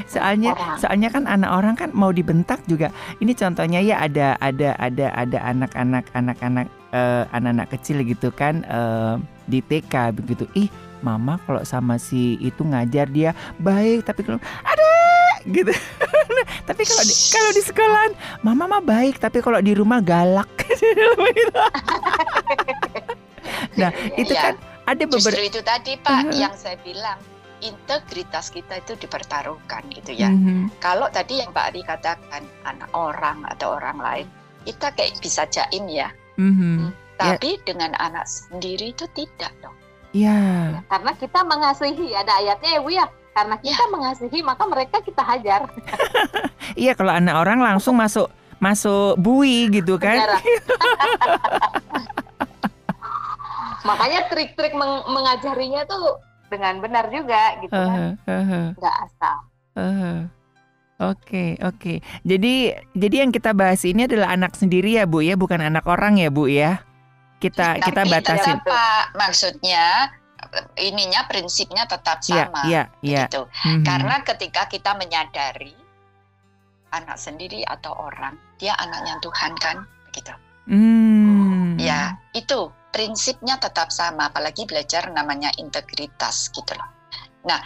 soalnya 0.08 0.56
orang. 0.56 0.78
soalnya 0.80 1.10
kan 1.12 1.24
anak 1.28 1.52
orang 1.52 1.76
kan 1.76 1.90
mau 1.92 2.12
dibentak 2.16 2.64
juga 2.66 2.88
ini 3.20 3.36
contohnya 3.36 3.84
ya 3.84 4.00
ada 4.00 4.40
ada 4.40 4.74
ada 4.80 5.12
ada 5.12 5.38
anak-anak 5.44 6.06
anak-anak 6.16 6.68
uh, 6.96 7.28
anak-anak 7.36 7.68
kecil 7.76 8.00
gitu 8.08 8.32
kan 8.32 8.64
uh, 8.72 9.20
di 9.48 9.60
TK 9.60 10.16
begitu 10.16 10.48
ih 10.56 10.72
mama 11.02 11.38
kalau 11.46 11.62
sama 11.62 12.02
si 12.02 12.42
itu 12.42 12.66
ngajar 12.66 13.06
dia 13.14 13.38
baik 13.62 14.02
tapi 14.02 14.26
kalau 14.26 14.42
gitu. 15.48 15.72
tapi 16.70 16.84
kalau 16.84 17.04
di, 17.04 17.16
kalau 17.32 17.52
di 17.56 17.64
sekolah 17.64 18.04
mama 18.44 18.68
mah 18.68 18.84
baik, 18.84 19.20
tapi 19.20 19.40
kalau 19.40 19.60
di 19.64 19.74
rumah 19.74 20.04
galak. 20.04 20.50
nah, 23.80 23.92
itu 24.20 24.34
ya, 24.34 24.52
kan 24.52 24.56
ada 24.88 25.04
beberapa 25.08 25.36
Justru 25.36 25.44
itu 25.48 25.62
tadi 25.64 25.92
Pak 26.00 26.12
uh 26.12 26.20
-huh. 26.28 26.36
yang 26.36 26.56
saya 26.56 26.78
bilang 26.84 27.20
integritas 27.64 28.54
kita 28.54 28.80
itu 28.80 28.94
dipertaruhkan 29.00 29.84
gitu 29.92 30.12
ya. 30.14 30.30
Uh 30.30 30.38
-huh. 30.38 30.62
Kalau 30.84 31.08
tadi 31.10 31.42
yang 31.42 31.52
Pak 31.56 31.74
Ari 31.74 31.82
katakan 31.84 32.44
anak 32.68 32.92
orang 32.94 33.44
atau 33.48 33.80
orang 33.80 33.98
lain, 33.98 34.28
kita 34.68 34.92
kayak 34.94 35.18
bisa 35.24 35.48
jaim 35.50 35.88
ya. 35.90 36.12
-huh. 36.38 36.44
hmm, 36.44 36.94
tapi 37.18 37.58
yeah. 37.58 37.64
dengan 37.66 37.92
anak 37.98 38.30
sendiri 38.30 38.94
itu 38.94 39.10
tidak 39.18 39.50
dong. 39.64 39.74
Ya. 40.16 40.80
Karena 40.88 41.12
kita 41.20 41.44
mengasihi 41.44 42.16
ada 42.16 42.40
ayatnya 42.40 42.70
ya 42.78 42.82
Bu 42.82 42.90
ya 42.90 43.06
karena 43.38 43.56
ya. 43.62 43.70
kita 43.70 43.86
ya. 43.86 43.94
mengasihi 43.94 44.40
maka 44.42 44.64
mereka 44.66 44.98
kita 45.06 45.22
hajar. 45.22 45.62
iya 46.84 46.98
kalau 46.98 47.14
anak 47.14 47.38
orang 47.38 47.62
langsung 47.62 47.94
masuk 47.94 48.34
masuk 48.58 49.14
bui 49.22 49.70
gitu 49.70 50.02
kan. 50.02 50.18
Makanya 53.88 54.26
trik-trik 54.28 54.74
meng 54.74 55.06
mengajarinya 55.06 55.86
tuh 55.86 56.18
dengan 56.50 56.82
benar 56.82 57.14
juga 57.14 57.62
gitu 57.62 57.78
kan. 57.78 58.18
Uh, 58.26 58.34
uh, 58.34 58.42
uh. 58.42 58.68
Nggak 58.74 58.96
asal. 59.06 59.38
Uh, 59.78 60.20
Oke, 60.98 61.30
okay, 61.30 61.50
oke. 61.62 61.78
Okay. 61.78 61.98
Jadi 62.26 62.74
jadi 62.98 63.16
yang 63.22 63.30
kita 63.30 63.54
bahas 63.54 63.86
ini 63.86 64.10
adalah 64.10 64.34
anak 64.34 64.58
sendiri 64.58 64.98
ya, 64.98 65.06
Bu 65.06 65.22
ya, 65.22 65.38
bukan 65.38 65.62
anak 65.62 65.86
orang 65.86 66.18
ya, 66.18 66.34
Bu 66.34 66.50
ya. 66.50 66.82
Kita 67.38 67.78
Tapi 67.78 67.86
kita 67.86 68.02
batasin. 68.10 68.58
Apa 68.58 69.14
maksudnya 69.14 70.10
ininya 70.78 71.26
prinsipnya 71.28 71.86
tetap 71.86 72.24
iya, 72.26 72.48
sama 72.48 72.62
yeah, 72.68 72.86
yeah, 73.04 73.26
gitu. 73.28 73.46
Mm-hmm. 73.48 73.84
Karena 73.84 74.16
ketika 74.24 74.68
kita 74.68 74.92
menyadari 74.96 75.76
anak 76.92 77.20
sendiri 77.20 77.68
atau 77.68 77.92
orang, 77.96 78.40
dia 78.58 78.74
anaknya 78.80 79.20
Tuhan 79.20 79.54
kan, 79.60 79.78
begitu. 80.08 80.34
Mm. 80.68 81.76
Ya, 81.80 82.16
itu 82.32 82.72
prinsipnya 82.92 83.60
tetap 83.62 83.92
sama 83.94 84.32
apalagi 84.32 84.66
belajar 84.66 85.12
namanya 85.12 85.52
integritas 85.60 86.50
gitu 86.50 86.74
loh. 86.74 86.90
Nah, 87.46 87.60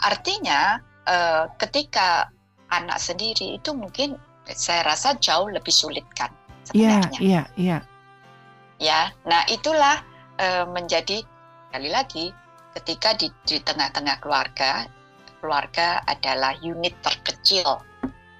artinya 0.00 0.80
uh, 1.06 1.50
ketika 1.60 2.30
anak 2.70 2.98
sendiri 3.02 3.58
itu 3.58 3.74
mungkin 3.74 4.16
saya 4.50 4.82
rasa 4.86 5.14
jauh 5.18 5.50
lebih 5.50 5.70
sulit 5.70 6.06
kan 6.14 6.30
iya, 6.72 7.02
sebenarnya. 7.02 7.18
Iya, 7.20 7.20
iya, 7.20 7.42
iya. 7.58 7.78
Ya, 8.80 9.00
nah 9.28 9.44
itulah 9.52 10.00
uh, 10.40 10.64
menjadi 10.72 11.20
Sekali 11.70 11.86
lagi, 11.86 12.26
ketika 12.74 13.14
di, 13.14 13.30
di 13.46 13.62
tengah-tengah 13.62 14.18
keluarga, 14.18 14.90
keluarga 15.38 16.02
adalah 16.02 16.58
unit 16.66 16.98
terkecil 16.98 17.78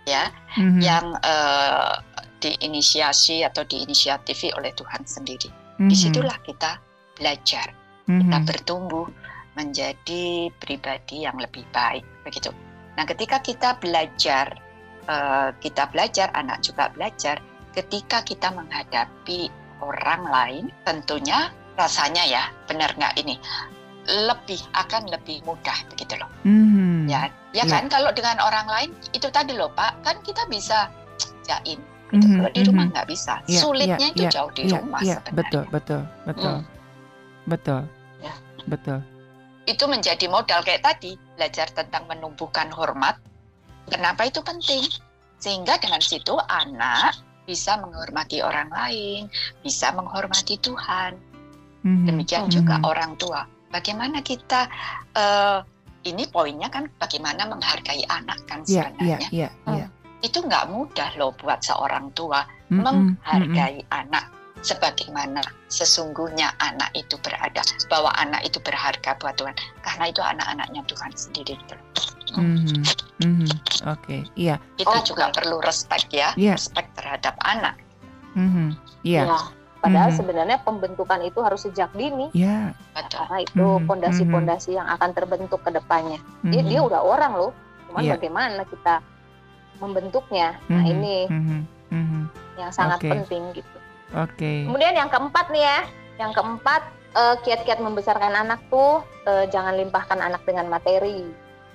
ya 0.03 0.35
mm-hmm. 0.59 0.83
yang 0.83 1.15
uh, 1.23 1.95
diinisiasi 2.43 3.47
atau 3.47 3.63
diinisiatifi 3.63 4.51
oleh 4.59 4.75
Tuhan 4.75 5.07
sendiri. 5.07 5.47
Mm-hmm. 5.47 5.87
Di 5.87 5.95
situlah 5.95 6.39
kita 6.43 6.83
belajar, 7.15 7.71
mm-hmm. 8.11 8.19
kita 8.19 8.39
bertumbuh 8.51 9.07
menjadi 9.55 10.51
pribadi 10.59 11.23
yang 11.23 11.39
lebih 11.39 11.63
baik 11.71 12.03
begitu. 12.27 12.51
Nah, 12.99 13.07
ketika 13.07 13.39
kita 13.39 13.79
belajar, 13.79 14.59
uh, 15.07 15.55
kita 15.63 15.87
belajar, 15.95 16.35
anak 16.35 16.67
juga 16.67 16.91
belajar. 16.91 17.39
Ketika 17.71 18.27
kita 18.27 18.51
menghadapi 18.51 19.47
orang 19.79 20.23
lain, 20.27 20.65
tentunya 20.83 21.55
rasanya 21.81 22.29
ya 22.29 22.43
benar 22.69 22.93
nggak 22.93 23.17
ini 23.17 23.41
lebih 24.09 24.61
akan 24.75 25.09
lebih 25.09 25.41
mudah 25.49 25.77
begitu 25.93 26.19
loh 26.21 26.29
mm-hmm. 26.45 27.09
ya 27.09 27.33
ya 27.57 27.65
kan 27.65 27.87
yeah. 27.87 27.93
kalau 27.93 28.11
dengan 28.13 28.37
orang 28.43 28.67
lain 28.69 28.91
itu 29.17 29.29
tadi 29.33 29.57
loh 29.57 29.73
pak 29.73 29.97
kan 30.05 30.19
kita 30.21 30.45
bisa 30.51 30.93
jain 31.47 31.79
gitu. 32.11 32.21
mm-hmm. 32.21 32.37
kalau 32.41 32.51
di 32.53 32.61
rumah 32.67 32.85
mm-hmm. 32.85 32.93
nggak 32.97 33.09
bisa 33.09 33.35
yeah, 33.47 33.61
sulitnya 33.63 34.09
yeah, 34.11 34.13
itu 34.13 34.25
yeah, 34.27 34.33
jauh 34.33 34.51
di 34.53 34.63
yeah, 34.67 34.77
rumah 34.77 35.01
yeah, 35.01 35.17
sebenarnya 35.21 35.39
betul 35.41 35.65
betul 35.73 36.03
betul 36.27 36.55
mm. 36.57 36.65
betul 37.49 37.81
ya. 38.21 38.35
betul 38.69 38.99
itu 39.69 39.85
menjadi 39.87 40.27
modal 40.27 40.61
kayak 40.67 40.83
tadi 40.83 41.15
belajar 41.37 41.69
tentang 41.71 42.05
menumbuhkan 42.11 42.69
hormat 42.75 43.17
kenapa 43.87 44.27
itu 44.27 44.41
penting 44.43 44.85
sehingga 45.41 45.79
dengan 45.79 46.03
situ 46.03 46.35
anak 46.49 47.17
bisa 47.49 47.79
menghormati 47.79 48.43
orang 48.43 48.69
lain 48.71 49.31
bisa 49.63 49.95
menghormati 49.95 50.59
Tuhan 50.61 51.30
hmm 51.85 52.07
Demikian 52.07 52.47
mm-hmm. 52.47 52.57
juga 52.57 52.75
orang 52.85 53.13
tua. 53.17 53.41
Bagaimana 53.71 54.19
kita 54.21 54.67
uh, 55.15 55.63
ini 56.03 56.27
poinnya 56.33 56.73
kan 56.73 56.89
bagaimana 56.97 57.47
menghargai 57.47 58.03
anak 58.09 58.41
kan 58.49 58.65
iya, 58.67 58.89
sebenarnya. 58.91 59.29
Yeah, 59.31 59.51
yeah, 59.51 59.51
yeah, 59.69 59.89
hmm. 59.89 60.25
Itu 60.27 60.45
nggak 60.45 60.69
mudah 60.69 61.11
loh 61.17 61.33
buat 61.37 61.61
seorang 61.63 62.13
tua 62.17 62.45
mm-hmm. 62.45 62.81
menghargai 62.83 63.81
mm-hmm. 63.85 64.01
anak. 64.07 64.27
sebagaimana 64.61 65.41
sesungguhnya 65.73 66.53
anak 66.61 66.93
itu 66.93 67.17
berada 67.25 67.65
bahwa 67.89 68.13
anak 68.21 68.45
itu 68.45 68.61
berharga 68.61 69.17
buat 69.17 69.33
Tuhan 69.41 69.57
karena 69.81 70.05
itu 70.13 70.21
anak-anaknya 70.21 70.85
Tuhan 70.85 71.13
sendiri 71.17 71.57
Mm-hmm. 72.37 72.87
Mm-hmm. 73.27 73.51
Oke, 73.91 74.07
okay. 74.07 74.21
iya. 74.39 74.63
Kita 74.79 75.03
okay. 75.03 75.07
juga 75.11 75.35
perlu 75.35 75.59
respect 75.67 76.15
ya, 76.15 76.31
yeah. 76.39 76.55
respect 76.55 76.95
terhadap 76.95 77.35
anak. 77.43 77.75
Mm-hmm. 78.39 78.69
Iya. 79.03 79.27
Yeah. 79.27 79.43
Padahal 79.81 80.13
mm-hmm. 80.13 80.21
sebenarnya 80.21 80.59
pembentukan 80.61 81.21
itu 81.25 81.41
harus 81.41 81.65
sejak 81.65 81.89
dini. 81.97 82.29
Ya. 82.37 82.77
Yeah. 82.93 83.09
Karena 83.09 83.39
itu 83.41 83.67
pondasi-pondasi 83.89 84.77
mm-hmm. 84.77 84.79
yang 84.85 84.89
akan 84.93 85.11
terbentuk 85.17 85.61
ke 85.65 85.71
depannya. 85.73 86.21
Mm-hmm. 86.21 86.53
Dia, 86.53 86.63
dia 86.69 86.81
udah 86.85 87.01
orang 87.01 87.33
loh. 87.33 87.53
Cuman 87.89 88.05
yeah. 88.05 88.13
bagaimana 88.15 88.63
kita 88.69 89.01
membentuknya. 89.81 90.61
Mm-hmm. 90.69 90.77
Nah, 90.77 90.83
ini 90.85 91.17
mm-hmm. 91.27 92.23
yang 92.61 92.71
sangat 92.71 93.01
okay. 93.01 93.11
penting 93.11 93.43
gitu. 93.57 93.79
Oke. 94.21 94.37
Okay. 94.37 94.59
Kemudian 94.69 94.95
yang 94.95 95.09
keempat 95.09 95.49
nih 95.49 95.65
ya, 95.65 95.81
yang 96.21 96.33
keempat 96.37 96.83
uh, 97.17 97.37
kiat-kiat 97.41 97.81
membesarkan 97.81 98.37
anak 98.37 98.61
tuh 98.69 99.01
uh, 99.25 99.45
jangan 99.49 99.81
limpahkan 99.81 100.21
anak 100.21 100.45
dengan 100.45 100.69
materi, 100.69 101.25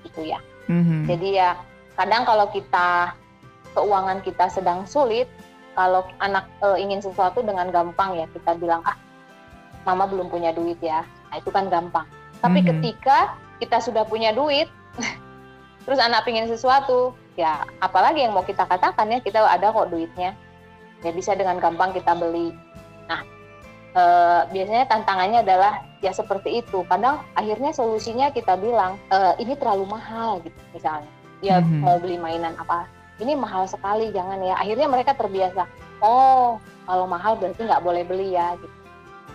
gitu 0.06 0.22
ya. 0.22 0.38
Mm-hmm. 0.70 1.01
Jadi 1.10 1.28
ya 1.41 1.58
kadang 1.97 2.24
kalau 2.30 2.53
kita 2.53 3.18
keuangan 3.74 4.22
kita 4.22 4.45
sedang 4.53 4.86
sulit, 4.86 5.26
kalau 5.76 6.07
anak 6.23 6.47
uh, 6.63 6.80
ingin 6.80 7.03
sesuatu 7.03 7.43
dengan 7.43 7.69
gampang 7.69 8.15
ya 8.15 8.26
kita 8.32 8.55
bilang 8.55 8.82
ah 8.88 8.95
mama 9.86 10.09
belum 10.09 10.34
punya 10.34 10.49
duit 10.49 10.82
ya, 10.82 11.05
nah, 11.30 11.38
itu 11.38 11.53
kan 11.53 11.69
gampang. 11.69 12.09
Tapi 12.41 12.59
mm-hmm. 12.59 12.71
ketika 12.82 13.38
kita 13.61 13.78
sudah 13.80 14.03
punya 14.03 14.34
duit, 14.34 14.65
terus 15.86 16.01
anak 16.01 16.26
ingin 16.26 16.49
sesuatu, 16.49 17.13
ya 17.38 17.61
apalagi 17.86 18.26
yang 18.26 18.34
mau 18.34 18.41
kita 18.41 18.65
katakan 18.65 19.13
ya 19.13 19.21
kita 19.21 19.45
ada 19.45 19.69
kok 19.69 19.93
duitnya 19.93 20.34
ya 21.05 21.11
bisa 21.13 21.38
dengan 21.38 21.61
gampang 21.61 21.93
kita 21.93 22.17
beli. 22.17 22.49
Nah, 23.05 23.21
e, 23.93 24.03
biasanya 24.49 24.89
tantangannya 24.89 25.45
adalah 25.45 25.86
ya 26.01 26.09
seperti 26.09 26.65
itu. 26.65 26.82
Kadang 26.89 27.21
akhirnya 27.38 27.69
solusinya 27.76 28.34
kita 28.34 28.57
bilang 28.57 28.97
e, 29.13 29.17
ini 29.43 29.53
terlalu 29.53 29.86
mahal 29.86 30.41
gitu 30.41 30.57
misalnya. 30.73 31.11
Dia 31.45 31.61
mm-hmm. 31.61 31.82
mau 31.86 32.01
beli 32.01 32.17
mainan 32.17 32.57
apa? 32.57 32.89
Ini 33.22 33.34
mahal 33.39 33.68
sekali, 33.70 34.11
jangan 34.11 34.43
ya. 34.43 34.59
Akhirnya 34.59 34.88
mereka 34.91 35.16
terbiasa. 35.16 35.68
Oh, 36.03 36.59
kalau 36.84 37.07
mahal 37.07 37.39
berarti 37.39 37.63
nggak 37.63 37.84
boleh 37.84 38.03
beli 38.03 38.36
ya. 38.36 38.59
Gitu. 38.59 38.76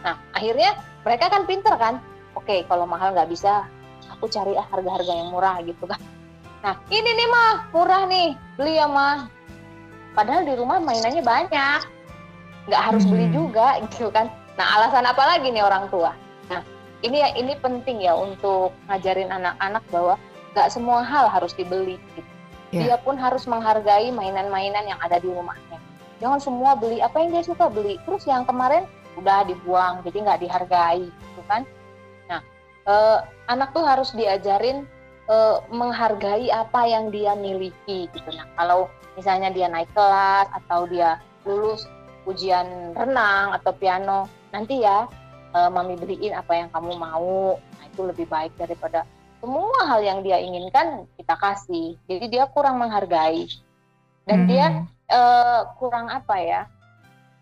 Nah, 0.05 0.16
akhirnya 0.37 0.76
mereka 1.05 1.33
kan 1.33 1.49
pinter 1.49 1.74
kan. 1.81 2.01
Oke, 2.37 2.64
kalau 2.68 2.85
mahal 2.85 3.16
nggak 3.16 3.33
bisa, 3.33 3.64
aku 4.12 4.28
cari 4.28 4.55
ah 4.55 4.66
harga-harga 4.68 5.12
yang 5.12 5.33
murah 5.33 5.59
gitu 5.64 5.89
kan. 5.89 5.99
Nah, 6.61 6.76
ini 6.93 7.09
nih 7.09 7.28
mah 7.33 7.55
murah 7.72 8.05
nih, 8.05 8.37
beli 8.61 8.76
ya 8.76 8.85
mah 8.85 9.41
padahal 10.14 10.43
di 10.43 10.55
rumah 10.59 10.83
mainannya 10.83 11.22
banyak 11.22 11.81
nggak 12.68 12.83
harus 12.83 13.03
hmm. 13.07 13.11
beli 13.14 13.26
juga 13.33 13.78
gitu 13.89 14.11
kan 14.11 14.28
nah 14.59 14.66
alasan 14.76 15.07
apa 15.07 15.22
lagi 15.24 15.49
nih 15.49 15.64
orang 15.64 15.89
tua 15.89 16.12
nah 16.51 16.61
ini 17.01 17.24
ya 17.24 17.28
ini 17.39 17.57
penting 17.57 18.05
ya 18.05 18.12
untuk 18.12 18.74
ngajarin 18.91 19.31
anak-anak 19.33 19.81
bahwa 19.89 20.14
nggak 20.53 20.68
semua 20.68 21.07
hal 21.07 21.31
harus 21.31 21.55
dibeli 21.55 21.97
gitu. 22.18 22.26
Yeah. 22.71 22.95
dia 22.95 22.97
pun 23.03 23.18
harus 23.18 23.47
menghargai 23.47 24.11
mainan-mainan 24.11 24.87
yang 24.87 25.01
ada 25.03 25.18
di 25.18 25.29
rumahnya. 25.31 25.79
Jangan 26.21 26.41
semua 26.41 26.77
beli 26.77 27.01
apa 27.01 27.21
yang 27.23 27.35
dia 27.35 27.45
suka 27.45 27.71
beli. 27.71 27.97
Terus 28.05 28.27
yang 28.29 28.45
kemarin 28.45 28.85
udah 29.18 29.45
dibuang 29.49 30.01
jadi 30.07 30.16
nggak 30.23 30.41
dihargai 30.47 31.09
gitu 31.11 31.43
kan? 31.51 31.62
Nah 32.29 32.41
eh, 32.87 33.18
anak 33.49 33.73
tuh 33.73 33.85
harus 33.85 34.12
diajarin 34.12 34.85
eh, 35.29 35.57
menghargai 35.73 36.53
apa 36.53 36.81
yang 36.87 37.09
dia 37.09 37.33
miliki 37.35 38.07
gitu. 38.12 38.31
Nah 38.37 38.47
kalau 38.55 38.87
misalnya 39.16 39.51
dia 39.51 39.66
naik 39.66 39.91
kelas 39.97 40.49
atau 40.64 40.87
dia 40.87 41.18
lulus 41.49 41.89
ujian 42.29 42.93
renang 42.93 43.57
atau 43.57 43.73
piano 43.73 44.29
nanti 44.53 44.85
ya 44.85 45.09
uh, 45.55 45.71
mami 45.71 45.99
beliin 45.99 46.35
apa 46.37 46.53
yang 46.55 46.68
kamu 46.71 46.95
mau. 46.99 47.59
Nah 47.59 47.85
itu 47.87 48.01
lebih 48.07 48.27
baik 48.31 48.55
daripada 48.59 49.07
semua 49.41 49.78
hal 49.88 50.01
yang 50.05 50.20
dia 50.20 50.36
inginkan 50.38 51.09
kita 51.16 51.34
kasih 51.41 51.97
jadi 52.07 52.24
dia 52.28 52.45
kurang 52.53 52.78
menghargai 52.78 53.49
dan 54.28 54.45
hmm. 54.45 54.49
dia 54.49 54.66
uh, 55.09 55.72
kurang 55.80 56.12
apa 56.12 56.36
ya 56.41 56.62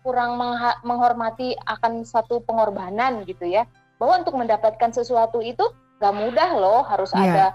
kurang 0.01 0.39
menghormati 0.87 1.59
akan 1.67 2.07
satu 2.07 2.39
pengorbanan 2.47 3.27
gitu 3.27 3.43
ya 3.45 3.67
bahwa 3.99 4.23
untuk 4.23 4.39
mendapatkan 4.39 4.95
sesuatu 4.95 5.43
itu 5.43 5.67
gak 5.99 6.15
mudah 6.15 6.55
loh 6.55 6.87
harus 6.87 7.11
yeah. 7.11 7.27
ada 7.27 7.45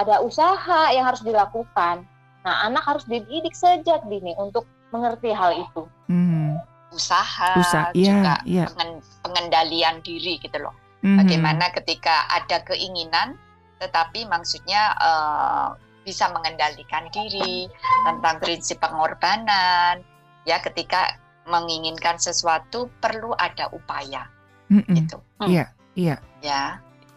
ada 0.00 0.14
usaha 0.24 0.88
yang 0.96 1.04
harus 1.04 1.20
dilakukan 1.20 2.08
Nah, 2.44 2.68
anak 2.68 2.84
harus 2.84 3.04
dididik 3.08 3.56
sejak 3.56 4.04
dini 4.04 4.36
untuk 4.36 4.68
mengerti 4.92 5.32
hal 5.32 5.56
itu. 5.56 5.88
Hmm. 6.12 6.60
Usaha, 6.92 7.58
Usaha 7.58 7.90
juga 7.90 8.38
ya, 8.46 8.68
ya. 8.70 8.94
pengendalian 9.24 10.04
diri 10.04 10.38
gitu 10.38 10.60
loh. 10.62 10.76
Hmm. 11.02 11.18
Bagaimana 11.18 11.72
ketika 11.74 12.28
ada 12.30 12.62
keinginan, 12.62 13.34
tetapi 13.80 14.26
maksudnya 14.28 14.94
uh, 14.98 15.68
bisa 16.04 16.28
mengendalikan 16.30 17.08
diri 17.10 17.66
tentang 18.04 18.36
prinsip 18.40 18.78
pengorbanan. 18.80 20.04
Ya, 20.44 20.60
ketika 20.60 21.16
menginginkan 21.48 22.20
sesuatu 22.20 22.92
perlu 23.00 23.32
ada 23.36 23.72
upaya. 23.72 24.28
Mm 24.68 24.84
-mm. 24.84 24.94
Gitu. 25.00 25.16
Iya, 25.48 25.64
iya. 25.96 26.16
Ya, 26.44 26.62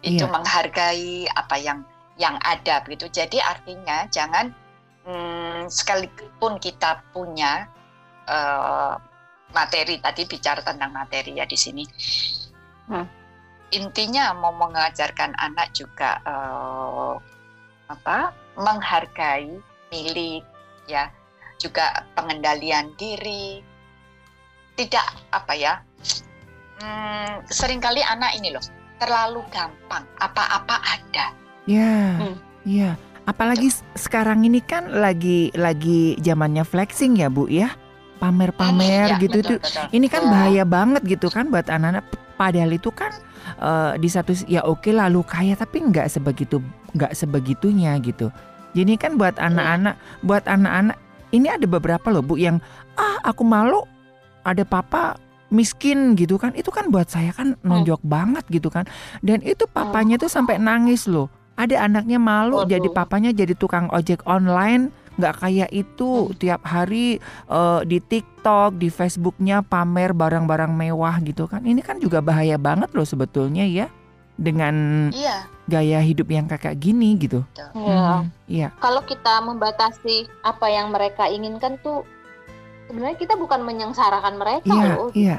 itu 0.00 0.24
ya. 0.24 0.32
menghargai 0.32 1.28
apa 1.36 1.56
yang 1.60 1.84
yang 2.16 2.40
ada 2.40 2.80
begitu. 2.84 3.12
Jadi 3.12 3.36
artinya 3.38 4.08
jangan 4.08 4.52
hmm, 5.04 5.68
sekalipun 5.68 6.60
kita 6.60 7.04
punya 7.12 7.68
uh, 8.28 8.96
materi 9.52 9.96
tadi 9.98 10.28
bicara 10.28 10.60
tentang 10.60 10.92
materi 10.92 11.40
ya 11.40 11.48
di 11.48 11.56
sini 11.56 11.84
hmm. 12.92 13.06
Intinya 13.74 14.32
mau 14.32 14.54
mengajarkan 14.56 15.36
anak 15.36 15.72
juga 15.76 16.20
uh, 16.24 17.14
apa 17.88 18.32
menghargai 18.56 19.60
milik 19.92 20.44
ya. 20.88 21.10
Juga 21.58 22.06
pengendalian 22.14 22.94
diri. 22.94 23.60
Tidak 24.78 25.34
apa 25.34 25.52
ya 25.58 25.74
hmm, 26.78 27.50
sering 27.50 27.82
kali 27.82 27.98
anak 27.98 28.38
ini 28.38 28.54
loh 28.54 28.62
terlalu 29.02 29.42
gampang 29.50 30.06
apa-apa 30.22 30.78
ada. 30.86 31.34
Ya 31.66 31.82
yeah, 31.82 32.08
hmm. 32.14 32.36
ya. 32.62 32.94
Yeah 32.94 32.94
Apalagi 33.28 33.68
sekarang 33.92 34.48
ini 34.48 34.64
kan 34.64 34.88
lagi 34.88 35.52
lagi 35.52 36.16
zamannya 36.24 36.64
flexing 36.64 37.20
ya 37.20 37.28
Bu 37.28 37.44
ya. 37.44 37.76
Pamer-pamer 38.18 39.14
hmm, 39.14 39.20
gitu 39.22 39.38
ya, 39.38 39.44
betul, 39.46 39.58
betul. 39.62 39.84
Ini 39.94 40.06
kan 40.10 40.22
bahaya 40.26 40.64
banget 40.66 41.02
gitu 41.06 41.28
kan 41.30 41.52
buat 41.52 41.68
anak-anak 41.70 42.02
padahal 42.38 42.70
itu 42.70 42.94
kan 42.94 43.10
uh, 43.58 43.98
di 43.98 44.06
satu 44.06 44.32
ya 44.46 44.62
oke 44.62 44.88
lalu 44.94 45.26
kaya 45.26 45.58
tapi 45.58 45.82
nggak 45.82 46.06
sebegitu 46.06 46.62
nggak 46.94 47.12
sebegitunya 47.12 47.98
gitu. 48.00 48.30
Jadi 48.72 48.94
kan 48.94 49.18
buat 49.18 49.34
iya. 49.36 49.50
anak-anak 49.50 49.94
buat 50.22 50.44
anak-anak 50.46 50.96
ini 51.34 51.50
ada 51.50 51.66
beberapa 51.66 52.08
loh 52.08 52.22
Bu 52.22 52.38
yang 52.38 52.62
ah 52.94 53.18
aku 53.26 53.42
malu 53.42 53.82
ada 54.46 54.62
papa 54.64 55.18
miskin 55.48 56.12
gitu 56.16 56.36
kan 56.36 56.52
itu 56.52 56.68
kan 56.68 56.92
buat 56.92 57.08
saya 57.08 57.32
kan 57.32 57.56
nonjok 57.64 58.04
hmm. 58.04 58.10
banget 58.12 58.44
gitu 58.52 58.68
kan 58.68 58.84
dan 59.24 59.40
itu 59.40 59.64
papanya 59.64 60.20
tuh 60.20 60.28
sampai 60.28 60.60
nangis 60.60 61.08
loh 61.08 61.32
ada 61.56 61.88
anaknya 61.88 62.20
malu 62.20 62.62
Waduh. 62.62 62.68
jadi 62.68 62.88
papanya 62.92 63.30
jadi 63.32 63.56
tukang 63.56 63.88
ojek 63.88 64.20
online 64.28 64.92
nggak 65.18 65.34
kayak 65.42 65.70
itu 65.74 66.30
tiap 66.38 66.62
hari 66.62 67.18
uh, 67.50 67.82
di 67.82 67.98
TikTok, 67.98 68.78
di 68.78 68.88
Facebooknya 68.88 69.66
pamer 69.66 70.14
barang-barang 70.14 70.70
mewah 70.70 71.18
gitu 71.26 71.50
kan. 71.50 71.66
Ini 71.66 71.82
kan 71.82 71.98
juga 71.98 72.22
bahaya 72.22 72.54
banget 72.56 72.94
loh 72.94 73.04
sebetulnya 73.04 73.66
ya 73.66 73.90
dengan 74.38 75.10
iya. 75.10 75.50
gaya 75.66 75.98
hidup 75.98 76.30
yang 76.30 76.46
kakak 76.46 76.78
gini 76.78 77.18
gitu. 77.18 77.42
Iya. 77.58 77.66
Hmm, 77.74 78.30
iya. 78.46 78.68
Kalau 78.78 79.02
kita 79.02 79.42
membatasi 79.42 80.30
apa 80.46 80.70
yang 80.70 80.94
mereka 80.94 81.26
inginkan 81.26 81.74
tuh 81.82 82.06
sebenarnya 82.86 83.18
kita 83.18 83.34
bukan 83.34 83.66
menyengsarakan 83.66 84.38
mereka 84.38 84.70
iya, 84.70 84.94
loh. 84.94 85.10
Iya. 85.10 85.36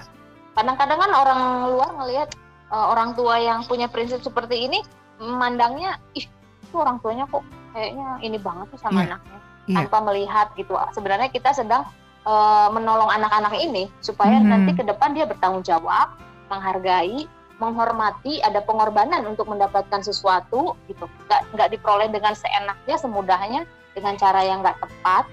Kadang-kadang 0.59 0.99
kan 0.99 1.11
orang 1.15 1.41
luar 1.71 1.89
ngelihat 2.03 2.29
uh, 2.69 2.91
orang 2.91 3.15
tua 3.15 3.39
yang 3.39 3.63
punya 3.63 3.87
prinsip 3.87 4.19
seperti 4.19 4.67
ini 4.67 4.83
memandangnya 5.19 5.99
ih 6.15 6.27
itu 6.69 6.75
orang 6.77 7.01
tuanya 7.01 7.25
kok 7.27 7.43
kayaknya 7.73 8.07
ini 8.21 8.37
banget 8.37 8.67
sih 8.75 8.79
sama 8.79 9.01
yeah. 9.01 9.07
anaknya 9.15 9.39
yeah. 9.69 9.85
tanpa 9.85 10.01
melihat 10.09 10.49
gitu. 10.57 10.73
Sebenarnya 10.91 11.29
kita 11.29 11.53
sedang 11.53 11.85
uh, 12.25 12.67
menolong 12.73 13.07
anak-anak 13.13 13.53
ini 13.61 13.87
supaya 14.01 14.41
mm 14.41 14.43
-hmm. 14.43 14.51
nanti 14.51 14.71
ke 14.73 14.83
depan 14.83 15.13
dia 15.13 15.29
bertanggung 15.29 15.61
jawab 15.61 16.17
menghargai 16.49 17.29
menghormati 17.59 18.39
ada 18.41 18.63
pengorbanan 18.63 19.21
untuk 19.29 19.45
mendapatkan 19.45 20.01
sesuatu 20.01 20.73
gitu. 20.89 21.05
Nggak 21.29 21.41
nggak 21.53 21.69
diperoleh 21.77 22.09
dengan 22.09 22.33
seenaknya 22.33 22.95
semudahnya 22.97 23.61
dengan 23.93 24.17
cara 24.17 24.41
yang 24.41 24.65
nggak 24.65 24.79
tepat. 24.81 25.23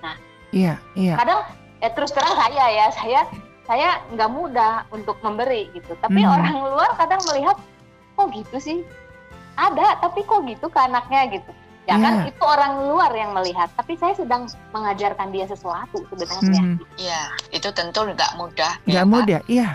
Nah 0.00 0.16
iya 0.54 0.78
yeah, 0.80 0.96
iya. 0.96 1.06
yeah. 1.12 1.16
kadang 1.20 1.40
ya 1.78 1.88
terus 1.92 2.10
terang 2.14 2.34
saya 2.34 2.64
ya 2.72 2.86
saya 2.94 3.20
saya 3.68 3.88
nggak 4.16 4.30
mudah 4.32 4.88
untuk 4.94 5.20
memberi 5.20 5.68
gitu. 5.76 5.92
Tapi 6.00 6.24
mm 6.24 6.30
orang 6.30 6.56
luar 6.72 6.90
kadang 6.96 7.20
melihat 7.28 7.58
kok 8.16 8.32
gitu 8.32 8.56
sih? 8.56 8.78
Ada 9.58 9.98
tapi 9.98 10.22
kok 10.22 10.46
gitu 10.46 10.70
ke 10.70 10.78
anaknya? 10.78 11.26
gitu 11.34 11.50
Ya 11.88 11.96
yeah. 11.96 12.04
kan 12.04 12.14
iya. 12.20 12.24
itu 12.28 12.44
orang 12.44 12.72
luar 12.84 13.12
yang 13.16 13.32
melihat, 13.32 13.72
tapi 13.72 13.96
saya 13.96 14.12
sedang 14.12 14.44
mengajarkan 14.76 15.32
dia 15.32 15.48
sesuatu 15.48 16.04
sebenarnya. 16.12 16.84
Iya, 17.00 17.22
hmm. 17.32 17.56
itu 17.56 17.68
tentu 17.72 18.04
nggak 18.04 18.32
mudah. 18.36 18.72
Nggak 18.84 19.06
ya, 19.08 19.08
mudah, 19.08 19.40
iya, 19.48 19.68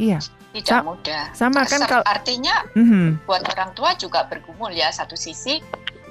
iya. 0.00 0.18
Tidak 0.48 0.64
Sa 0.64 0.80
mudah. 0.80 1.24
Sama 1.36 1.68
kan 1.68 1.84
kalau 1.84 2.04
artinya 2.08 2.64
mm-hmm. 2.72 3.28
buat 3.28 3.44
orang 3.52 3.76
tua 3.76 3.92
juga 4.00 4.24
bergumul 4.32 4.72
ya 4.72 4.88
satu 4.88 5.12
sisi 5.12 5.60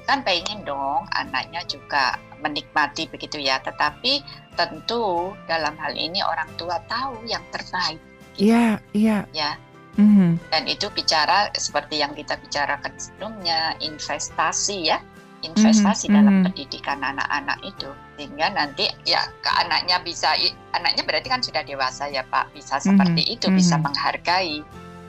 kan 0.06 0.22
pengen 0.22 0.62
dong 0.62 1.04
anaknya 1.18 1.66
juga 1.66 2.16
menikmati 2.38 3.10
begitu 3.10 3.42
ya, 3.42 3.58
tetapi 3.58 4.22
tentu 4.54 5.34
dalam 5.50 5.74
hal 5.74 5.90
ini 5.98 6.22
orang 6.22 6.48
tua 6.54 6.78
tahu 6.86 7.18
yang 7.26 7.42
terbaik. 7.50 7.98
Iya, 8.38 8.78
iya. 8.94 9.26
Ya, 9.34 9.58
Mm-hmm. 9.98 10.54
Dan 10.54 10.62
itu 10.70 10.86
bicara 10.94 11.50
seperti 11.58 11.98
yang 11.98 12.14
kita 12.14 12.38
bicarakan 12.38 12.94
sebelumnya, 12.94 13.74
investasi 13.82 14.94
ya, 14.94 15.02
investasi 15.46 16.08
mm-hmm. 16.08 16.16
dalam 16.18 16.32
mm-hmm. 16.32 16.46
pendidikan 16.50 16.98
anak-anak 17.02 17.58
itu, 17.62 17.90
sehingga 18.18 18.46
nanti 18.54 18.90
ya 19.06 19.22
ke 19.42 19.50
anaknya 19.62 19.96
bisa, 20.02 20.34
anaknya 20.74 21.02
berarti 21.06 21.28
kan 21.30 21.40
sudah 21.42 21.62
dewasa 21.62 22.10
ya 22.10 22.26
Pak, 22.26 22.50
bisa 22.54 22.82
seperti 22.82 23.22
mm-hmm. 23.22 23.34
itu, 23.38 23.46
mm-hmm. 23.46 23.60
bisa 23.60 23.74
menghargai. 23.78 24.56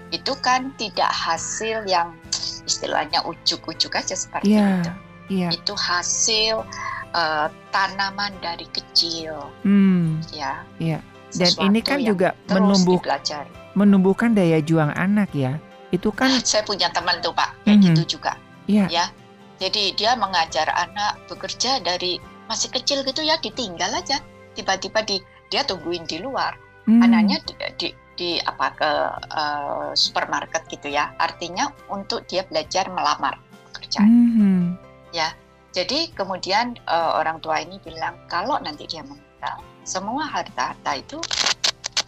Itu 0.09 0.33
kan 0.41 0.73
tidak 0.81 1.09
hasil 1.09 1.85
yang 1.85 2.17
istilahnya 2.65 3.21
ujuk-ujuk 3.25 3.93
aja 3.93 4.13
seperti 4.17 4.57
yeah. 4.57 4.81
itu. 4.81 4.91
Yeah. 5.29 5.51
Itu 5.53 5.77
hasil 5.77 6.65
uh, 7.13 7.47
tanaman 7.69 8.33
dari 8.41 8.65
kecil, 8.73 9.37
mm. 9.61 10.33
ya. 10.33 10.65
Yeah. 10.81 11.01
Dan 11.29 11.53
ini 11.69 11.85
kan 11.85 12.01
juga 12.01 12.33
menumbuh 12.49 12.97
dipelajari 12.97 13.59
menumbuhkan 13.77 14.33
daya 14.33 14.59
juang 14.59 14.91
anak 14.97 15.29
ya. 15.31 15.55
Itu 15.89 16.13
kan 16.13 16.29
saya 16.43 16.65
punya 16.65 16.91
teman 16.93 17.17
tuh 17.21 17.33
Pak, 17.33 17.65
kayak 17.65 17.65
mm 17.65 17.73
-hmm. 17.79 17.87
gitu 17.95 18.01
juga. 18.17 18.33
Iya. 18.69 18.85
Ya. 18.89 19.05
Jadi 19.59 19.93
dia 19.93 20.15
mengajar 20.15 20.71
anak 20.71 21.19
bekerja 21.27 21.83
dari 21.83 22.17
masih 22.47 22.71
kecil 22.71 23.03
gitu 23.03 23.21
ya 23.21 23.35
ditinggal 23.43 23.91
aja. 23.91 24.23
Tiba-tiba 24.55 25.03
di 25.03 25.19
dia 25.51 25.67
tungguin 25.67 26.07
di 26.07 26.23
luar. 26.23 26.55
Mm. 26.87 27.01
Anaknya 27.03 27.37
di, 27.43 27.53
di 27.75 27.87
di 28.19 28.29
apa 28.43 28.67
ke 28.75 28.91
uh, 29.35 29.91
supermarket 29.95 30.65
gitu 30.71 30.87
ya. 30.91 31.11
Artinya 31.19 31.69
untuk 31.91 32.23
dia 32.25 32.47
belajar 32.47 32.87
melamar 32.87 33.35
pekerjaan. 33.71 34.07
Mm 34.07 34.29
-hmm. 34.31 34.61
Ya. 35.11 35.35
Jadi 35.69 36.09
kemudian 36.17 36.79
uh, 36.89 37.21
orang 37.21 37.37
tua 37.45 37.61
ini 37.61 37.77
bilang 37.83 38.17
kalau 38.25 38.57
nanti 38.57 38.89
dia 38.89 39.05
meninggal, 39.05 39.61
semua 39.85 40.25
harta-harta 40.25 40.97
itu 40.97 41.21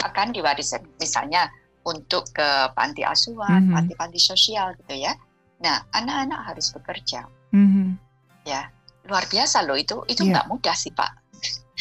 akan 0.01 0.33
diwariskan. 0.33 0.81
Misalnya 0.97 1.45
untuk 1.85 2.29
ke 2.33 2.73
panti 2.73 3.05
asuhan, 3.05 3.69
mm-hmm. 3.69 3.75
panti-panti 3.77 4.19
sosial 4.21 4.73
gitu 4.81 4.97
ya. 4.97 5.13
Nah, 5.61 5.85
anak-anak 5.93 6.53
harus 6.53 6.73
bekerja. 6.73 7.25
Mm-hmm. 7.51 7.87
Ya, 8.47 8.71
luar 9.07 9.23
biasa 9.27 9.63
loh 9.67 9.77
itu. 9.77 10.03
Itu 10.07 10.27
iya. 10.27 10.39
nggak 10.39 10.45
yeah. 10.47 10.51
mudah 10.51 10.75
sih 10.75 10.91
Pak. 10.91 11.11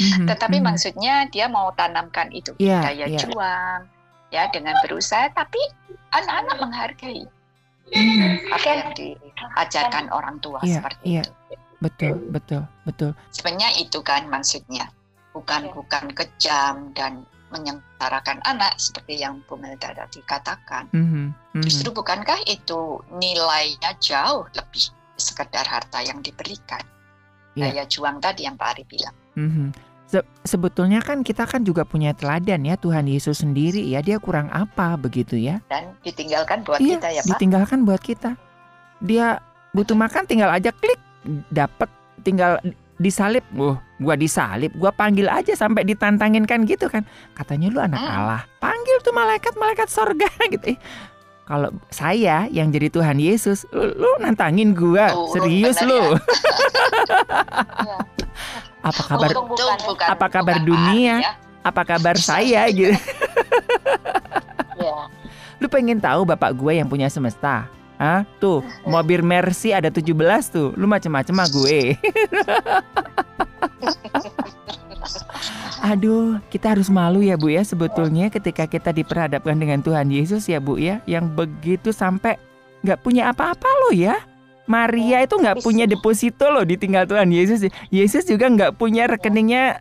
Mm-hmm. 0.01 0.27
Tetapi 0.29 0.57
mm-hmm. 0.59 0.68
maksudnya 0.71 1.14
dia 1.31 1.47
mau 1.47 1.71
tanamkan 1.75 2.29
itu 2.31 2.55
yeah, 2.59 2.85
daya 2.85 3.07
yeah. 3.07 3.21
juang, 3.21 3.81
ya 4.31 4.47
dengan 4.51 4.75
berusaha. 4.85 5.31
Tapi 5.33 5.61
anak-anak 6.14 6.57
menghargai 6.59 7.25
mm-hmm. 7.91 8.55
apa 8.55 8.68
yang 8.68 8.91
diajarkan 8.95 10.07
orang 10.11 10.37
tua 10.43 10.61
yeah, 10.62 10.75
seperti 10.79 11.07
yeah. 11.07 11.25
itu. 11.25 11.33
Betul, 11.81 12.21
betul, 12.29 12.62
betul. 12.85 13.11
Sebenarnya 13.33 13.73
itu 13.81 14.05
kan 14.05 14.29
maksudnya, 14.29 14.93
bukan 15.33 15.73
bukan 15.73 16.12
kejam 16.12 16.93
dan 16.93 17.25
menyengsarakan 17.51 18.39
anak 18.47 18.79
seperti 18.79 19.18
yang 19.18 19.43
Bu 19.49 19.59
Melda 19.59 19.91
tadi 19.97 20.23
katakan. 20.23 20.87
Mm 20.95 21.03
-hmm. 21.03 21.11
Mm 21.11 21.33
-hmm. 21.33 21.62
Justru 21.66 21.91
bukankah 21.91 22.47
itu 22.47 23.01
nilainya 23.11 23.97
jauh 23.99 24.47
lebih 24.55 24.93
sekedar 25.21 25.68
harta 25.68 26.01
yang 26.01 26.25
diberikan? 26.25 26.83
Yeah. 27.55 27.71
Daya 27.71 27.85
juang 27.87 28.18
tadi 28.18 28.49
yang 28.49 28.57
Pak 28.57 28.68
Ari 28.75 28.85
bilang. 28.89 29.16
Mm 29.37 29.51
-hmm. 29.51 29.68
Se 30.11 30.18
sebetulnya 30.43 30.99
kan 30.99 31.23
kita 31.23 31.47
kan 31.47 31.62
juga 31.62 31.87
punya 31.87 32.11
teladan 32.11 32.66
ya 32.66 32.75
Tuhan 32.75 33.07
Yesus 33.07 33.47
sendiri 33.47 33.87
ya 33.87 34.03
dia 34.03 34.18
kurang 34.18 34.51
apa 34.51 34.99
begitu 34.99 35.39
ya? 35.39 35.62
Dan 35.71 35.95
ditinggalkan 36.03 36.66
buat 36.66 36.83
iya, 36.83 36.99
kita 36.99 37.09
ya 37.14 37.21
Pak. 37.23 37.29
Ditinggalkan 37.37 37.79
buat 37.87 38.03
kita. 38.03 38.31
Dia 39.05 39.39
butuh 39.71 39.95
makan 39.95 40.27
tinggal 40.27 40.51
aja 40.51 40.75
klik 40.75 40.99
dapat 41.55 41.87
tinggal 42.27 42.59
disalib, 43.01 43.43
uh, 43.57 43.81
gua 43.97 44.14
disalib, 44.14 44.77
gua 44.77 44.93
panggil 44.93 45.25
aja 45.27 45.57
sampai 45.57 45.89
ditantangin 45.89 46.45
kan 46.45 46.68
gitu 46.68 46.87
kan. 46.93 47.09
Katanya 47.33 47.73
lu 47.73 47.81
anak 47.81 47.97
hmm. 47.97 48.12
Allah, 48.12 48.45
panggil 48.61 49.01
tuh 49.01 49.16
malaikat-malaikat 49.16 49.89
sorga 49.89 50.29
gitu. 50.53 50.77
Kalau 51.51 51.74
saya 51.90 52.46
yang 52.46 52.70
jadi 52.70 52.94
Tuhan 52.94 53.18
Yesus, 53.18 53.66
lu, 53.74 53.90
lu 53.98 54.07
nantangin 54.22 54.70
gua, 54.70 55.11
oh, 55.11 55.34
serius 55.34 55.82
lu. 55.82 56.14
Ya. 57.82 57.98
apa 58.94 59.03
kabar? 59.03 59.34
bukan, 59.34 59.66
bukan, 59.82 60.07
apa 60.14 60.26
kabar 60.30 60.62
bukan 60.62 60.68
dunia? 60.70 61.14
Ya. 61.18 61.34
Apa 61.66 61.82
kabar 61.82 62.14
saya 62.22 62.70
gitu? 62.70 62.94
ya. 64.86 65.11
Lu 65.59 65.66
pengen 65.66 65.98
tahu 65.98 66.22
bapak 66.22 66.55
gue 66.55 66.78
yang 66.78 66.86
punya 66.86 67.11
semesta? 67.11 67.66
Hah? 67.98 68.22
Tuh, 68.38 68.62
mobil 68.86 69.18
Mercy 69.18 69.74
ada 69.74 69.90
17 69.90 70.07
tuh. 70.55 70.70
Lu 70.78 70.86
macem-macem 70.86 71.34
mah 71.34 71.51
gue. 71.51 71.98
Aduh, 75.81 76.37
kita 76.53 76.76
harus 76.76 76.93
malu 76.93 77.24
ya 77.24 77.41
Bu 77.41 77.49
ya 77.49 77.64
sebetulnya 77.64 78.28
ketika 78.28 78.68
kita 78.68 78.93
diperhadapkan 78.93 79.57
dengan 79.57 79.81
Tuhan 79.81 80.12
Yesus 80.12 80.45
ya 80.45 80.61
Bu 80.61 80.76
ya, 80.76 81.01
yang 81.09 81.33
begitu 81.33 81.89
sampai 81.89 82.37
nggak 82.85 83.01
punya 83.01 83.33
apa-apa 83.33 83.68
loh 83.87 83.95
ya. 83.97 84.20
Maria 84.68 85.26
itu 85.26 85.35
nggak 85.35 85.66
punya 85.66 85.89
deposito 85.89 86.47
loh 86.47 86.62
ditinggal 86.62 87.09
Tuhan 87.09 87.33
Yesus. 87.33 87.66
Yesus 87.91 88.28
juga 88.28 88.47
nggak 88.47 88.76
punya 88.78 89.09
rekeningnya. 89.09 89.81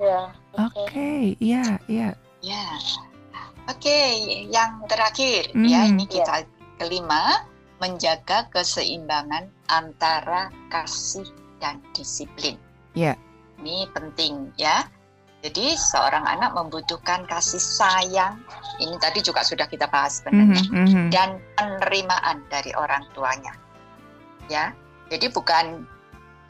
Ya. 0.00 0.32
Oke, 0.70 1.36
iya, 1.42 1.82
iya. 1.90 2.14
Ya. 2.40 2.66
Oke, 3.70 3.98
yang 4.50 4.82
terakhir 4.90 5.52
mm, 5.54 5.66
ya 5.68 5.80
ini 5.86 6.04
kita 6.06 6.48
kelima 6.78 7.46
menjaga 7.82 8.46
keseimbangan 8.50 9.50
antara 9.66 10.54
kasih 10.70 11.26
dan 11.58 11.82
disiplin. 11.94 12.54
Ya. 12.94 13.18
Ini 13.62 13.86
penting 13.94 14.50
ya. 14.58 14.82
Jadi 15.42 15.74
seorang 15.74 16.26
anak 16.26 16.54
membutuhkan 16.54 17.26
kasih 17.30 17.62
sayang. 17.62 18.42
Ini 18.82 18.94
tadi 18.98 19.22
juga 19.22 19.46
sudah 19.46 19.70
kita 19.70 19.86
bahas 19.86 20.18
sebenarnya. 20.18 20.62
Mm 20.70 20.86
-hmm. 20.86 21.06
Dan 21.14 21.38
penerimaan 21.54 22.42
dari 22.50 22.74
orang 22.74 23.06
tuanya. 23.14 23.54
Ya. 24.50 24.74
Jadi 25.10 25.30
bukan 25.30 25.86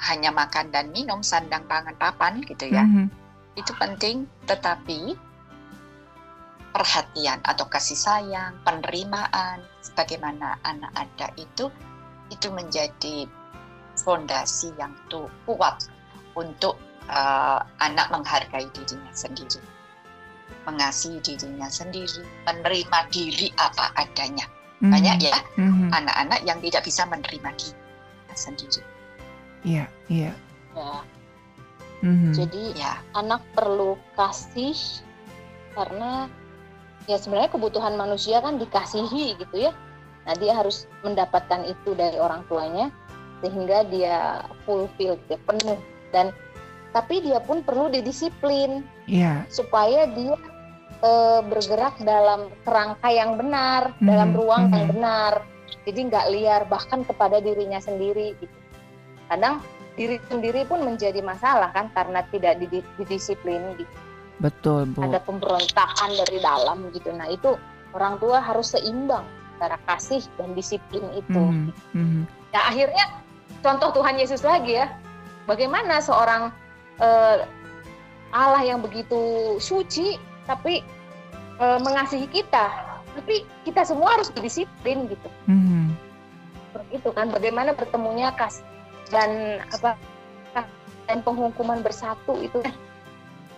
hanya 0.00 0.32
makan 0.32 0.72
dan 0.72 0.88
minum, 0.92 1.20
sandang 1.20 1.68
pangan 1.68 1.96
papan 2.00 2.40
gitu 2.44 2.68
ya. 2.68 2.84
Mm 2.84 2.92
-hmm. 2.92 3.06
Itu 3.60 3.72
penting, 3.76 4.24
tetapi 4.48 5.16
perhatian 6.72 7.40
atau 7.44 7.68
kasih 7.68 7.96
sayang, 7.96 8.56
penerimaan, 8.64 9.60
sebagaimana 9.84 10.56
anak 10.64 10.92
ada 10.96 11.28
itu, 11.36 11.68
itu 12.32 12.48
menjadi 12.48 13.28
fondasi 14.00 14.72
yang 14.80 14.96
tuh 15.12 15.28
kuat 15.44 15.92
untuk 16.32 16.80
uh, 17.08 17.60
anak 17.82 18.10
menghargai 18.12 18.68
dirinya 18.74 19.12
sendiri, 19.14 19.62
mengasihi 20.68 21.18
dirinya 21.24 21.66
sendiri, 21.66 22.22
menerima 22.46 22.98
diri 23.10 23.48
apa 23.58 23.90
adanya. 23.98 24.46
Mm-hmm. 24.82 24.92
Banyak 24.92 25.16
ya 25.22 25.38
mm-hmm. 25.58 25.88
anak-anak 25.94 26.40
yang 26.42 26.58
tidak 26.58 26.82
bisa 26.82 27.02
menerima 27.06 27.50
diri 27.54 27.78
sendiri. 28.34 28.82
Iya, 29.62 29.84
iya. 30.10 30.32
Ya. 30.74 30.98
Mm-hmm. 32.02 32.32
Jadi 32.34 32.62
ya. 32.74 32.98
anak 33.14 33.42
perlu 33.54 33.94
kasih 34.18 34.74
karena 35.72 36.26
ya 37.10 37.18
sebenarnya 37.18 37.50
kebutuhan 37.50 37.94
manusia 37.98 38.38
kan 38.38 38.60
dikasihi 38.60 39.38
gitu 39.38 39.56
ya 39.68 39.72
nah 40.22 40.38
dia 40.38 40.54
harus 40.54 40.86
mendapatkan 41.02 41.66
itu 41.66 41.98
dari 41.98 42.14
orang 42.14 42.46
tuanya 42.46 42.94
sehingga 43.42 43.82
dia 43.90 44.46
fulfill 44.62 45.18
dia 45.26 45.38
penuh 45.42 45.78
dan 46.14 46.30
tapi 46.92 47.24
dia 47.24 47.40
pun 47.40 47.64
perlu 47.64 47.88
didisiplin 47.88 48.84
yeah. 49.08 49.44
supaya 49.48 50.06
dia 50.12 50.36
e, 51.00 51.10
bergerak 51.48 51.96
dalam 52.04 52.52
kerangka 52.62 53.08
yang 53.08 53.40
benar 53.40 53.96
mm 53.96 54.04
dalam 54.04 54.30
ruang 54.36 54.68
mm 54.68 54.72
yang 54.72 54.84
hmm. 54.86 54.92
benar 54.96 55.32
jadi 55.82 56.00
nggak 56.12 56.26
liar 56.30 56.62
bahkan 56.68 57.02
kepada 57.02 57.40
dirinya 57.40 57.80
sendiri 57.80 58.36
gitu 58.38 58.56
kadang 59.32 59.64
diri 59.96 60.20
sendiri 60.28 60.64
pun 60.68 60.84
menjadi 60.84 61.20
masalah 61.20 61.72
kan 61.72 61.88
karena 61.92 62.24
tidak 62.32 62.60
didisiplin 63.00 63.60
gitu 63.76 63.96
Betul, 64.42 64.90
Bu. 64.90 65.06
Ada 65.06 65.22
pemberontakan 65.22 66.10
dari 66.18 66.42
dalam 66.42 66.90
gitu. 66.90 67.14
Nah, 67.14 67.30
itu 67.30 67.54
orang 67.94 68.18
tua 68.18 68.42
harus 68.42 68.74
seimbang 68.74 69.22
antara 69.56 69.78
kasih 69.86 70.26
dan 70.34 70.58
disiplin 70.58 71.06
itu. 71.14 71.38
Mm 71.38 71.70
-hmm. 71.94 72.22
Nah, 72.50 72.62
akhirnya 72.66 73.22
contoh 73.62 73.94
Tuhan 73.94 74.18
Yesus 74.18 74.42
lagi 74.42 74.82
ya. 74.82 74.90
Bagaimana 75.46 76.02
seorang 76.02 76.50
uh, 77.02 77.44
Allah 78.32 78.62
yang 78.64 78.80
begitu 78.80 79.58
suci 79.58 80.16
tapi 80.48 80.80
uh, 81.58 81.82
mengasihi 81.82 82.30
kita, 82.30 82.70
tapi 83.18 83.44
kita 83.66 83.84
semua 83.84 84.16
harus 84.16 84.30
berdisiplin 84.32 85.10
gitu. 85.10 85.28
Mm 85.50 85.60
-hmm. 85.60 85.84
itu 86.88 87.08
kan 87.12 87.28
bagaimana 87.28 87.76
bertemunya 87.76 88.32
kas 88.32 88.64
dan 89.12 89.60
apa 89.76 89.92
dan 91.04 91.20
penghukuman 91.20 91.84
bersatu 91.84 92.40
itu 92.40 92.64
kan 92.64 92.72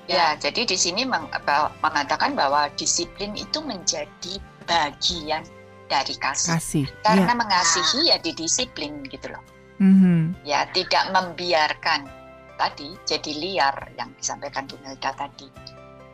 Ya, 0.04 0.36
jadi 0.36 0.68
di 0.68 0.76
sini 0.76 1.08
meng, 1.08 1.32
mengatakan 1.80 2.36
bahwa 2.36 2.68
disiplin 2.76 3.32
itu 3.32 3.64
menjadi 3.64 4.36
bagian 4.68 5.40
dari 5.88 6.14
kasih. 6.20 6.60
kasih. 6.60 6.86
Karena 7.00 7.32
ya. 7.32 7.36
mengasihi 7.40 8.00
ya 8.12 8.16
didisiplin 8.20 9.00
gitu 9.08 9.32
loh. 9.32 9.40
Mm-hmm. 9.80 10.44
Ya, 10.44 10.68
tidak 10.76 11.08
membiarkan 11.08 12.04
tadi 12.56 12.94
jadi 13.04 13.32
liar 13.34 13.76
yang 13.98 14.10
disampaikan 14.18 14.66
Bu 14.66 14.78
Melda 14.82 15.10
tadi. 15.14 15.48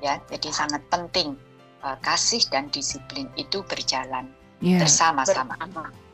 Ya, 0.00 0.16
jadi 0.32 0.48
sangat 0.48 0.80
penting 0.88 1.36
uh, 1.84 1.96
kasih 2.00 2.40
dan 2.48 2.72
disiplin 2.72 3.28
itu 3.36 3.60
berjalan 3.68 4.32
yeah. 4.64 4.80
bersama-sama. 4.80 5.56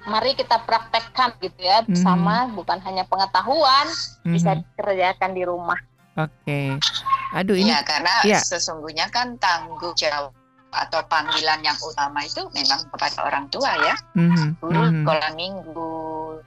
Mari 0.06 0.38
kita 0.38 0.62
praktekkan 0.62 1.34
gitu 1.42 1.66
ya 1.66 1.82
bersama, 1.82 2.46
mm-hmm. 2.46 2.58
bukan 2.58 2.78
hanya 2.86 3.02
pengetahuan 3.10 3.86
mm-hmm. 3.90 4.34
bisa 4.34 4.50
dikerjakan 4.58 5.30
di 5.34 5.42
rumah. 5.42 5.78
Oke. 6.18 6.30
Okay. 6.46 6.68
Aduh 7.34 7.58
ini. 7.58 7.74
Ya 7.74 7.82
karena 7.82 8.14
ya. 8.22 8.38
sesungguhnya 8.38 9.10
kan 9.10 9.34
tanggung 9.42 9.94
jawab 9.98 10.30
atau 10.70 11.00
panggilan 11.08 11.62
yang 11.64 11.78
utama 11.82 12.22
itu 12.22 12.42
memang 12.54 12.86
kepada 12.94 13.18
orang 13.26 13.46
tua 13.50 13.70
ya. 13.82 13.94
Mm-hmm. 14.14 14.48
Guru 14.62 14.78
mm-hmm. 14.78 14.98
sekolah 15.02 15.30
minggu, 15.34 15.94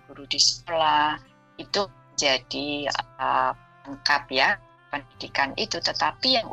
guru 0.07 0.23
di 0.27 0.39
sekolah 0.39 1.19
itu 1.59 1.81
jadi 2.15 2.87
uh, 3.19 3.51
lengkap 3.87 4.23
ya 4.33 4.57
pendidikan 4.89 5.53
itu. 5.55 5.77
Tetapi 5.79 6.27
yang 6.35 6.47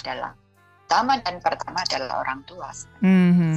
adalah 0.00 0.32
pertama 0.86 1.18
dan 1.20 1.36
pertama 1.42 1.78
adalah 1.82 2.22
orang 2.22 2.40
tua. 2.46 2.70
Mm-hmm. 3.02 3.56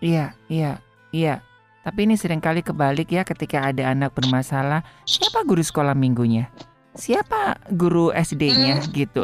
Iya, 0.00 0.32
iya, 0.48 0.72
iya. 1.12 1.34
Tapi 1.80 2.04
ini 2.04 2.14
sering 2.16 2.44
kali 2.44 2.60
kebalik 2.60 3.08
ya 3.08 3.24
ketika 3.24 3.64
ada 3.64 3.92
anak 3.92 4.12
bermasalah, 4.12 4.84
siapa 5.08 5.44
guru 5.44 5.64
sekolah 5.64 5.96
minggunya? 5.96 6.48
siapa 6.94 7.58
guru 7.70 8.10
SD-nya 8.10 8.82
hmm. 8.82 8.90
gitu. 8.94 9.22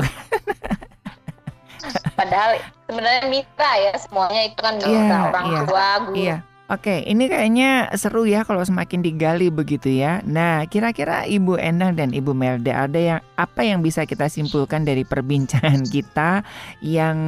Padahal 2.18 2.58
sebenarnya 2.88 3.22
mitra 3.28 3.72
ya 3.78 3.92
semuanya 4.00 4.42
itu 4.48 4.58
kan 4.58 4.74
mitra 4.80 4.90
yeah, 4.90 5.28
orang 5.30 5.46
yeah, 5.46 5.62
tua 5.66 5.88
guru. 6.02 6.16
Iya. 6.16 6.36
Oke, 6.66 7.06
ini 7.06 7.30
kayaknya 7.30 7.94
seru 7.94 8.26
ya 8.26 8.42
kalau 8.42 8.58
semakin 8.66 8.98
digali 8.98 9.54
begitu 9.54 9.86
ya. 9.86 10.18
Nah, 10.26 10.66
kira-kira 10.66 11.22
Ibu 11.22 11.54
Endang 11.62 11.94
dan 11.94 12.10
Ibu 12.10 12.34
Melda 12.34 12.90
ada 12.90 12.98
yang 12.98 13.20
apa 13.38 13.62
yang 13.62 13.86
bisa 13.86 14.02
kita 14.02 14.26
simpulkan 14.26 14.82
dari 14.82 15.06
perbincangan 15.06 15.86
kita 15.94 16.42
yang 16.82 17.18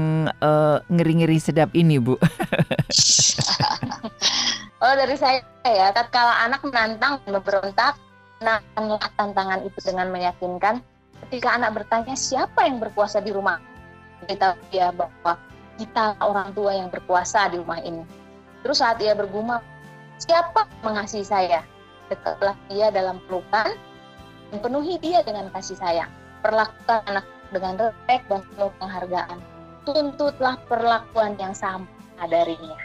uh, 0.42 0.82
ngeri-ngeri 0.90 1.38
sedap 1.38 1.70
ini, 1.78 2.02
Bu? 2.02 2.18
oh, 4.82 4.94
dari 4.98 5.14
saya 5.14 5.38
ya, 5.62 5.94
tatkala 5.94 6.42
anak 6.42 6.58
menantang 6.66 7.22
memberontak, 7.30 7.94
menangkanlah 8.42 9.06
tantangan 9.14 9.62
itu 9.62 9.78
dengan 9.86 10.10
meyakinkan 10.10 10.82
ketika 11.30 11.54
anak 11.54 11.78
bertanya 11.78 12.18
siapa 12.18 12.66
yang 12.66 12.82
berkuasa 12.82 13.22
di 13.22 13.30
rumah 13.30 13.62
kita 14.26 14.58
dia 14.70 14.90
bahwa 14.90 15.38
kita 15.78 16.18
orang 16.18 16.50
tua 16.58 16.74
yang 16.74 16.90
berkuasa 16.90 17.46
di 17.54 17.62
rumah 17.62 17.78
ini 17.82 18.02
terus 18.64 18.82
saat 18.82 18.98
ia 18.98 19.14
bergumam 19.14 19.62
siapa 20.18 20.66
mengasihi 20.82 21.26
saya 21.26 21.60
dekatlah 22.08 22.56
dia 22.72 22.88
dalam 22.90 23.20
pelukan 23.28 23.76
dan 24.48 24.58
penuhi 24.58 24.96
dia 24.98 25.20
dengan 25.22 25.52
kasih 25.52 25.76
sayang 25.76 26.10
perlakukan 26.40 27.04
anak 27.06 27.26
dengan 27.52 27.74
respek 27.78 28.20
dan 28.28 28.40
penuh 28.54 28.72
penghargaan 28.80 29.38
tuntutlah 29.84 30.56
perlakuan 30.68 31.36
yang 31.40 31.54
sama 31.56 31.86
darinya 32.28 32.76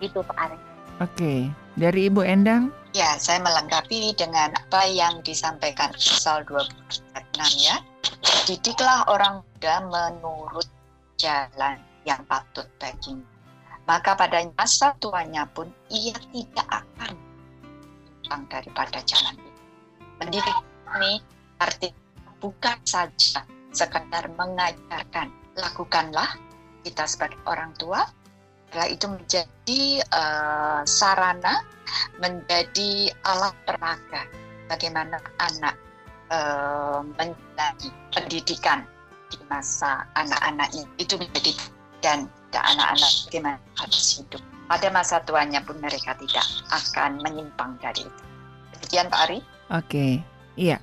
itu 0.00 0.22
Pak 0.22 0.38
Arif 0.38 0.68
Oke, 0.98 1.46
dari 1.78 2.10
Ibu 2.10 2.26
Endang? 2.26 2.74
Ya, 2.90 3.14
saya 3.22 3.38
melengkapi 3.38 4.18
dengan 4.18 4.50
apa 4.50 4.82
yang 4.90 5.22
disampaikan 5.22 5.94
pasal 5.94 6.42
26 6.42 7.38
ya. 7.62 7.78
Didiklah 8.50 9.06
orang 9.06 9.46
muda 9.46 9.74
menurut 9.86 10.66
jalan 11.14 11.78
yang 12.02 12.18
patut 12.26 12.66
baginya. 12.82 13.37
Maka 13.88 14.12
pada 14.12 14.44
masa 14.52 14.92
tuanya 15.00 15.48
pun 15.48 15.72
ia 15.88 16.12
tidak 16.28 16.68
akan 16.68 17.16
pulang 18.20 18.44
daripada 18.52 19.00
jalan 19.08 19.34
itu. 19.40 19.62
Mendidik 20.20 20.58
ini 21.00 21.24
arti 21.56 21.88
bukan 22.36 22.76
saja 22.84 23.48
sekedar 23.72 24.28
mengajarkan. 24.36 25.32
Lakukanlah 25.56 26.36
kita 26.84 27.08
sebagai 27.08 27.40
orang 27.48 27.72
tua 27.80 28.04
setelah 28.68 28.88
itu 28.92 29.06
menjadi 29.08 29.82
uh, 30.12 30.84
sarana, 30.84 31.64
menjadi 32.20 33.08
alat 33.24 33.56
peraga 33.64 34.28
bagaimana 34.68 35.16
anak 35.40 35.72
uh, 36.28 37.00
menjadi 37.16 37.88
pendidikan 38.12 38.84
di 39.32 39.40
masa 39.48 40.04
anak-anak 40.20 40.68
itu 41.00 41.16
menjadi 41.16 41.52
dan 42.04 42.28
anak-anak 42.56 43.12
bagaimana 43.28 43.58
harus 43.76 44.20
hidup. 44.20 44.42
Pada 44.68 44.88
masa 44.92 45.20
tuanya 45.24 45.64
pun 45.64 45.80
mereka 45.80 46.12
tidak 46.16 46.44
akan 46.68 47.20
menyimpang 47.24 47.76
dari 47.80 48.04
itu. 48.04 48.22
Demikian 48.76 49.08
Pak 49.08 49.20
Ari. 49.28 49.38
Oke, 49.72 50.20
iya. 50.56 50.76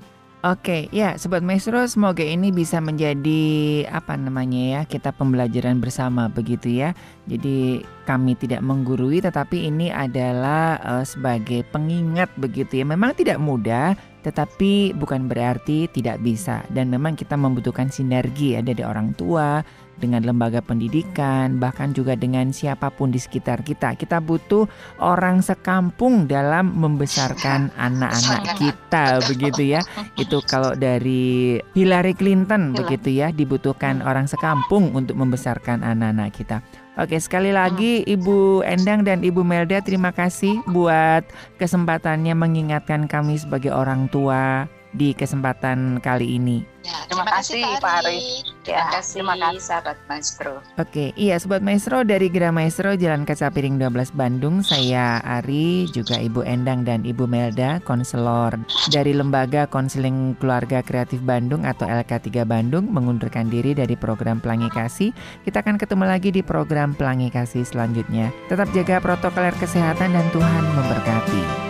Oke, 0.46 0.86
ya 0.94 1.18
Sobat 1.18 1.42
Maestro 1.42 1.82
semoga 1.90 2.22
ini 2.22 2.54
bisa 2.54 2.78
menjadi 2.78 3.82
apa 3.90 4.14
namanya 4.14 4.62
ya 4.62 4.80
kita 4.86 5.10
pembelajaran 5.10 5.82
bersama 5.82 6.30
begitu 6.30 6.70
ya. 6.70 6.94
Jadi 7.26 7.82
kami 8.06 8.38
tidak 8.38 8.62
menggurui 8.62 9.18
tetapi 9.18 9.66
ini 9.66 9.90
adalah 9.90 10.78
uh, 10.86 11.02
sebagai 11.02 11.66
pengingat 11.74 12.30
begitu 12.38 12.78
ya. 12.78 12.86
Memang 12.86 13.18
tidak 13.18 13.42
mudah 13.42 13.98
tetapi 14.22 14.94
bukan 14.94 15.26
berarti 15.26 15.90
tidak 15.90 16.22
bisa 16.22 16.62
dan 16.70 16.94
memang 16.94 17.18
kita 17.18 17.34
membutuhkan 17.34 17.90
sinergi 17.90 18.54
ya 18.54 18.62
dari 18.62 18.86
orang 18.86 19.18
tua, 19.18 19.66
dengan 19.96 20.24
lembaga 20.24 20.60
pendidikan, 20.60 21.56
bahkan 21.56 21.92
juga 21.96 22.14
dengan 22.14 22.52
siapa 22.52 22.92
pun 22.92 23.12
di 23.12 23.20
sekitar 23.20 23.64
kita. 23.64 23.96
Kita 23.96 24.20
butuh 24.20 24.68
orang 25.00 25.40
sekampung 25.40 26.28
dalam 26.28 26.76
membesarkan 26.76 27.72
anak-anak 27.88 28.42
kita, 28.60 29.20
begitu 29.28 29.76
ya. 29.76 29.80
Itu 30.16 30.44
kalau 30.44 30.76
dari 30.76 31.58
Hillary 31.72 32.14
Clinton, 32.14 32.76
begitu 32.76 33.12
ya, 33.12 33.32
dibutuhkan 33.32 34.04
orang 34.04 34.28
sekampung 34.28 34.92
untuk 34.92 35.16
membesarkan 35.16 35.82
anak-anak 35.82 36.30
kita. 36.36 36.58
Oke, 36.96 37.20
sekali 37.20 37.52
lagi 37.52 38.00
Ibu 38.08 38.64
Endang 38.64 39.04
dan 39.04 39.20
Ibu 39.20 39.44
Melda 39.44 39.84
terima 39.84 40.16
kasih 40.16 40.64
buat 40.72 41.28
kesempatannya 41.60 42.32
mengingatkan 42.32 43.04
kami 43.04 43.36
sebagai 43.36 43.68
orang 43.68 44.08
tua 44.08 44.64
di 44.96 45.12
kesempatan 45.12 46.00
kali 46.00 46.40
ini. 46.40 46.64
Ya, 46.86 47.02
terima, 47.10 47.26
terima 47.26 47.42
kasih 47.42 47.62
Pak 47.82 47.94
Ari. 48.02 48.18
Ya, 48.66 48.82
terima 48.82 48.86
kasih, 48.94 49.18
terima 49.18 49.34
kasih 49.36 49.62
sahabat 49.62 49.96
Maestro. 50.06 50.54
Oke, 50.78 51.10
iya 51.18 51.34
sobat 51.36 51.62
Maestro 51.62 52.06
dari 52.06 52.30
Gira 52.30 52.54
Maestro 52.54 52.94
Jalan 52.94 53.26
Kaca 53.26 53.50
Piring 53.50 53.76
12 53.78 54.14
Bandung, 54.14 54.62
saya 54.62 55.18
Ari, 55.22 55.90
juga 55.90 56.16
Ibu 56.18 56.46
Endang 56.46 56.86
dan 56.86 57.02
Ibu 57.02 57.26
Melda, 57.26 57.82
konselor 57.82 58.54
dari 58.94 59.12
Lembaga 59.12 59.66
Konseling 59.66 60.38
Keluarga 60.38 60.78
Kreatif 60.80 61.18
Bandung 61.26 61.66
atau 61.66 61.90
LK3 61.90 62.46
Bandung 62.46 62.86
mengundurkan 62.86 63.50
diri 63.50 63.74
dari 63.74 63.98
program 63.98 64.38
Pelangi 64.38 64.70
Kasih. 64.70 65.10
Kita 65.42 65.66
akan 65.66 65.82
ketemu 65.82 66.04
lagi 66.06 66.30
di 66.30 66.42
program 66.46 66.94
Pelangi 66.94 67.34
Kasih 67.34 67.66
selanjutnya. 67.66 68.30
Tetap 68.46 68.70
jaga 68.70 69.02
protokol 69.02 69.50
kesehatan 69.58 70.14
dan 70.14 70.26
Tuhan 70.30 70.64
memberkati. 70.74 71.65